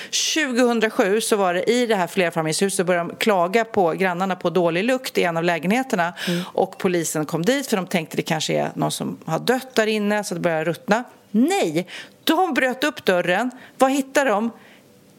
2007 0.57 1.21
så 1.21 1.37
var 1.37 1.55
det 1.55 1.71
i 1.71 1.87
det 1.87 1.97
här 1.97 2.07
flerfamiljshuset 2.07 2.87
började 2.87 3.09
de 3.09 3.17
klaga 3.17 3.65
på 3.65 3.93
grannarna 3.93 4.37
på 4.37 4.51
dålig 4.51 4.85
lukt 4.85 5.19
i 5.19 5.23
en 5.23 5.37
av 5.37 5.45
lägenheterna 5.45 6.15
och 6.53 6.79
polisen 6.79 7.27
kom 7.27 7.45
dit 7.45 7.67
för 7.67 7.77
de 7.77 7.87
tänkte 7.87 8.17
det 8.17 8.23
kanske 8.23 8.55
är 8.55 8.71
någon 8.75 8.91
som 8.91 9.19
har 9.25 9.39
dött 9.39 9.75
där 9.75 9.87
inne 9.87 10.25
så 10.25 10.35
det 10.35 10.41
börjar 10.41 10.65
ruttna. 10.65 11.05
Nej, 11.31 11.87
de 12.25 12.55
bröt 12.55 12.85
upp 12.85 13.05
dörren. 13.05 13.51
Vad 13.79 13.91
hittade 13.91 14.31
de? 14.31 14.51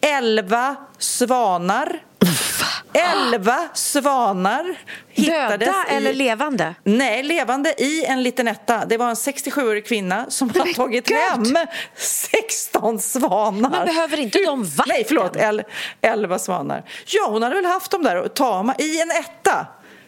Elva 0.01 0.75
svanar. 0.97 2.03
Elva 2.93 3.69
svanar 3.73 4.75
hittades 5.09 5.59
Döda 5.59 5.85
i... 5.91 5.95
eller 5.95 6.13
levande? 6.13 6.75
Nej, 6.83 7.23
levande 7.23 7.73
i 7.77 8.05
en 8.05 8.23
liten 8.23 8.47
etta. 8.47 8.85
Det 8.85 8.97
var 8.97 9.09
en 9.09 9.15
67-årig 9.15 9.85
kvinna 9.85 10.25
som 10.29 10.49
har 10.49 10.73
tagit 10.73 11.11
hem 11.11 11.57
16 11.95 12.99
svanar. 12.99 13.69
Men 13.69 13.85
behöver 13.85 14.19
inte 14.19 14.45
de 14.45 14.63
vatten? 14.63 14.85
Nej, 14.87 15.05
förlåt. 15.07 15.35
El, 15.35 15.63
11 16.01 16.39
svanar. 16.39 16.83
Ja, 17.05 17.27
hon 17.29 17.43
hade 17.43 17.55
väl 17.55 17.65
haft 17.65 17.91
dem 17.91 18.03
där 18.03 18.15
och 18.15 18.33
tama 18.33 18.75
i 18.77 19.01
en 19.01 19.11
etta. 19.11 19.67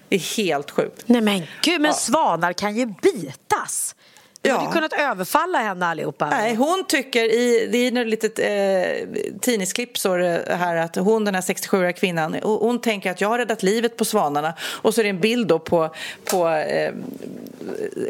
Det 0.10 0.16
är 0.16 0.38
helt 0.38 0.72
sjukt. 0.72 1.04
Nej 1.06 1.22
men 1.22 1.44
gud, 1.62 1.82
men 1.82 1.94
svanar 1.94 2.54
kan 2.54 2.76
ju 2.76 2.86
bitas. 2.86 3.96
Du 4.44 4.50
Ja. 4.50 4.58
hade 4.58 4.74
kunnat 4.74 4.94
överfalla 4.94 5.58
henne 5.58 5.86
allihopa. 5.86 6.30
Nej, 6.30 6.56
hon 6.56 6.84
tycker 6.88 7.24
i, 7.24 7.68
det 7.72 7.78
är 7.78 8.02
ett 8.02 8.08
litet 8.08 8.39
eh, 8.39 9.08
tidningsklipp 9.41 9.98
så 9.98 10.16
det 10.16 10.56
här 10.60 10.76
att 10.76 10.96
hon, 10.96 11.26
den 11.26 11.36
här 11.36 11.41
67-åriga 11.41 11.94
kvinnan, 11.94 12.36
hon, 12.44 12.82
tänker 12.82 13.12
att 13.12 13.22
jag 13.22 13.30
har 13.30 13.38
räddat 13.38 13.64
livet 13.64 13.98
på 13.98 14.06
svanarna 14.06 14.54
och 14.62 14.94
så 14.94 15.02
är 15.02 15.04
det 15.04 15.10
en 15.10 15.20
bild 15.20 15.48
då 15.48 15.60
på, 15.60 15.96
på 16.26 16.48
eh, 16.50 16.91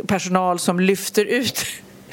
personal 0.08 0.60
som 0.60 0.80
lyfter 0.80 1.26
ut 1.26 1.66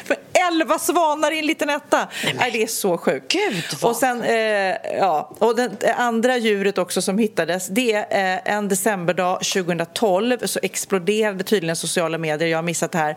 Elva 0.51 0.79
svanar 0.79 1.31
i 1.31 1.39
en 1.39 1.47
liten 1.47 1.71
etta! 1.71 2.09
Nej, 2.35 2.51
det 2.51 2.63
är 2.63 2.67
så 2.67 2.99
sjukt. 2.99 3.33
Gud, 3.33 3.65
vad 3.81 3.91
och 3.91 3.97
sen, 3.97 4.23
eh, 4.23 4.77
ja, 4.99 5.31
och 5.39 5.57
det 5.57 5.71
det 5.81 5.95
andra 5.95 6.37
djuret 6.37 6.79
också 6.79 7.03
som 7.03 7.19
hittades, 7.19 7.69
det 7.69 7.93
är 7.93 8.35
eh, 8.45 8.55
en 8.55 8.69
decemberdag 8.69 9.39
2012 9.45 10.39
så 10.45 10.61
exploderade 10.63 11.45
tydligen 11.45 11.77
sociala 11.77 12.19
medier, 12.19 12.49
jag 12.49 12.59
har 12.59 12.63
missat 12.63 12.93
det 12.93 12.99
här, 12.99 13.17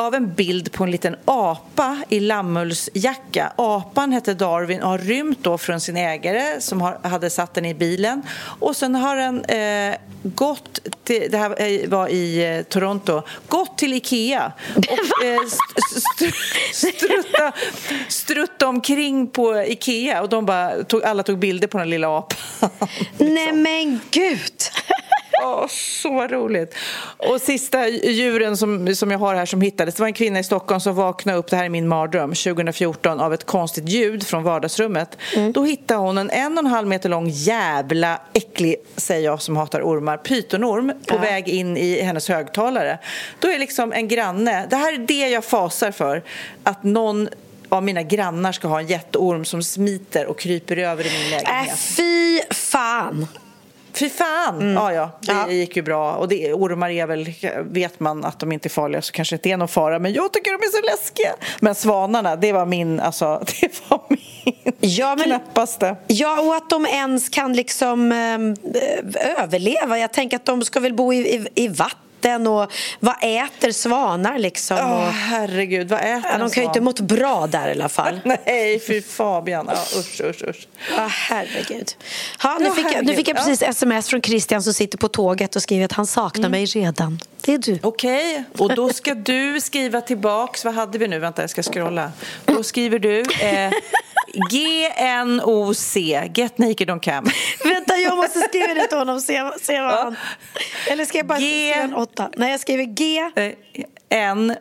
av 0.00 0.14
en 0.14 0.34
bild 0.34 0.72
på 0.72 0.84
en 0.84 0.90
liten 0.90 1.16
apa 1.24 1.96
i 2.08 2.20
lammullsjacka. 2.20 3.52
Apan 3.56 4.12
hette 4.12 4.34
Darwin 4.34 4.82
och 4.82 4.88
har 4.88 4.98
rymt 4.98 5.38
då 5.42 5.58
från 5.58 5.80
sin 5.80 5.96
ägare 5.96 6.60
som 6.60 6.80
har, 6.80 6.98
hade 7.08 7.30
satt 7.30 7.54
den 7.54 7.64
i 7.64 7.74
bilen. 7.74 8.22
Och 8.60 8.76
sen 8.76 8.94
har 8.94 9.16
den 9.16 9.44
eh, 9.44 9.96
gått 10.22 10.78
till, 11.04 11.28
det 11.30 11.38
här 11.38 11.62
eh, 11.62 11.88
var 11.88 12.08
i 12.08 12.56
eh, 12.56 12.62
Toronto, 12.62 13.22
gått 13.48 13.78
till 13.78 13.92
Ikea 13.94 14.52
och 14.76 14.84
eh, 15.24 15.40
st- 15.46 15.96
st- 15.96 16.92
strutta, 16.92 17.52
strutta 18.08 18.68
omkring 18.68 19.26
på 19.26 19.56
Ikea 19.62 20.22
och 20.22 20.28
de 20.28 20.46
bara 20.46 20.84
tog, 20.84 21.04
alla 21.04 21.22
tog 21.22 21.38
bilder 21.38 21.68
på 21.68 21.78
den 21.78 21.90
lilla 21.90 22.18
apan. 22.18 22.38
Nej 23.18 23.52
men 23.52 24.00
gud! 24.10 24.52
Åh, 25.42 25.66
så 25.68 26.26
roligt! 26.26 26.74
Och 27.16 27.40
sista 27.40 27.88
djuren 27.88 28.56
som, 28.56 28.94
som 28.94 29.10
jag 29.10 29.18
har 29.18 29.34
här 29.34 29.46
som 29.46 29.60
hittades, 29.60 29.94
det 29.94 30.00
var 30.02 30.06
en 30.06 30.12
kvinna 30.12 30.38
i 30.38 30.44
Stockholm 30.44 30.80
som 30.80 30.94
vaknade 30.94 31.38
upp, 31.38 31.50
det 31.50 31.56
här 31.56 31.64
är 31.64 31.68
min 31.68 31.88
mardröm, 31.88 32.30
2014 32.34 33.20
av 33.20 33.34
ett 33.34 33.44
konstigt 33.46 33.88
ljud 33.88 34.26
från 34.26 34.42
vardagsrummet. 34.42 35.16
Då 35.54 35.64
hittade 35.64 36.00
hon 36.00 36.18
en 36.18 36.30
en 36.30 36.52
och 36.52 36.64
en 36.64 36.66
halv 36.66 36.88
meter 36.88 37.08
lång 37.08 37.28
jävla 37.28 38.20
äcklig, 38.32 38.76
säger 38.96 39.24
jag 39.24 39.42
som 39.42 39.56
hatar 39.56 39.80
ormar, 39.82 40.16
pytonorm 40.16 40.92
på 41.06 41.18
väg 41.18 41.48
in 41.48 41.76
i 41.76 42.00
hennes 42.02 42.28
högtalare. 42.28 42.98
Då 43.38 43.48
är 43.48 43.58
liksom 43.58 43.92
en 43.92 44.08
granne, 44.08 44.66
det 44.70 44.76
här 44.76 44.92
är 44.92 44.98
det 44.98 45.28
jag 45.28 45.44
fasar 45.44 45.90
för, 45.90 46.22
att 46.62 46.82
någon 46.84 47.28
av 47.68 47.82
mina 47.82 48.02
grannar 48.02 48.52
ska 48.52 48.68
ha 48.68 48.80
en 48.80 48.86
jätteorm 48.86 49.44
som 49.44 49.62
smiter 49.62 50.26
och 50.26 50.38
kryper 50.38 50.76
över 50.76 51.06
i 51.06 51.10
min 51.10 51.24
Äh, 51.24 51.30
lägenhet. 51.44 51.78
fy 51.78 52.40
fan! 52.50 53.26
Fy 53.92 54.08
fan! 54.08 54.72
Ja, 54.74 54.92
ja, 54.92 55.10
det 55.20 55.32
Ja. 55.32 55.50
gick 55.50 55.76
ju 55.76 55.82
bra. 55.82 56.12
Och 56.14 56.28
det, 56.28 56.52
ormar 56.52 56.90
är 56.90 57.06
väl, 57.06 57.32
vet 57.62 58.00
man 58.00 58.24
att 58.24 58.38
de 58.38 58.52
inte 58.52 58.66
är 58.66 58.70
farliga 58.70 59.02
så 59.02 59.12
kanske 59.12 59.34
det 59.34 59.38
inte 59.38 59.48
är 59.50 59.56
någon 59.56 59.68
fara. 59.68 59.98
Men 59.98 60.12
jag 60.12 60.32
tycker 60.32 60.50
de 60.50 60.66
är 60.66 60.70
så 60.70 60.96
läskiga. 60.96 61.34
Men 61.60 61.74
svanarna, 61.74 62.36
det 62.36 62.52
var 62.52 62.66
min, 62.66 63.00
alltså, 63.00 63.44
det 63.60 63.80
var 63.88 64.00
min 64.08 64.54
Ja, 64.80 65.16
men- 65.16 65.24
knappaste. 65.24 65.96
Ja, 66.06 66.40
och 66.40 66.54
att 66.56 66.70
de 66.70 66.86
ens 66.86 67.28
kan 67.28 67.52
liksom 67.52 68.12
eh, 68.12 69.42
överleva. 69.42 69.98
Jag 69.98 70.12
tänker 70.12 70.36
att 70.36 70.44
de 70.46 70.62
ska 70.64 70.80
väl 70.80 70.94
bo 70.94 71.12
i, 71.12 71.16
i, 71.34 71.46
i 71.54 71.68
vatten 71.68 71.98
och 72.46 72.72
vad 73.00 73.14
äter 73.22 73.72
svanar 73.72 74.38
liksom? 74.38 74.76
Åh, 74.78 75.06
och, 75.06 75.12
herregud, 75.12 75.88
vad 75.88 76.00
äter 76.00 76.30
ja, 76.32 76.38
de 76.38 76.50
kan 76.50 76.62
ju 76.62 76.66
inte 76.68 76.80
mått 76.80 77.00
bra 77.00 77.46
där 77.46 77.68
i 77.68 77.72
alla 77.72 77.88
fall. 77.88 78.20
Nej, 78.46 78.80
fy 78.86 79.02
Fabian. 79.02 79.70
Ja, 79.74 79.98
usch, 79.98 80.20
usch, 80.20 80.42
usch. 80.48 80.68
Ja, 80.96 81.06
herregud. 81.10 81.92
Ja, 82.42 82.56
nu, 82.60 82.66
Ja, 82.66 82.72
fick 82.72 82.84
jag, 82.84 82.90
nu 82.90 82.94
herregud. 82.96 83.16
fick 83.16 83.28
jag 83.28 83.36
precis 83.36 83.62
sms 83.62 84.08
från 84.08 84.22
Christian 84.22 84.62
som 84.62 84.72
sitter 84.74 84.98
på 84.98 85.08
tåget 85.08 85.56
och 85.56 85.62
skriver 85.62 85.84
att 85.84 85.92
han 85.92 86.06
saknar 86.06 86.48
mig 86.48 86.64
redan. 86.64 87.20
Det 87.40 87.54
är 87.54 87.58
du. 87.58 87.78
Okej, 87.82 88.44
och 88.58 88.74
då 88.74 88.88
ska 88.88 89.14
du 89.14 89.60
skriva 89.60 90.00
tillbaks. 90.00 90.64
Vad 90.64 90.74
hade 90.74 90.98
vi 90.98 91.08
nu? 91.08 91.18
Vänta, 91.18 91.42
jag 91.42 91.50
ska 91.50 91.62
scrolla. 91.62 92.12
Då 92.44 92.62
skriver 92.62 92.98
du 92.98 93.20
eh, 93.20 93.72
GNOC, 94.50 95.96
Get 96.34 96.58
Naked 96.58 96.90
On 96.90 97.00
Cam. 97.00 97.24
Vänta, 97.64 97.96
jag 97.96 98.16
måste 98.16 98.40
skriva 98.40 98.74
det 98.74 98.86
till 98.86 98.98
honom. 98.98 99.20
Se, 99.20 99.50
se 99.60 99.80
vad 99.80 99.90
han... 99.90 100.16
Eller 100.90 101.04
ska 101.04 101.18
jag 101.18 101.26
bara 101.26 101.38
G- 101.38 101.70
skriva 101.70 101.84
en 101.84 101.94
åtta? 101.94 102.30
Nej, 102.36 102.50
jag 102.50 102.60
skriver 102.60 102.84
G... 102.84 103.20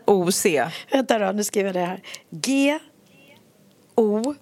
NOC. 0.07 0.45
Vänta 0.91 1.19
då, 1.19 1.31
nu 1.31 1.43
skriver 1.43 1.67
jag 1.67 1.75
det 1.75 1.85
här. 1.85 2.01
G... 2.31 2.79
O... 3.95 4.35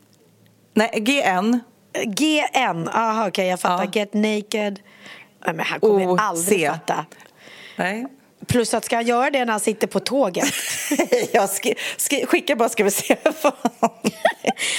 Nej, 0.74 0.90
GN. 0.96 1.60
GN. 2.06 2.88
Aha, 2.88 3.28
okej, 3.28 3.48
jag 3.48 3.60
fattar. 3.60 3.84
Ja. 3.84 3.92
Get 3.94 4.14
naked. 4.14 4.80
Nej, 5.46 5.56
men 5.56 5.60
han 5.60 5.80
kommer 5.80 6.22
aldrig 6.22 6.68
fatta. 6.68 7.06
Nej. 7.76 8.06
Plus 8.48 8.74
att 8.74 8.86
ska 8.86 8.95
han 8.95 9.06
göra 9.06 9.30
det 9.30 9.45
när 9.45 9.52
han 9.52 9.60
sitter 9.60 9.88
på 9.88 10.00
tåget? 10.00 10.54
Jag 11.32 11.50
skri, 11.50 11.76
skri, 11.98 12.26
skicka 12.26 12.56
bara 12.56 12.70
ska 12.70 12.84
vi 12.84 12.91
se. 12.91 13.18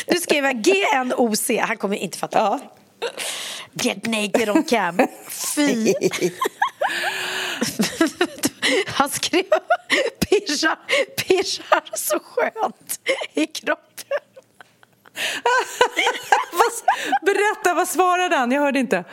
Nu 0.06 0.16
skriver 0.16 0.48
jag 0.48 0.62
GNOC. 0.62 1.50
Han 1.60 1.76
kommer 1.76 1.96
inte 1.96 2.18
fatta. 2.18 2.38
Ja. 2.38 2.60
Get 3.72 4.06
naked 4.06 4.48
on 4.48 4.64
cam. 4.64 4.98
Fy. 5.56 5.94
Han 8.86 9.08
skrev 9.08 9.44
pirrar, 10.20 10.78
pirrar 11.16 11.90
så 11.94 12.18
skönt 12.18 13.00
i 13.34 13.46
kroppen. 13.46 13.97
Berätta, 17.26 17.74
vad 17.74 17.88
svarade 17.88 18.36
han? 18.36 18.52
Jag 18.52 18.60
hörde 18.62 18.78
inte. 18.78 19.04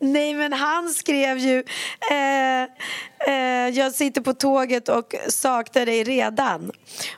Nej, 0.00 0.34
men 0.34 0.52
han 0.52 0.88
skrev 0.90 1.38
ju 1.38 1.64
eh, 2.10 2.62
eh, 3.34 3.68
Jag 3.72 3.92
sitter 3.92 4.20
på 4.20 4.34
tåget 4.34 4.88
och 4.88 5.14
saknar 5.28 5.86
dig 5.86 6.04
redan. 6.04 6.72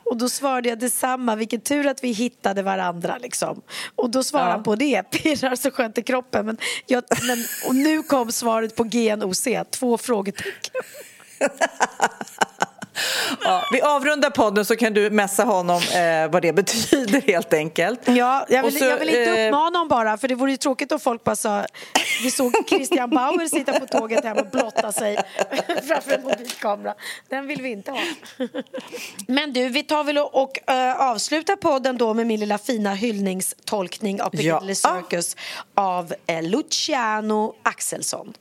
Och 0.05 0.16
då 0.16 0.28
svarade 0.28 0.68
jag 0.68 0.78
detsamma. 0.78 1.37
Vilken 1.37 1.61
tur 1.61 1.87
att 1.87 2.05
vi 2.05 2.12
hittade 2.12 2.62
varandra. 2.62 3.16
Liksom. 3.20 3.62
Och 3.97 4.11
då 4.11 4.22
svarade 4.22 4.51
Ja. 4.51 4.55
han 4.55 4.62
på 4.62 4.74
det. 4.74 5.03
Pirrar 5.11 5.57
så 5.57 5.70
skönt 5.70 5.99
i 5.99 6.03
kroppen. 6.03 6.47
Men, 6.47 6.57
jag, 6.87 7.05
men, 7.26 7.45
och 7.68 7.74
nu 7.74 8.03
kom 8.03 8.32
svaret 8.32 8.76
på 8.76 8.84
GNOC. 8.84 9.49
Två 9.70 9.99
frågetecken. 9.99 10.82
Ja, 13.44 13.64
vi 13.72 13.80
avrundar 13.80 14.30
podden 14.30 14.64
så 14.64 14.76
kan 14.76 14.94
du 14.94 15.11
messa 15.11 15.44
honom 15.44 15.82
eh, 15.94 16.30
vad 16.30 16.42
det 16.42 16.52
betyder 16.52 17.20
helt 17.20 17.52
enkelt. 17.52 18.00
Ja, 18.09 18.46
jag 18.48 18.62
vill, 18.62 18.78
så, 18.78 18.84
jag 18.84 18.98
vill 18.98 19.09
inte 19.09 19.40
eh, 19.40 19.46
uppmana 19.46 19.64
honom 19.66 19.88
bara, 19.88 20.18
för 20.18 20.28
det 20.28 20.34
vore 20.34 20.50
ju 20.50 20.57
tråkigt 20.57 20.92
om 20.92 21.00
folk 21.00 21.24
bara 21.24 21.36
sa 21.36 21.66
Vi 22.22 22.30
såg 22.30 22.52
Christian 22.68 23.11
Bauer 23.11 23.48
sitta 23.48 23.80
på 23.80 23.86
tåget 23.86 24.24
hem 24.24 24.36
och 24.36 24.46
blotta 24.46 24.92
sig 24.92 25.16
framför 25.88 26.12
en 26.12 26.22
mobilkamera. 26.22 26.94
Den 27.28 27.46
vill 27.46 27.62
vi 27.62 27.68
inte 27.68 27.90
ha. 27.90 27.98
Men 29.26 29.52
du, 29.52 29.68
vi 29.68 29.82
tar 29.82 30.04
väl 30.04 30.18
och, 30.18 30.42
och 30.42 30.70
eh, 30.70 31.00
avslutar 31.00 31.57
podden 31.57 31.98
då 31.98 32.14
med 32.14 32.26
min 32.26 32.40
lilla 32.40 32.59
fina 32.59 32.94
hyllningstolkning 32.94 34.22
av 34.22 34.30
Piccadilly 34.30 34.74
Ja. 34.82 35.00
Circus 35.00 35.36
av 35.74 36.14
uh, 36.30 36.42
Luciano 36.42 37.54
Axelsson. 37.62 38.34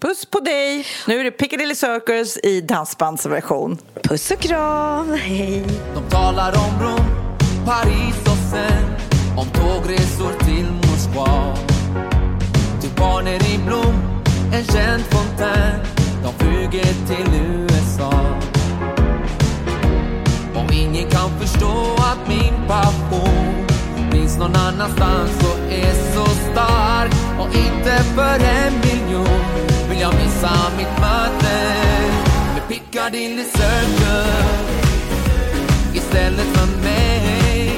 Puss 0.00 0.24
på 0.26 0.40
dig! 0.40 0.86
Nu 1.06 1.20
är 1.20 1.24
det 1.24 1.30
Piccadilly 1.30 1.74
Circus 1.74 2.38
i 2.42 2.60
dansbandsversion. 2.60 3.78
Puss 4.02 4.30
och 4.30 4.38
kram, 4.38 5.12
hej. 5.12 5.64
De 5.94 6.10
talar 6.10 6.52
om 6.52 6.82
Rom, 6.82 7.06
Paris 7.64 8.20
och 8.20 8.50
sen 8.50 8.84
om 9.36 9.46
tågresor 9.46 10.32
till 10.44 10.66
Moskva. 10.72 11.56
Till 12.80 12.90
barnen 12.96 13.40
i 13.54 13.58
Blom, 13.66 14.22
en 14.54 14.64
känd 14.64 15.02
fontän. 15.04 15.80
De 16.22 16.32
flyger 16.44 17.06
till 17.06 17.34
USA. 17.34 18.12
Om 20.54 20.66
ingen 20.72 21.10
kan 21.10 21.40
förstå 21.40 21.96
att 21.98 22.28
min 22.28 22.66
passion 22.68 23.67
finns 24.38 24.52
någon 24.52 24.56
annanstans 24.56 25.30
och 25.40 25.72
är 25.72 26.14
så 26.14 26.26
stark 26.26 27.12
och 27.38 27.54
inte 27.54 28.04
för 28.14 28.38
en 28.44 28.72
miljon 28.80 29.40
vill 29.90 30.00
jag 30.00 30.14
missa 30.14 30.50
mitt 30.76 31.00
möte 31.00 31.74
med 32.54 32.68
Piccadilly 32.68 33.44
Circus 33.44 34.78
istället 35.94 36.46
för 36.46 36.82
mig. 36.82 37.72